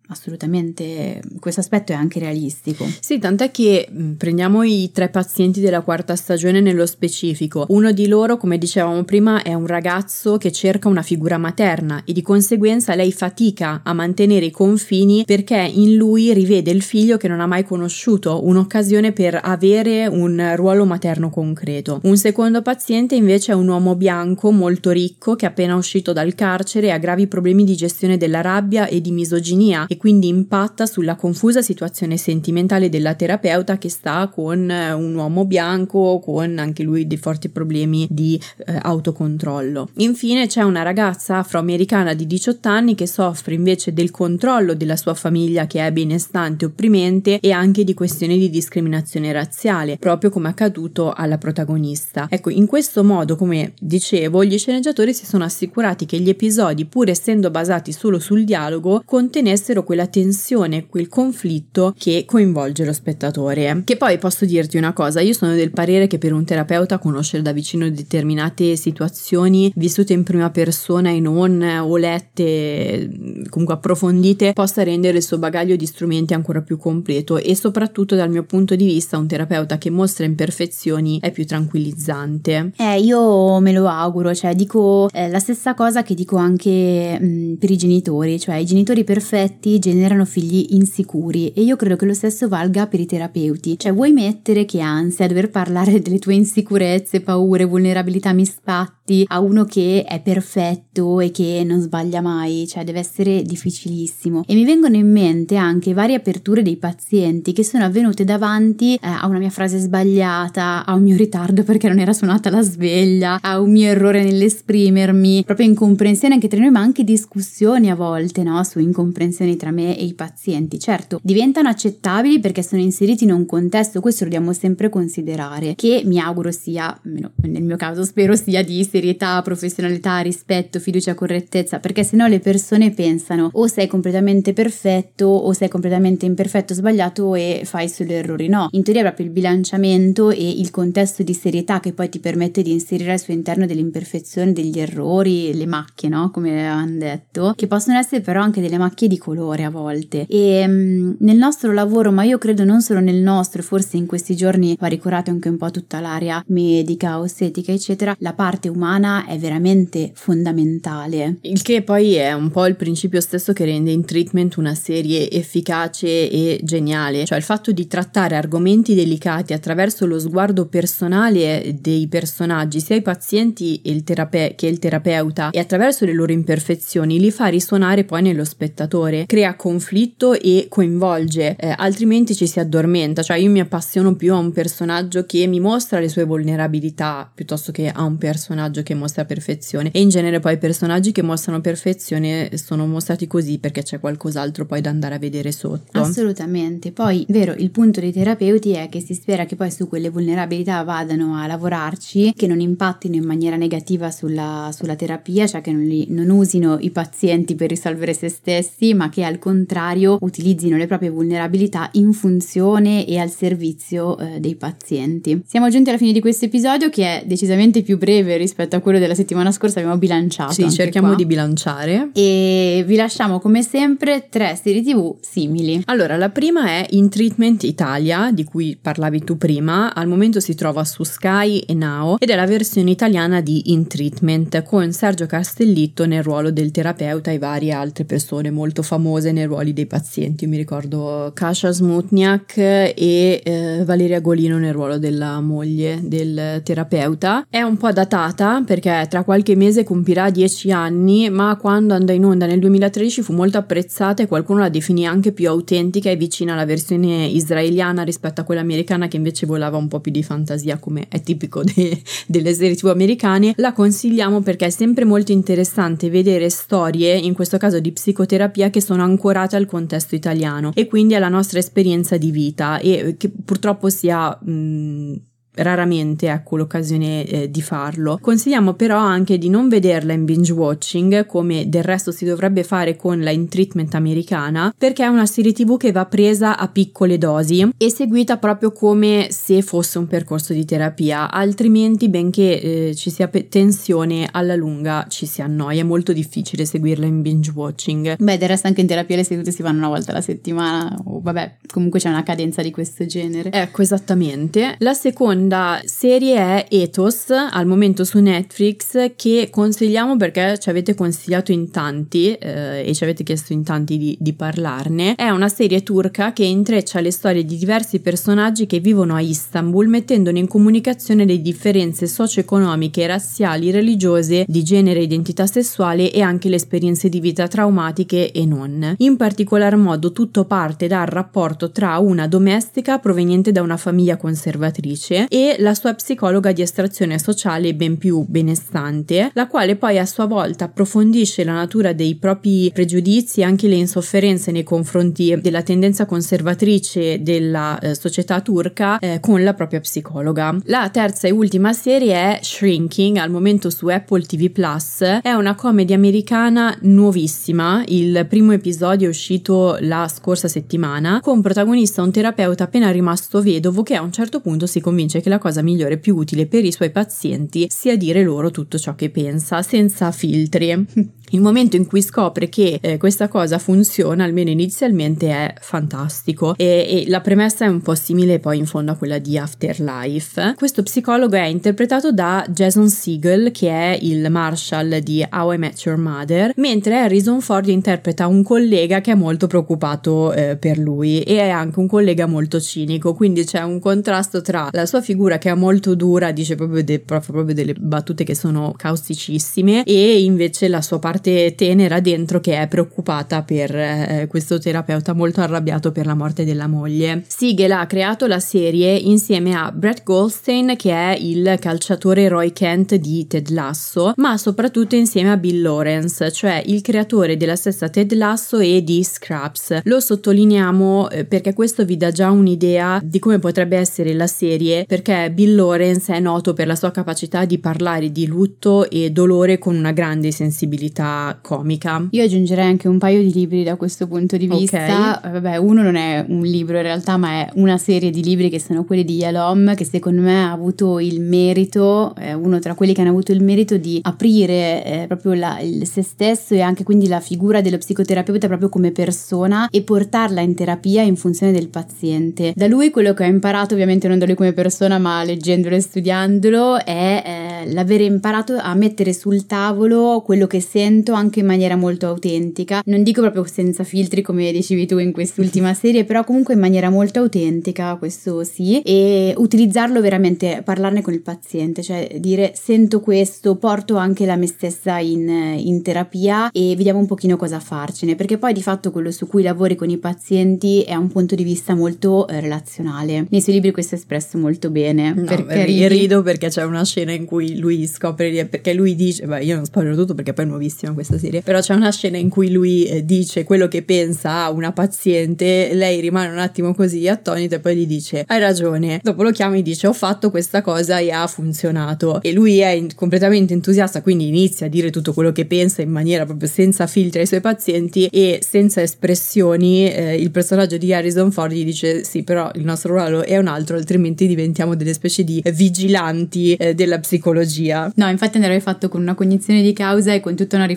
Assolutamente, 0.09 1.21
questo 1.41 1.61
aspetto 1.61 1.93
è 1.93 1.95
anche 1.95 2.21
realistico. 2.21 2.87
Sì, 3.01 3.19
tant'è 3.19 3.51
che 3.51 3.89
mh, 3.91 4.13
prendiamo 4.13 4.63
i 4.63 4.91
tre 4.93 5.09
pazienti 5.09 5.61
della 5.61 5.81
quarta 5.81 6.15
stagione 6.15 6.61
nello 6.61 6.87
specifico. 6.87 7.67
Uno 7.69 7.91
di 7.91 8.07
loro, 8.07 8.37
come 8.37 8.57
dicevamo 8.57 9.03
prima, 9.03 9.43
è 9.43 9.53
un 9.55 9.67
ragazzo 9.67 10.37
che 10.37 10.53
cerca 10.53 10.89
una 10.89 11.03
figura 11.03 11.39
materna 11.39 12.03
e 12.05 12.13
di 12.13 12.23
conseguenza 12.23 12.95
lei 12.95 13.13
fatica 13.13 13.81
a 13.83 13.93
mantenere 13.93 14.47
i 14.47 14.51
confini 14.51 15.25
perché 15.25 15.57
in 15.57 15.97
lui 15.97 16.33
rivede 16.33 16.71
il 16.71 16.83
figlio 16.83 17.17
che 17.17 17.29
non 17.29 17.41
ha 17.41 17.47
mai 17.47 17.65
conosciuto, 17.65 18.47
un'occasione 18.47 19.13
per 19.13 19.41
avere 19.43 20.07
un 20.07 20.53
ruolo 20.55 20.85
materno 20.85 21.31
concreto. 21.31 22.01
Un 22.05 22.17
secondo 22.17 22.63
paziente 22.63 23.17
invece 23.17 23.53
è 23.53 23.55
un 23.55 23.69
uomo 23.69 23.97
bianco 23.97 24.53
molto 24.53 24.91
ricco 24.91 25.35
che 25.35 25.47
appena 25.47 25.75
uscito 25.75 26.13
dal 26.13 26.35
carcere 26.35 26.93
ha 26.93 26.99
gravi 26.99 27.27
problemi 27.27 27.65
di 27.65 27.75
gestione 27.75 28.17
della 28.17 28.41
rabbia 28.41 28.87
e 28.87 29.01
di 29.01 29.11
misoginia 29.11 29.87
quindi 29.97 30.29
impatta 30.29 30.87
sulla 30.87 31.17
confusa 31.17 31.63
situazione 31.63 32.17
sentimentale 32.17 32.89
della 32.89 33.15
terapeuta 33.15 33.79
che 33.79 33.89
sta 33.89 34.29
con 34.33 34.71
eh, 34.71 34.93
un 34.93 35.15
uomo 35.15 35.45
bianco 35.45 36.21
con 36.23 36.59
anche 36.59 36.83
lui 36.83 37.07
dei 37.07 37.17
forti 37.17 37.49
problemi 37.49 38.07
di 38.11 38.41
eh, 38.59 38.79
autocontrollo. 38.81 39.91
Infine 39.97 40.47
c'è 40.47 40.63
una 40.63 40.83
ragazza 40.83 41.39
afroamericana 41.39 42.15
di 42.15 42.27
18 42.27 42.69
anni 42.69 42.95
che 42.95 43.07
soffre 43.07 43.55
invece 43.55 43.93
del 43.93 44.11
controllo 44.11 44.75
della 44.75 44.97
sua 44.97 45.15
famiglia 45.15 45.67
che 45.67 45.85
è 45.85 45.93
benestante, 45.93 46.65
opprimente 46.65 47.39
e 47.41 47.51
anche 47.51 47.85
di 47.85 47.95
questioni 47.95 48.39
di 48.39 48.51
discriminazione 48.51 49.33
razziale, 49.33 49.97
proprio 49.99 50.31
come 50.31 50.49
accaduto 50.49 51.13
alla 51.13 51.39
protagonista. 51.39 52.27
Ecco, 52.31 52.51
in 52.51 52.67
questo 52.67 53.05
modo, 53.05 53.37
come 53.37 53.73
dicevo, 53.81 54.45
gli 54.45 54.59
sceneggiatori 54.59 55.15
si 55.15 55.27
sono 55.27 55.45
assicurati 55.45 56.07
che 56.07 56.19
gli 56.19 56.29
episodi, 56.29 56.85
pur 56.85 57.09
essendo 57.09 57.51
basati 57.51 57.93
solo 57.93 58.19
sul 58.19 58.45
dialogo, 58.45 59.03
contenessero 59.05 59.85
quella 59.87 60.07
tensione, 60.09 60.87
quel 60.87 61.09
conflitto 61.09 61.95
che 61.97 62.25
coinvolge 62.27 62.85
lo 62.85 62.93
spettatore. 62.93 63.83
Che 63.85 63.97
poi 63.97 64.19
posso 64.19 64.45
dirti 64.45 64.77
una 64.77 64.93
cosa, 64.93 65.21
io 65.21 65.33
sono 65.33 65.55
del 65.55 65.71
parere 65.71 66.09
che 66.09 66.19
per 66.19 66.33
un 66.33 66.45
terapeuta 66.45 66.99
conoscere 66.99 67.43
da 67.43 67.53
vicino 67.53 67.89
determinate 67.89 68.77
situazioni 68.77 69.73
vissute 69.77 70.13
in 70.13 70.25
prima 70.25 70.51
persona 70.51 71.11
e 71.11 71.21
non 71.21 71.63
o 71.63 71.97
lette 71.97 73.09
comunque 73.49 73.75
approfondite 73.75 74.53
possa 74.53 74.83
rendere 74.83 75.19
il 75.19 75.23
suo 75.23 75.39
bagaglio 75.39 75.77
di 75.77 75.87
strumenti 75.87 76.35
ancora 76.35 76.63
più 76.63 76.77
completo 76.77 77.39
e 77.39 77.55
soprattutto 77.55 78.17
dal 78.17 78.31
mio 78.31 78.45
punto 78.45 78.75
di 78.75 78.85
vista 78.85 79.19
un 79.19 79.29
terapeuta 79.29 79.79
che 79.79 79.91
mostra 79.91 80.25
imperfezioni 80.25 81.19
è 81.21 81.31
più 81.31 81.47
tranquillizzante. 81.47 82.73
Eh, 82.77 82.99
io 83.01 83.61
me 83.61 83.73
lo 83.73 83.87
auguro, 83.87 84.35
cioè 84.35 84.55
dico 84.55 85.09
eh, 85.13 85.29
la 85.29 85.39
stessa 85.39 85.75
cosa 85.75 86.03
che 86.03 86.15
dico 86.15 86.37
anche 86.37 87.19
mh, 87.19 87.55
per 87.55 87.71
i 87.71 87.77
genitori, 87.77 88.41
cioè 88.41 88.57
i 88.57 88.65
genitori 88.65 89.05
perfetti 89.05 89.76
generano 89.79 90.25
figli 90.25 90.69
insicuri 90.71 91.53
e 91.53 91.63
io 91.63 91.77
credo 91.77 91.97
che 91.97 92.07
lo 92.07 92.15
stesso 92.15 92.49
valga 92.49 92.87
per 92.87 93.01
i 93.01 93.07
terapeuti. 93.07 93.79
Cioè 93.79 93.93
vuoi 93.93 94.13
mettere 94.13 94.65
che 94.65 94.81
ansia 94.81 95.27
dover 95.27 95.51
parlare 95.51 96.01
delle 96.03 96.19
tue 96.19 96.35
insicurezze, 96.35 97.21
paure, 97.21 97.65
vulnerabilità 97.65 98.33
misfatti 98.33 99.25
a 99.29 99.41
uno 99.41 99.65
che 99.65 100.05
è 100.07 100.21
perfetto 100.21 101.21
e 101.21 101.31
che 101.31 101.63
non 101.65 101.81
sbaglia 101.81 102.21
mai, 102.21 102.67
cioè 102.67 102.85
deve 102.85 102.99
essere 102.99 103.43
difficilissimo. 103.43 104.43
E 104.47 104.55
mi 104.55 104.65
vengono 104.65 104.97
in 104.97 105.11
mente 105.11 105.57
anche 105.57 105.93
varie 105.93 106.17
aperture 106.17 106.63
dei 106.63 106.77
pazienti 106.77 107.53
che 107.53 107.63
sono 107.63 107.85
avvenute 107.85 108.25
davanti 108.25 108.95
eh, 108.95 108.99
a 109.03 109.27
una 109.27 109.39
mia 109.39 109.51
frase 109.51 109.79
sbagliata, 109.79 110.85
a 110.85 110.95
un 110.95 111.03
mio 111.03 111.17
ritardo 111.17 111.63
perché 111.63 111.89
non 111.89 111.99
era 111.99 112.13
suonata 112.13 112.51
la 112.51 112.63
sveglia, 112.63 113.39
a 113.41 113.61
un 113.61 113.71
mio 113.71 113.89
errore 113.89 114.25
nell'esprimermi, 114.25 115.45
proprio 115.45 115.67
incomprensione 115.67 116.35
anche 116.35 116.49
tra 116.49 116.61
noi, 116.61 116.71
ma 116.71 116.81
anche 116.81 117.05
discussioni 117.05 117.91
a 117.91 117.95
volte, 117.95 118.43
no, 118.43 118.63
su 118.65 118.79
incomprensioni 118.79 119.57
tra 119.57 119.66
tra 119.67 119.73
me 119.73 119.99
e 119.99 120.05
i 120.05 120.15
pazienti. 120.15 120.79
Certo, 120.79 121.19
diventano 121.23 121.69
accettabili 121.69 122.39
perché 122.39 122.63
sono 122.63 122.81
inseriti 122.81 123.25
in 123.25 123.33
un 123.33 123.47
contesto, 123.47 124.01
questo 124.01 124.23
lo 124.23 124.31
dobbiamo 124.31 124.53
sempre 124.53 124.89
considerare, 124.89 125.75
che 125.75 126.03
mi 126.05 126.21
auguro 126.21 126.53
sia, 126.53 126.97
nel 127.03 127.63
mio 127.65 127.77
caso 127.77 128.05
spero 128.05 128.37
sia 128.37 128.63
di 128.63 128.85
serietà, 128.85 129.43
professionalità, 129.43 130.21
rispetto, 130.21 130.79
fiducia, 130.79 131.15
correttezza, 131.15 131.81
perché 131.81 132.05
se 132.05 132.15
no 132.15 132.29
le 132.29 132.39
persone 132.39 132.93
pensano 132.93 133.49
o 133.53 133.67
sei 133.67 133.89
completamente 133.89 134.53
perfetto 134.53 135.27
o 135.27 135.53
sei 135.53 135.69
completamente 135.69 136.27
imperfetto, 136.27 136.73
sbagliato 136.73 137.35
e 137.35 137.63
fai 137.65 137.89
solo 137.89 138.13
errori. 138.13 138.47
No, 138.49 138.69
in 138.71 138.85
teoria 138.85 139.03
è 139.03 139.07
proprio 139.07 139.27
il 139.27 139.33
bilanciamento 139.33 140.31
e 140.31 140.49
il 140.49 140.71
contesto 140.71 141.25
di 141.25 141.35
serietà 141.35 141.81
che 141.81 141.93
poi 141.93 142.09
ti 142.09 142.21
permette 142.21 142.63
di 142.63 142.71
inserire 142.71 143.13
al 143.13 143.21
suo 143.21 143.33
interno 143.33 143.67
delle 143.67 143.81
imperfezioni, 143.81 144.53
degli 144.53 144.79
errori, 144.79 145.53
le 145.55 145.67
macchie, 145.67 146.09
no? 146.09 146.31
Come 146.31 146.69
hanno 146.69 146.99
detto, 146.99 147.53
che 147.57 147.67
possono 147.67 147.99
essere 147.99 148.21
però 148.21 148.41
anche 148.41 148.61
delle 148.61 148.79
macchie 148.79 149.09
di 149.09 149.19
colore 149.19 149.56
errore 149.57 149.65
a 149.65 149.71
volte 149.71 150.27
e 150.29 150.65
um, 150.67 151.17
nel 151.21 151.37
nostro 151.37 151.73
lavoro, 151.73 152.13
ma 152.13 152.23
io 152.23 152.39
credo 152.39 152.65
non 152.65 152.83
solo 152.83 153.01
nel 153.01 153.17
nostro, 153.17 153.63
forse 153.63 153.97
in 153.97 154.07
questi 154.07 154.37
giorni 154.37 154.77
va 154.79 154.87
ricordato 154.87 155.31
anche 155.31 155.49
un 155.49 155.57
po' 155.57 155.71
tutta 155.71 156.01
l'area 156.01 156.43
medica, 156.49 157.19
ostetica, 157.19 157.73
eccetera, 157.73 158.15
la 158.19 158.35
parte 158.35 158.69
umana 158.69 159.27
è 159.27 159.39
veramente 159.39 160.11
fondamentale. 160.15 161.39
Il 161.43 161.63
che 161.63 161.83
poi 161.83 162.15
è 162.15 162.33
un 162.33 162.51
po' 162.51 162.67
il 162.67 162.77
principio 162.77 163.21
stesso 163.21 163.53
che 163.53 163.65
rende 163.65 163.91
In 163.91 164.05
Treatment 164.05 164.57
una 164.57 164.75
serie 164.75 165.31
efficace 165.31 166.31
e 166.31 166.61
geniale, 166.63 167.25
cioè 167.25 167.39
il 167.39 167.45
fatto 167.45 167.73
di 167.73 167.87
trattare 167.87 168.37
argomenti 168.37 168.95
delicati 168.95 169.53
attraverso 169.53 170.07
lo 170.07 170.19
sguardo 170.19 170.67
personale 170.67 171.77
dei 171.81 172.07
personaggi, 172.09 172.81
sia 172.81 172.97
i 172.97 173.03
pazienti 173.03 173.83
il 173.85 174.05
terape- 174.05 174.55
che 174.57 174.67
il 174.67 174.79
terapeuta, 174.79 175.51
e 175.51 175.59
attraverso 175.59 176.05
le 176.05 176.13
loro 176.13 176.33
imperfezioni 176.33 177.19
li 177.19 177.31
fa 177.31 177.47
risuonare 177.47 178.05
poi 178.05 178.23
nello 178.23 178.45
spettatore, 178.45 179.25
crea 179.27 179.46
crea 179.47 179.55
conflitto 179.55 180.33
e 180.33 180.67
coinvolge, 180.69 181.57
eh, 181.57 181.73
altrimenti 181.77 182.35
ci 182.35 182.47
si 182.47 182.59
addormenta, 182.59 183.23
cioè 183.23 183.37
io 183.37 183.51
mi 183.51 183.61
appassiono 183.61 184.15
più 184.15 184.35
a 184.35 184.39
un 184.39 184.51
personaggio 184.51 185.25
che 185.25 185.47
mi 185.47 185.61
mostra 185.61 186.01
le 186.01 186.09
sue 186.09 186.25
vulnerabilità 186.25 187.31
piuttosto 187.33 187.71
che 187.71 187.89
a 187.89 188.03
un 188.03 188.19
personaggio 188.19 188.83
che 188.83 188.95
mostra 188.95 189.25
perfezione 189.25 189.91
e 189.93 190.01
in 190.01 190.09
genere 190.09 190.41
poi 190.41 190.55
i 190.55 190.59
personaggi 190.59 191.13
che 191.13 191.23
mostrano 191.23 191.61
perfezione 191.61 192.51
sono 192.57 192.87
mostrati 192.87 193.27
così 193.27 193.59
perché 193.59 193.83
c'è 193.83 194.01
qualcos'altro 194.01 194.67
poi 194.67 194.81
da 194.81 194.91
andare 194.91 195.15
a 195.15 195.19
vedere 195.19 195.53
sotto. 195.53 195.99
Assolutamente. 195.99 196.91
Poi, 196.93 197.25
vero, 197.29 197.53
il 197.53 197.71
punto 197.71 198.01
dei 198.01 198.13
terapeuti 198.13 198.73
è 198.73 198.89
che 198.89 199.01
si 199.01 199.15
spera 199.15 199.45
che 199.45 199.57
poi 199.57 199.71
su 199.71 199.89
quelle 199.89 200.11
vulnerabilità 200.11 200.83
vadano 200.83 201.37
a 201.37 201.47
lavorarci, 201.47 202.33
che 202.35 202.47
non 202.47 202.61
impattino 202.61 203.15
in 203.15 203.25
maniera 203.25 203.57
negativa 203.57 204.11
sulla, 204.11 204.71
sulla 204.73 204.97
terapia, 204.97 205.47
cioè 205.47 205.61
che 205.61 205.73
non, 205.73 205.83
li, 205.83 206.07
non 206.11 206.31
usino 206.31 206.79
i 206.81 206.91
pazienti 206.91 207.55
per 207.55 207.69
risolvere 207.69 208.15
se 208.15 208.29
stessi, 208.29 208.95
ma 208.95 209.09
che 209.09 209.25
al 209.27 209.39
contrario 209.39 210.17
utilizzino 210.21 210.77
le 210.77 210.87
proprie 210.87 211.11
vulnerabilità 211.11 211.89
in 211.93 212.13
funzione 212.13 213.07
e 213.07 213.19
al 213.19 213.31
servizio 213.31 214.17
eh, 214.19 214.41
dei 214.41 214.55
pazienti. 214.55 215.43
Siamo 215.47 215.69
giunti 215.69 215.89
alla 215.91 215.99
fine 215.99 216.13
di 216.13 216.21
questo 216.21 216.47
episodio 216.47 216.89
che 216.89 217.05
è 217.05 217.25
decisamente 217.27 217.83
più 217.83 217.99
breve 217.99 218.37
rispetto 218.37 218.77
a 218.77 218.81
quello 218.81 218.99
della 218.99 219.15
settimana 219.15 219.53
scorsa, 219.53 219.79
abbiamo 219.81 219.99
bilanciato. 219.99 220.53
Sì, 220.53 220.71
cerchiamo 220.71 221.09
qua. 221.09 221.17
di 221.17 221.27
bilanciare. 221.27 222.11
E 222.13 222.85
vi 222.87 222.97
lasciamo 222.97 223.41
come 223.41 223.63
sempre 223.63 224.29
tre 224.31 224.59
serie 224.61 224.83
tv 224.83 225.17
simili. 225.21 225.83
Allora, 225.87 226.17
la 226.17 226.31
prima 226.31 226.67
è 226.67 226.87
In 226.91 227.09
Treatment 227.09 227.63
Italia, 227.65 228.31
di 228.33 228.45
cui 228.45 228.79
parlavi 228.81 229.25
tu 229.25 229.37
prima, 229.37 229.95
al 229.95 230.07
momento 230.07 230.41
si 230.41 230.55
trova 230.55 230.85
su 230.85 231.03
Sky 231.03 231.59
e 231.59 231.75
Now 231.75 232.17
ed 232.19 232.31
è 232.31 232.37
la 232.37 232.47
versione 232.47 232.91
italiana 232.91 233.41
di 233.41 233.73
In 233.73 233.87
Treatment 233.87 234.63
con 234.63 234.93
Sergio 234.93 235.27
Castellitto 235.27 236.07
nel 236.07 236.23
ruolo 236.23 236.51
del 236.51 236.71
terapeuta 236.71 237.31
e 237.31 237.39
varie 237.39 237.73
altre 237.73 238.05
persone 238.05 238.51
molto 238.51 238.83
famose 238.83 239.16
nei 239.25 239.45
ruoli 239.45 239.73
dei 239.73 239.87
pazienti. 239.87 240.45
Io 240.45 240.51
mi 240.51 240.57
ricordo 240.57 241.31
Kasia 241.35 241.71
Smutniak 241.71 242.57
e 242.59 243.41
eh, 243.43 243.83
Valeria 243.85 244.21
Golino 244.21 244.59
nel 244.59 244.73
ruolo 244.73 244.99
della 244.99 245.41
moglie 245.41 246.01
del 246.03 246.61
terapeuta. 246.63 247.47
È 247.49 247.63
un 247.63 247.77
po' 247.77 247.93
datata 247.93 248.63
perché 248.65 249.07
tra 249.09 249.25
qualche 249.25 249.57
mese 249.57 249.85
compirà 249.85 250.31
dieci 250.31 250.71
anni, 250.71 251.31
ma 251.31 251.57
quando 251.57 251.95
andò 251.95 252.13
in 252.13 252.25
onda 252.25 252.47
nel 252.47 252.61
2013 252.61 253.23
fu 253.23 253.33
molto 253.33 253.59
apprezzata 253.59 254.23
e 254.23 254.27
qualcuno 254.27 254.61
la 254.61 254.69
definì 254.69 255.07
anche 255.07 255.33
più 255.33 255.49
autentica 255.49 256.11
e 256.11 256.17
vicina 256.17 256.53
alla 256.53 256.65
versione 256.65 257.27
israeliana 257.27 258.03
rispetto 258.03 258.41
a 258.41 258.45
quella 258.45 258.61
americana 258.61 259.09
che 259.09 259.17
invece 259.17 259.47
volava 259.47 259.77
un 259.77 259.89
po' 259.89 260.01
più 260.01 260.13
di 260.13 260.23
fantasia 260.23 260.79
come 260.79 261.07
è 261.09 261.21
tipico 261.21 261.63
de- 261.63 262.01
delle 262.27 262.53
serie 262.55 262.77
tv 262.77 262.89
americane. 262.89 263.55
La 263.57 263.73
consigliamo 263.73 264.41
perché 264.41 264.67
è 264.67 264.71
sempre 264.71 265.05
molto 265.05 265.33
interessante 265.33 266.11
vedere 266.11 266.51
storie, 266.51 267.17
in 267.17 267.35
questo 267.35 267.59
caso 267.59 267.81
di 267.81 267.93
psicoterapia, 267.93 268.71
che 268.71 268.81
sono 268.81 269.03
ancorate 269.07 269.57
al 269.57 269.67
contesto 269.67 270.15
italiano 270.15 270.73
e 270.75 270.87
quindi 270.87 271.15
alla 271.15 271.29
nostra 271.29 271.59
esperienza 271.59 272.17
di 272.17 272.31
vita 272.31 272.79
e 272.79 273.17
che 273.19 273.31
purtroppo 273.31 273.89
sia... 273.89 274.39
Mh, 274.41 275.15
raramente 275.57 276.29
ecco 276.29 276.57
l'occasione 276.57 277.25
eh, 277.25 277.51
di 277.51 277.63
farlo. 277.63 278.19
Consigliamo 278.21 278.75
però 278.75 278.99
anche 278.99 279.39
di 279.39 279.49
non 279.49 279.69
vederla 279.69 280.13
in 280.13 280.25
binge 280.25 280.53
watching 280.53 281.27
come 281.27 281.69
del 281.69 281.83
resto 281.83 282.13
si 282.13 282.25
dovrebbe 282.25 282.65
fare 282.65 282.97
con 282.97 283.21
la 283.23 283.31
in 283.31 283.49
treatment 283.49 283.95
americana 283.95 284.75
perché 284.77 285.05
è 285.05 285.09
una 285.09 285.27
serie 285.27 285.53
tv 285.53 285.77
che 285.77 285.93
va 285.93 286.07
presa 286.07 286.59
a 286.59 286.69
piccole 286.69 287.19
dosi 287.19 287.69
e 287.77 287.91
seguita 287.91 288.39
proprio 288.39 288.73
come 288.73 289.29
se 289.31 289.63
fosse 289.63 289.99
un 289.99 290.07
percorso 290.07 290.53
di 290.53 290.65
terapia. 290.65 291.31
Altrimenti 291.31 292.09
benché 292.09 292.61
eh, 292.61 292.95
ci 292.95 293.11
sia 293.11 293.29
tensione 293.49 294.29
alla 294.31 294.55
lunga 294.55 295.07
ci 295.09 295.27
si 295.27 295.43
annoia. 295.43 295.83
È 295.83 295.85
molto 295.85 296.13
difficile 296.13 296.65
seguirla 296.65 297.07
in 297.07 297.23
binge 297.23 297.53
watching. 297.55 298.17
Beh 298.19 298.39
del 298.39 298.49
resto 298.49 298.67
anche 298.67 298.81
in 298.81 298.87
terapia 298.87 299.17
le 299.17 299.25
sedute 299.25 299.51
si 299.51 299.63
fanno 299.63 299.79
una 299.79 299.89
volta 299.89 300.11
alla 300.11 300.21
settimana 300.21 300.97
o 301.05 301.21
vabbè 301.21 301.57
comunque 301.71 302.01
c'è 302.01 302.09
una 302.09 302.23
cadenza 302.23 302.63
di 302.63 302.71
questo 302.71 303.07
genere. 303.07 303.51
Ecco 303.53 303.83
esattamente. 303.83 304.77
La 304.79 304.95
seconda 304.95 305.46
seconda 305.47 305.81
serie 305.85 306.35
è 306.37 306.67
Ethos, 306.71 307.31
al 307.31 307.67
momento 307.67 308.05
su 308.05 308.19
Netflix, 308.19 309.13
che 309.15 309.49
consigliamo 309.51 310.17
perché 310.17 310.59
ci 310.59 310.71
avete 310.71 310.95
consigliato 310.95 311.53
in 311.53 311.71
tanti 311.71 312.33
eh, 312.33 312.83
e 312.85 312.95
ci 312.95 313.05
avete 313.05 313.23
chiesto 313.23 313.53
in 313.53 313.63
tanti 313.63 313.97
di, 313.97 314.17
di, 314.19 314.33
parlarne. 314.33 315.15
È 315.15 315.31
una 315.31 315.49
serie 315.49 315.83
turca 315.85 316.33
che 316.33 316.45
intreccia 316.45 317.01
le 317.01 317.13
storie 317.13 317.45
di 317.45 317.57
diversi 317.57 318.01
personaggi 318.01 318.67
che 318.67 318.81
vivono 318.81 319.15
a 319.15 319.21
Istanbul 319.21 319.87
mettendone 319.87 320.41
in 320.41 320.49
comunicazione 320.49 321.25
le 321.25 321.41
differenze 321.41 322.07
socio-economiche, 322.07 323.07
razziali, 323.07 323.71
religiose, 323.71 324.45
di 324.49 324.65
genere 324.65 325.01
identità 325.01 325.47
sessuale 325.47 326.11
e 326.11 326.23
anche 326.23 326.49
le 326.49 326.57
esperienze 326.57 327.09
di 327.09 327.21
vita 327.21 327.47
traumatiche 327.47 328.33
e 328.33 328.45
non. 328.45 328.95
In 328.99 329.17
particolar 329.17 329.77
modo 329.77 330.11
tutto 330.11 330.45
parte 330.45 330.89
dal 330.89 331.07
rapporto 331.07 331.71
tra 331.71 331.99
una 331.99 332.27
domestica 332.27 332.99
proveniente 332.99 333.53
da 333.53 333.63
una 333.63 333.77
famiglia 333.77 334.17
conservatrice 334.17 335.27
e 335.37 335.57
la 335.59 335.75
sua 335.75 335.93
psicologa 335.93 336.51
di 336.51 336.63
estrazione 336.63 337.19
sociale 337.19 337.75
ben 337.75 337.99
più 337.99 338.25
benestante, 338.27 339.31
la 339.35 339.47
quale 339.47 339.77
poi 339.77 339.99
a 339.99 340.07
sua 340.07 340.25
volta 340.25 340.65
approfondisce 340.65 341.45
la 341.45 341.53
natura 341.53 341.93
dei 341.93 342.15
propri 342.15 342.71
pregiudizi 342.73 343.41
e 343.41 343.45
anche 343.45 343.69
le 343.69 343.75
insofferenze 343.75 344.51
nei 344.51 344.63
confronti 344.63 345.39
della 345.39 345.61
tendenza 345.61 346.07
conservatrice 346.07 347.21
della 347.21 347.79
eh, 347.79 347.95
società 347.95 348.41
turca 348.41 348.99
eh, 348.99 349.21
con 349.21 349.45
la 349.45 349.53
propria 349.53 349.81
psicologa. 349.81 350.57
La 350.65 350.89
terza 350.89 351.29
e 351.29 351.33
ultima 351.33 351.75
serie 351.75 352.15
è 352.15 352.39
Shrinking, 352.41 353.19
al 353.19 353.31
momento 353.31 353.69
su 353.69 353.89
Apple 353.89 354.23
TV 354.23 354.49
Plus, 354.49 355.03
è 355.21 355.33
una 355.33 355.55
commedia 355.55 355.97
americana 355.97 356.75
nuovissima, 356.81 357.85
il 357.89 358.25
primo 358.27 358.53
episodio 358.53 359.09
è 359.09 359.11
uscito 359.11 359.77
la 359.81 360.09
scorsa 360.09 360.49
settimana, 360.49 361.21
con 361.21 361.43
protagonista 361.43 362.01
un 362.01 362.11
terapeuta 362.11 362.65
appena 362.65 362.91
rimasto 362.91 363.43
vedovo 363.43 363.83
che 363.83 363.97
a 363.97 364.01
un 364.01 364.13
certo 364.13 364.41
punto 364.41 364.67
si 364.67 364.81
convince 364.81 365.21
che 365.21 365.25
che 365.27 365.29
la 365.29 365.39
cosa 365.39 365.61
migliore 365.61 365.95
e 365.95 365.99
più 365.99 366.15
utile 366.15 366.47
per 366.47 366.65
i 366.65 366.71
suoi 366.71 366.91
pazienti 366.93 367.67
sia 367.69 367.97
dire 367.97 368.23
loro 368.23 368.53
tutto 368.53 368.79
ciò 368.79 368.95
che 368.95 369.11
pensa, 369.11 369.61
senza 369.61 370.13
filtri. 370.13 370.87
Il 371.31 371.41
momento 371.41 371.75
in 371.77 371.87
cui 371.87 372.03
scopre 372.03 372.49
che 372.49 372.79
eh, 372.81 372.99
questa 372.99 373.27
cosa 373.27 373.59
funziona, 373.59 374.23
almeno 374.23 374.51
inizialmente, 374.51 375.29
è 375.29 375.55
fantastico 375.61 376.55
e, 376.57 377.05
e, 377.05 377.05
la 377.09 377.21
premessa 377.21 377.65
è 377.65 377.69
un 377.69 377.83
po' 377.83 377.97
simile 377.97 378.39
poi 378.39 378.59
in 378.59 378.67
fondo 378.67 378.93
a 378.93 378.95
quella 378.95 379.19
di 379.19 379.37
Afterlife. 379.37 380.55
Questo 380.57 380.85
psicologo 380.85 381.35
è 381.35 381.47
interpretato 381.47 382.13
da 382.13 382.47
Jason 382.49 382.89
Segel, 382.89 383.51
che 383.51 383.71
è 383.71 383.99
il 384.01 384.31
Marshall 384.31 384.99
di 384.99 385.27
How 385.29 385.53
I 385.55 385.59
Met 385.59 385.85
Your 385.85 385.99
Mother, 385.99 386.53
mentre 386.57 387.01
Harrison 387.01 387.41
Ford 387.41 387.69
interpreta 387.69 388.29
un 388.29 388.45
collega 388.45 389.01
che 389.01 389.11
è 389.11 389.17
molto 389.17 389.49
preoccupato 389.49 390.33
eh, 390.33 390.57
per 390.57 390.79
lui 390.79 391.23
e 391.23 391.39
è 391.39 391.49
anche 391.49 391.81
un 391.81 391.89
collega 391.89 392.27
molto 392.27 392.61
cinico, 392.61 393.15
quindi 393.15 393.45
c'è 393.45 393.63
un 393.63 393.81
contrasto 393.81 394.43
tra 394.43 394.69
la 394.71 394.87
sua 394.87 395.01
figura 395.01 395.39
che 395.39 395.51
è 395.51 395.55
molto 395.55 395.97
dura, 395.97 396.31
dice 396.31 396.55
proprio, 396.55 396.85
de, 396.85 397.01
proprio 397.01 397.43
delle 397.43 397.75
battute 397.75 398.23
che 398.23 398.37
sono 398.37 398.75
causticissime 398.77 399.83
e 399.83 400.23
invece 400.23 400.69
la 400.69 400.83
sua 400.83 401.01
parte 401.01 401.15
parte 401.17 401.55
tenera 401.55 402.01
dentro 402.01 402.41
che 402.41 402.61
è 402.61 402.69
preoccupata 402.69 403.43
per 403.43 403.75
eh, 403.75 404.27
questo 404.29 404.59
terapeuta 404.59 405.15
molto 405.15 405.41
arrabbiato 405.41 405.91
per 405.93 406.05
la 406.05 406.15
morte 406.15 406.45
della 406.45 406.67
moglie. 406.67 407.25
Siegel 407.27 407.73
ha 407.73 407.87
creato 407.87 408.27
la 408.27 408.39
serie 408.39 408.95
insieme 408.95 409.55
a 409.55 409.73
Brett 409.73 410.03
Goldstein 410.03 410.77
che 410.77 410.93
è 410.93 411.17
il 411.19 411.57
calciatore 411.59 412.29
Roy 412.29 412.53
Kent 412.53 412.97
di 412.97 413.27
Ted 413.27 413.49
Lasso, 413.49 414.13
ma 414.17 414.37
soprattutto 414.37 414.95
insieme 414.95 415.31
a 415.31 415.37
Bill 415.37 415.63
Lawrence, 415.63 416.31
cioè 416.33 416.63
il 416.67 416.83
creatore 416.83 417.37
della 417.37 417.57
stessa 417.57 417.89
Ted 417.89 418.13
Lasso 418.13 418.59
e 418.59 418.83
di 418.83 419.03
Scraps. 419.03 419.81
Lo 419.85 420.01
sottolineiamo 420.01 421.09
eh, 421.11 421.25
perché 421.25 421.55
questo 421.55 421.85
vi 421.85 421.97
dà 421.97 422.11
già 422.11 422.31
un'idea 422.31 423.01
di 423.03 423.19
come 423.19 423.39
potrebbe 423.39 423.79
essere 423.79 424.13
la 424.13 424.27
serie, 424.27 424.85
perché 424.85 425.31
Bill 425.33 425.55
Lawrence 425.55 426.13
è 426.13 426.21
noto 426.21 426.53
per 426.53 426.67
la 426.67 426.77
sua 426.77 426.91
capacità 426.91 427.45
di 427.47 427.59
parlare 427.59 428.13
di 428.13 428.27
lutto 428.27 428.89
e 428.91 429.11
dolore 429.11 429.59
con 429.59 429.75
una 429.75 429.93
grande 429.93 430.31
sensibilità 430.31 431.06
comica. 431.41 432.07
Io 432.11 432.23
aggiungerei 432.23 432.67
anche 432.67 432.89
un 432.89 432.99
paio 432.99 433.23
di 433.23 433.33
libri 433.33 433.63
da 433.63 433.77
questo 433.77 434.07
punto 434.07 434.37
di 434.37 434.47
vista. 434.47 435.19
Okay. 435.19 435.33
Vabbè, 435.33 435.57
uno 435.57 435.83
non 435.83 435.97
è 435.97 436.25
un 436.29 436.43
libro 436.43 436.77
in 436.77 436.83
realtà, 436.83 437.17
ma 437.17 437.41
è 437.41 437.51
una 437.55 437.79
serie 437.79 438.11
di 438.11 438.23
libri 438.23 438.49
che 438.49 438.61
sono 438.61 438.85
quelli 438.85 439.05
di 439.05 439.17
Yalom, 439.17 439.75
che 439.75 439.85
secondo 439.85 440.23
me 440.23 440.45
ha 440.45 440.53
avuto 440.53 440.99
il 440.99 441.21
merito, 441.21 442.15
è 442.15 442.33
uno 442.33 442.59
tra 442.59 442.75
quelli 442.75 442.95
che 442.95 443.01
hanno 443.01 443.11
avuto 443.11 443.33
il 443.33 443.43
merito 443.43 443.77
di 443.77 443.99
aprire 444.03 444.85
eh, 444.85 445.05
proprio 445.07 445.35
la, 445.35 445.59
il 445.61 445.87
se 445.87 446.03
stesso 446.03 446.55
e 446.55 446.61
anche 446.61 446.85
quindi 446.85 447.09
la 447.09 447.21
figura 447.21 447.61
dello 447.61 447.79
psicoterapeuta 447.79 448.47
proprio 448.47 448.69
come 448.69 448.91
persona 448.91 449.69
e 449.71 449.83
portarla 449.83 450.41
in 450.41 450.55
terapia 450.55 451.03
in 451.03 451.17
funzione 451.17 451.53
del 451.53 451.69
paziente. 451.69 452.53
Da 452.55 452.67
lui 452.67 452.91
quello 452.91 453.15
che 453.15 453.25
ho 453.25 453.27
imparato, 453.27 453.75
ovviamente 453.75 454.09
non 454.09 454.19
da 454.19 454.27
lui 454.27 454.35
come 454.35 454.53
persona, 454.53 454.99
ma 454.99 455.23
leggendolo 455.25 455.77
e 455.77 455.81
studiandolo, 455.81 456.85
è 456.85 457.23
eh, 457.65 457.73
l'avere 457.73 458.05
imparato 458.05 458.57
a 458.59 458.75
mettere 458.75 459.13
sul 459.13 459.47
tavolo 459.47 460.23
quello 460.25 460.47
che 460.47 460.61
sente 460.61 460.96
sento 460.97 461.13
anche 461.13 461.41
in 461.41 461.47
maniera 461.47 461.77
molto 461.77 462.07
autentica. 462.07 462.83
Non 462.87 463.03
dico 463.03 463.21
proprio 463.21 463.45
senza 463.45 463.85
filtri 463.85 464.23
come 464.23 464.51
dicevi 464.51 464.87
tu 464.87 464.99
in 464.99 465.13
quest'ultima 465.13 465.75
serie, 465.75 466.05
però 466.05 466.25
comunque 466.25 466.55
in 466.55 466.61
maniera 466.61 466.89
molto 466.89 467.21
autentica, 467.21 467.97
questo 467.97 468.45
sì, 468.45 468.81
e 468.81 469.35
utilizzarlo 469.37 470.01
veramente, 470.01 470.63
parlarne 470.65 471.03
con 471.03 471.13
il 471.13 471.21
paziente, 471.21 471.83
cioè 471.83 472.17
dire 472.19 472.53
sento 472.55 473.01
questo, 473.01 473.57
porto 473.57 473.97
anche 473.97 474.25
la 474.25 474.37
me 474.37 474.47
stessa 474.47 474.99
in, 474.99 475.29
in 475.29 475.83
terapia 475.83 476.51
e 476.51 476.75
vediamo 476.77 476.99
un 476.99 477.07
pochino 477.07 477.37
cosa 477.37 477.61
farcene, 477.61 478.15
perché 478.15 478.39
poi 478.39 478.55
di 478.55 478.63
fatto 478.63 478.91
quello 478.91 479.11
su 479.11 479.27
cui 479.27 479.43
lavori 479.43 479.75
con 479.75 479.91
i 479.91 479.99
pazienti 479.99 480.83
è 480.83 480.95
un 480.95 481.09
punto 481.09 481.35
di 481.35 481.45
vista 481.45 481.75
molto 481.75 482.27
eh, 482.27 482.41
relazionale. 482.41 483.27
Nei 483.29 483.41
suoi 483.43 483.57
libri 483.57 483.73
questo 483.73 483.95
è 483.95 483.99
espresso 483.99 484.39
molto 484.39 484.71
bene. 484.71 485.13
No, 485.13 485.25
perché 485.25 485.89
rido 485.89 486.23
perché 486.23 486.49
c'è 486.49 486.65
una 486.65 486.85
scena 486.85 487.13
in 487.13 487.27
cui 487.27 487.59
lui 487.59 487.87
scopre, 487.87 488.47
perché 488.47 488.73
lui 488.73 488.95
dice, 488.95 489.27
beh 489.27 489.45
io 489.45 489.57
non 489.57 489.65
spoilerò 489.65 489.95
tutto 489.95 490.15
perché 490.15 490.33
poi 490.33 490.45
è 490.47 490.49
nuovissima 490.87 490.93
questa 490.93 491.19
serie, 491.19 491.43
però 491.43 491.61
c'è 491.61 491.75
una 491.75 491.91
scena 491.91 492.19
in 492.19 492.29
cui 492.29 492.51
lui 492.51 492.85
eh, 492.85 493.05
dice 493.05 493.45
quello 493.45 493.69
che 493.69 493.83
pensa 493.83 494.45
a 494.45 494.51
una 494.51 494.73
paziente, 494.73 495.71
lei 495.73 496.01
rimane 496.01 496.31
un 496.31 496.39
attimo 496.39 496.75
così 496.75 497.09
attonita 497.09 497.57
e 497.57 497.61
poi 497.61 497.77
gli 497.77 497.87
dice 497.87 498.25
hai 498.27 498.39
ragione, 498.39 499.01
dopo 499.03 499.23
lo 499.23 499.31
chiama 499.31 499.57
e 499.57 499.63
dice 499.63 499.87
ho 499.87 499.93
fatto 499.93 500.31
questa 500.31 500.63
cosa 500.63 500.99
e 500.99 501.11
ha 501.11 501.27
funzionato 501.27 502.21
e 502.23 502.33
lui 502.33 502.59
è 502.59 502.71
in, 502.71 502.95
completamente 502.95 503.53
entusiasta, 503.53 504.03
quindi 504.03 504.29
inizia 504.29 504.67
a 504.67 504.69
dire 504.69 504.91
tutto 504.91 505.13
quello 505.13 505.33
che 505.33 505.47
pensa 505.47 505.83
in 505.83 505.91
maniera 505.91 506.25
proprio 506.25 506.49
senza 506.49 506.87
filtri 506.87 507.21
ai 507.21 507.27
suoi 507.27 507.41
pazienti 507.41 508.07
e 508.07 508.41
senza 508.47 508.83
espressioni 508.83 509.91
eh, 509.91 510.15
il 510.15 510.31
personaggio 510.31 510.77
di 510.77 510.93
Harrison 510.93 511.31
Ford 511.31 511.53
gli 511.53 511.65
dice 511.65 512.05
sì 512.05 512.23
però 512.23 512.51
il 512.55 512.65
nostro 512.65 512.93
ruolo 512.93 513.23
è 513.23 513.37
un 513.39 513.47
altro 513.47 513.77
altrimenti 513.77 514.27
diventiamo 514.27 514.75
delle 514.75 514.93
specie 514.93 515.25
di 515.25 515.43
vigilanti 515.53 516.55
eh, 516.55 516.75
della 516.75 516.99
psicologia. 516.99 517.91
No, 517.95 518.09
infatti 518.09 518.37
andrebbe 518.37 518.61
fatto 518.61 518.89
con 518.89 519.01
una 519.01 519.15
cognizione 519.15 519.63
di 519.63 519.73
causa 519.73 520.13
e 520.13 520.21
con 520.21 520.35
tutta 520.35 520.57
una 520.57 520.65
riflessione 520.65 520.76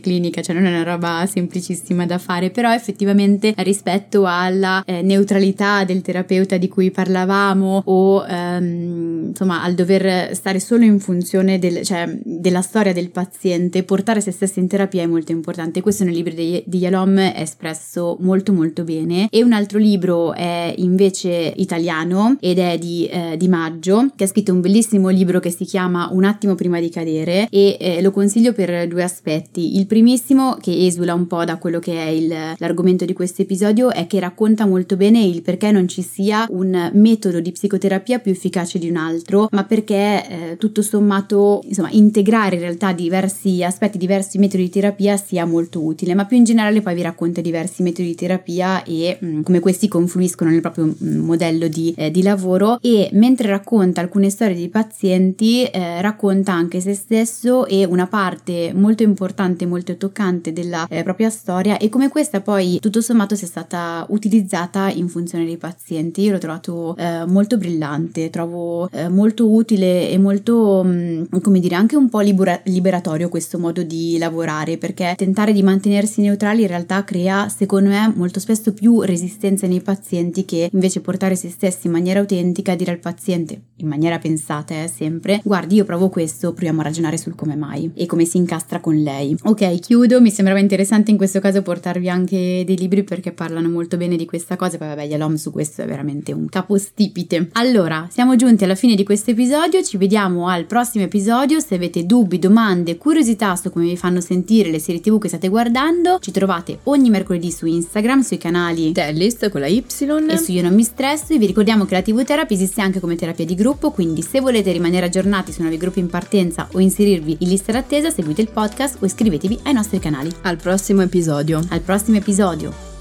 clinica, 0.00 0.42
cioè 0.42 0.54
non 0.54 0.66
è 0.66 0.68
una 0.68 0.82
roba 0.82 1.26
semplicissima 1.26 2.06
da 2.06 2.18
fare, 2.18 2.50
però 2.50 2.72
effettivamente 2.72 3.54
rispetto 3.58 4.24
alla 4.26 4.82
eh, 4.84 5.02
neutralità 5.02 5.84
del 5.84 6.02
terapeuta 6.02 6.56
di 6.56 6.68
cui 6.68 6.90
parlavamo 6.90 7.82
o 7.84 8.26
ehm, 8.26 9.26
insomma 9.28 9.62
al 9.62 9.74
dover 9.74 10.34
stare 10.34 10.60
solo 10.60 10.84
in 10.84 11.00
funzione 11.00 11.58
del, 11.58 11.82
cioè, 11.82 12.18
della 12.22 12.62
storia 12.62 12.92
del 12.92 13.10
paziente, 13.10 13.82
portare 13.82 14.20
se 14.20 14.30
stessi 14.30 14.58
in 14.58 14.68
terapia 14.68 15.02
è 15.02 15.06
molto 15.06 15.32
importante. 15.32 15.80
Questo 15.80 16.04
nel 16.04 16.14
libro 16.14 16.34
di, 16.34 16.62
di 16.66 16.78
Yalom 16.78 17.18
è 17.18 17.40
espresso 17.40 18.16
molto 18.20 18.52
molto 18.52 18.84
bene 18.84 19.28
e 19.30 19.42
un 19.42 19.52
altro 19.52 19.78
libro 19.78 20.32
è 20.34 20.74
invece 20.78 21.52
italiano 21.56 22.36
ed 22.40 22.58
è 22.58 22.78
di, 22.78 23.06
eh, 23.06 23.36
di 23.36 23.48
Maggio 23.48 24.10
che 24.14 24.24
ha 24.24 24.26
scritto 24.26 24.52
un 24.52 24.60
bellissimo 24.60 25.08
libro 25.08 25.40
che 25.40 25.50
si 25.50 25.64
chiama 25.64 26.08
Un 26.12 26.24
attimo 26.24 26.54
prima 26.54 26.80
di 26.80 26.90
cadere 26.90 27.48
e 27.50 27.76
eh, 27.78 28.02
lo 28.02 28.10
consiglio 28.10 28.52
per 28.52 28.86
due 28.88 29.02
aspetti. 29.02 29.33
Il 29.54 29.86
primissimo 29.86 30.56
che 30.60 30.86
esula 30.86 31.14
un 31.14 31.26
po' 31.26 31.44
da 31.44 31.56
quello 31.56 31.78
che 31.78 31.92
è 31.92 32.08
il, 32.08 32.34
l'argomento 32.56 33.04
di 33.04 33.12
questo 33.12 33.42
episodio 33.42 33.90
è 33.90 34.06
che 34.06 34.20
racconta 34.20 34.66
molto 34.66 34.96
bene 34.96 35.22
il 35.22 35.42
perché 35.42 35.70
non 35.70 35.88
ci 35.88 36.02
sia 36.02 36.46
un 36.50 36.90
metodo 36.92 37.40
di 37.40 37.52
psicoterapia 37.52 38.18
più 38.18 38.32
efficace 38.32 38.78
di 38.78 38.88
un 38.88 38.96
altro, 38.96 39.48
ma 39.50 39.64
perché 39.64 39.94
eh, 40.28 40.56
tutto 40.58 40.82
sommato, 40.82 41.62
insomma, 41.64 41.90
integrare 41.90 42.56
in 42.56 42.62
realtà 42.62 42.92
diversi 42.92 43.62
aspetti, 43.62 43.98
diversi 43.98 44.38
metodi 44.38 44.64
di 44.64 44.70
terapia 44.70 45.16
sia 45.16 45.44
molto 45.44 45.82
utile, 45.82 46.14
ma 46.14 46.24
più 46.26 46.36
in 46.36 46.44
generale 46.44 46.80
poi 46.80 46.94
vi 46.94 47.02
racconta 47.02 47.40
diversi 47.40 47.82
metodi 47.82 48.08
di 48.08 48.14
terapia 48.14 48.82
e 48.84 49.18
mh, 49.20 49.26
mm, 49.26 49.42
come 49.42 49.60
questi 49.60 49.88
confluiscono 49.88 50.50
nel 50.50 50.60
proprio 50.60 50.86
mh, 50.86 50.94
mm, 51.02 51.18
modello 51.24 51.68
di, 51.68 51.94
eh, 51.96 52.10
di, 52.10 52.22
lavoro. 52.22 52.78
E 52.80 53.08
mentre 53.12 53.48
racconta 53.48 54.00
alcune 54.00 54.30
storie 54.30 54.54
di 54.54 54.68
pazienti 54.68 55.64
eh, 55.64 56.00
racconta 56.00 56.52
anche 56.52 56.80
se 56.80 56.94
stesso 56.94 57.66
e 57.66 57.84
una 57.84 58.06
parte 58.06 58.72
molto 58.74 59.02
importante, 59.02 59.22
molto 59.66 59.96
toccante 59.96 60.52
della 60.52 60.86
eh, 60.88 61.02
propria 61.02 61.30
storia 61.30 61.78
e 61.78 61.88
come 61.88 62.08
questa 62.08 62.40
poi 62.40 62.78
tutto 62.80 63.00
sommato 63.00 63.34
sia 63.34 63.46
stata 63.46 64.04
utilizzata 64.10 64.88
in 64.90 65.08
funzione 65.08 65.44
dei 65.44 65.56
pazienti. 65.56 66.22
Io 66.22 66.32
l'ho 66.32 66.38
trovato 66.38 66.96
eh, 66.96 67.24
molto 67.26 67.56
brillante, 67.56 68.30
trovo 68.30 68.88
eh, 68.90 69.08
molto 69.08 69.50
utile 69.50 70.10
e 70.10 70.18
molto, 70.18 70.82
mh, 70.84 71.26
mm, 71.34 71.40
come 71.40 71.60
dire, 71.60 71.74
anche 71.74 71.96
un 71.96 72.08
po' 72.08 72.20
libera- 72.20 72.60
liberatorio 72.64 73.28
questo 73.28 73.58
modo 73.58 73.82
di 73.82 74.16
lavorare 74.18 74.78
perché 74.78 75.14
tentare 75.16 75.52
di 75.52 75.62
mantenersi 75.62 76.20
neutrali 76.20 76.62
in 76.62 76.68
realtà 76.68 77.04
crea, 77.04 77.48
secondo 77.48 77.90
me, 77.90 78.12
molto 78.14 78.40
spesso 78.40 78.72
più 78.72 79.02
resistenza 79.02 79.66
nei 79.66 79.80
pazienti 79.80 80.44
che 80.44 80.68
invece 80.72 81.00
portare 81.00 81.36
se 81.36 81.48
stessi 81.48 81.86
in 81.86 81.92
maniera 81.92 82.20
autentica, 82.20 82.74
dire 82.74 82.92
al 82.92 82.98
paziente 82.98 83.60
in 83.76 83.88
maniera 83.88 84.18
pensata 84.18 84.82
eh, 84.82 84.88
sempre, 84.88 85.40
guardi 85.44 85.76
io 85.76 85.84
provo 85.84 86.08
questo, 86.08 86.52
proviamo 86.52 86.80
a 86.80 86.84
ragionare 86.84 87.16
sul 87.16 87.34
come 87.34 87.56
mai 87.56 87.90
e 87.94 88.06
come 88.06 88.24
si 88.24 88.36
incastra 88.36 88.80
con 88.80 88.94
lei. 88.96 89.13
Ok, 89.42 89.78
chiudo, 89.80 90.20
mi 90.20 90.30
sembrava 90.30 90.60
interessante 90.60 91.10
in 91.10 91.16
questo 91.16 91.40
caso 91.40 91.62
portarvi 91.62 92.08
anche 92.08 92.62
dei 92.66 92.76
libri 92.76 93.02
perché 93.04 93.32
parlano 93.32 93.68
molto 93.68 93.96
bene 93.96 94.16
di 94.16 94.24
questa 94.24 94.56
cosa, 94.56 94.78
poi 94.78 94.88
vabbè, 94.88 95.04
Yalom 95.04 95.34
su 95.36 95.50
questo 95.50 95.82
è 95.82 95.86
veramente 95.86 96.32
un 96.32 96.48
capostipite. 96.48 97.48
Allora, 97.52 98.08
siamo 98.10 98.36
giunti 98.36 98.64
alla 98.64 98.74
fine 98.74 98.94
di 98.94 99.04
questo 99.04 99.30
episodio, 99.30 99.82
ci 99.82 99.96
vediamo 99.96 100.48
al 100.48 100.64
prossimo 100.64 101.04
episodio, 101.04 101.60
se 101.60 101.74
avete 101.74 102.06
dubbi, 102.06 102.38
domande, 102.38 102.96
curiosità 102.96 103.54
su 103.56 103.70
come 103.70 103.86
vi 103.86 103.96
fanno 103.96 104.20
sentire 104.20 104.70
le 104.70 104.78
serie 104.78 105.00
tv 105.00 105.18
che 105.18 105.28
state 105.28 105.48
guardando, 105.48 106.18
ci 106.20 106.30
trovate 106.30 106.78
ogni 106.84 107.10
mercoledì 107.10 107.50
su 107.50 107.66
Instagram, 107.66 108.20
sui 108.20 108.38
canali 108.38 108.92
Tellist 108.92 109.48
con 109.50 109.60
la 109.60 109.66
Y. 109.66 109.84
e 110.28 110.38
su 110.38 110.52
Io 110.52 110.62
non 110.62 110.74
mi 110.74 110.82
stresso, 110.82 111.36
vi 111.36 111.46
ricordiamo 111.46 111.84
che 111.84 111.94
la 111.94 112.02
TV 112.02 112.24
Therapy 112.24 112.54
esiste 112.54 112.80
anche 112.80 113.00
come 113.00 113.16
terapia 113.16 113.44
di 113.44 113.54
gruppo, 113.54 113.90
quindi 113.90 114.22
se 114.22 114.40
volete 114.40 114.72
rimanere 114.72 115.06
aggiornati 115.06 115.52
su 115.52 115.60
nuovi 115.60 115.76
gruppi 115.76 116.00
in 116.00 116.08
partenza 116.08 116.68
o 116.72 116.80
inserirvi 116.80 117.36
in 117.40 117.48
lista 117.48 117.72
d'attesa, 117.72 118.10
seguite 118.10 118.40
il 118.40 118.48
podcast 118.48 118.93
o 119.00 119.04
iscrivetevi 119.04 119.60
ai 119.64 119.72
nostri 119.72 119.98
canali. 119.98 120.32
Al 120.42 120.56
prossimo 120.56 121.02
episodio. 121.02 121.60
Al 121.70 121.80
prossimo 121.80 122.16
episodio. 122.16 122.92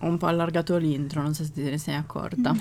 Ho 0.00 0.06
un 0.08 0.18
po' 0.18 0.26
allargato 0.26 0.76
l'intro, 0.78 1.22
non 1.22 1.32
so 1.32 1.44
se 1.44 1.52
te 1.52 1.62
ne 1.62 1.78
sei 1.78 1.94
accorta. 1.94 2.52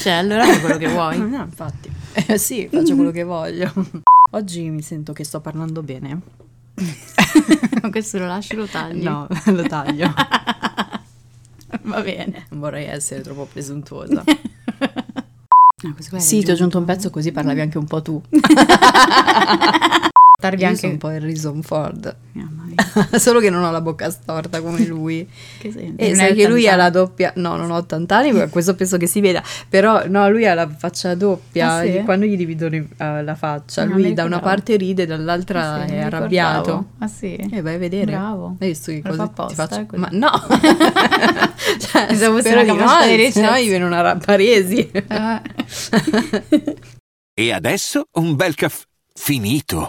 Cioè, 0.00 0.12
allora 0.12 0.44
fai 0.44 0.60
quello 0.60 0.76
che 0.76 0.88
vuoi. 0.88 1.18
no, 1.28 1.42
infatti. 1.42 1.90
Eh, 2.12 2.38
sì, 2.38 2.68
faccio 2.70 2.94
quello 2.94 3.10
che 3.10 3.24
voglio. 3.24 3.72
Oggi 4.30 4.68
mi 4.70 4.82
sento 4.82 5.12
che 5.12 5.24
sto 5.24 5.40
parlando 5.40 5.82
bene. 5.82 6.20
Questo 7.90 8.18
lo 8.18 8.26
lascio 8.26 8.54
lo 8.54 8.66
taglio. 8.66 9.10
No, 9.10 9.28
lo 9.46 9.62
taglio. 9.64 10.14
Va 11.82 12.00
bene. 12.02 12.46
Non 12.50 12.60
vorrei 12.60 12.86
essere 12.86 13.20
troppo 13.20 13.46
presuntuosa. 13.46 14.22
No, 15.86 16.18
sì, 16.18 16.42
ti 16.42 16.50
ho 16.50 16.54
aggiunto 16.54 16.78
un 16.78 16.84
pezzo 16.84 17.10
così 17.10 17.32
parlavi 17.32 17.60
anche 17.60 17.78
un 17.78 17.86
po' 17.86 18.02
tu. 18.02 18.20
Darvi 20.38 20.64
anche 20.64 20.78
sono 20.78 20.92
un 20.92 20.98
po' 20.98 21.08
Harrison 21.08 21.62
Ford. 21.62 22.14
Mamma 22.32 22.64
mia. 22.64 22.65
Solo 23.18 23.40
che 23.40 23.50
non 23.50 23.62
ho 23.64 23.70
la 23.70 23.80
bocca 23.80 24.10
storta 24.10 24.60
come 24.60 24.84
lui. 24.86 25.28
Che 25.58 25.70
senti? 25.70 26.02
E 26.02 26.06
Non 26.08 26.16
sai 26.16 26.34
che 26.34 26.46
lui 26.48 26.62
80 26.66 26.72
ha 26.72 26.76
la 26.76 26.90
doppia. 26.90 27.32
No, 27.36 27.56
non 27.56 27.70
ho 27.70 27.76
80 27.76 28.16
anni, 28.16 28.32
ma 28.36 28.46
questo 28.48 28.74
penso 28.74 28.96
che 28.96 29.06
si 29.06 29.20
veda. 29.20 29.42
Però 29.68 30.02
no, 30.08 30.28
lui 30.30 30.46
ha 30.46 30.54
la 30.54 30.68
faccia 30.68 31.14
doppia. 31.14 31.74
Ah, 31.76 31.82
sì? 31.82 32.02
Quando 32.04 32.26
gli 32.26 32.36
dividono 32.36 32.76
i- 32.76 32.88
eh, 32.96 33.22
la 33.22 33.34
faccia, 33.34 33.84
mi 33.84 33.92
lui 33.92 34.14
da 34.14 34.24
una 34.24 34.40
parte 34.40 34.76
ride, 34.76 35.06
dall'altra 35.06 35.74
Ah, 35.82 35.86
sì, 35.86 35.94
è 35.94 36.00
arrabbiato. 36.00 36.86
Ah 36.98 37.08
sì? 37.08 37.34
E 37.36 37.60
vai 37.62 37.74
a 37.74 37.78
vedere. 37.78 38.12
Bravo. 38.12 38.56
Hai 38.60 38.68
visto 38.68 38.90
che 38.92 39.02
cosa 39.02 39.16
fa 39.16 39.22
ti 39.24 39.30
apposta, 39.30 39.66
faccio? 39.66 39.80
è 39.80 39.86
così. 39.86 40.00
Ma 40.00 40.08
no! 40.12 40.30
cioè, 41.78 42.06
Pensavo 42.06 42.36
fosse 42.36 42.48
spero 42.48 42.62
una 42.62 42.72
di 42.72 42.78
no, 43.24 43.30
se 43.30 43.40
no 43.40 43.56
gli 43.58 43.68
viene 43.68 43.84
una 43.84 44.16
paresi. 44.16 44.90
Eh. 44.90 45.40
E 47.38 47.52
adesso 47.52 48.08
un 48.12 48.34
bel 48.36 48.54
caffè 48.54 48.84
finito. 49.14 49.88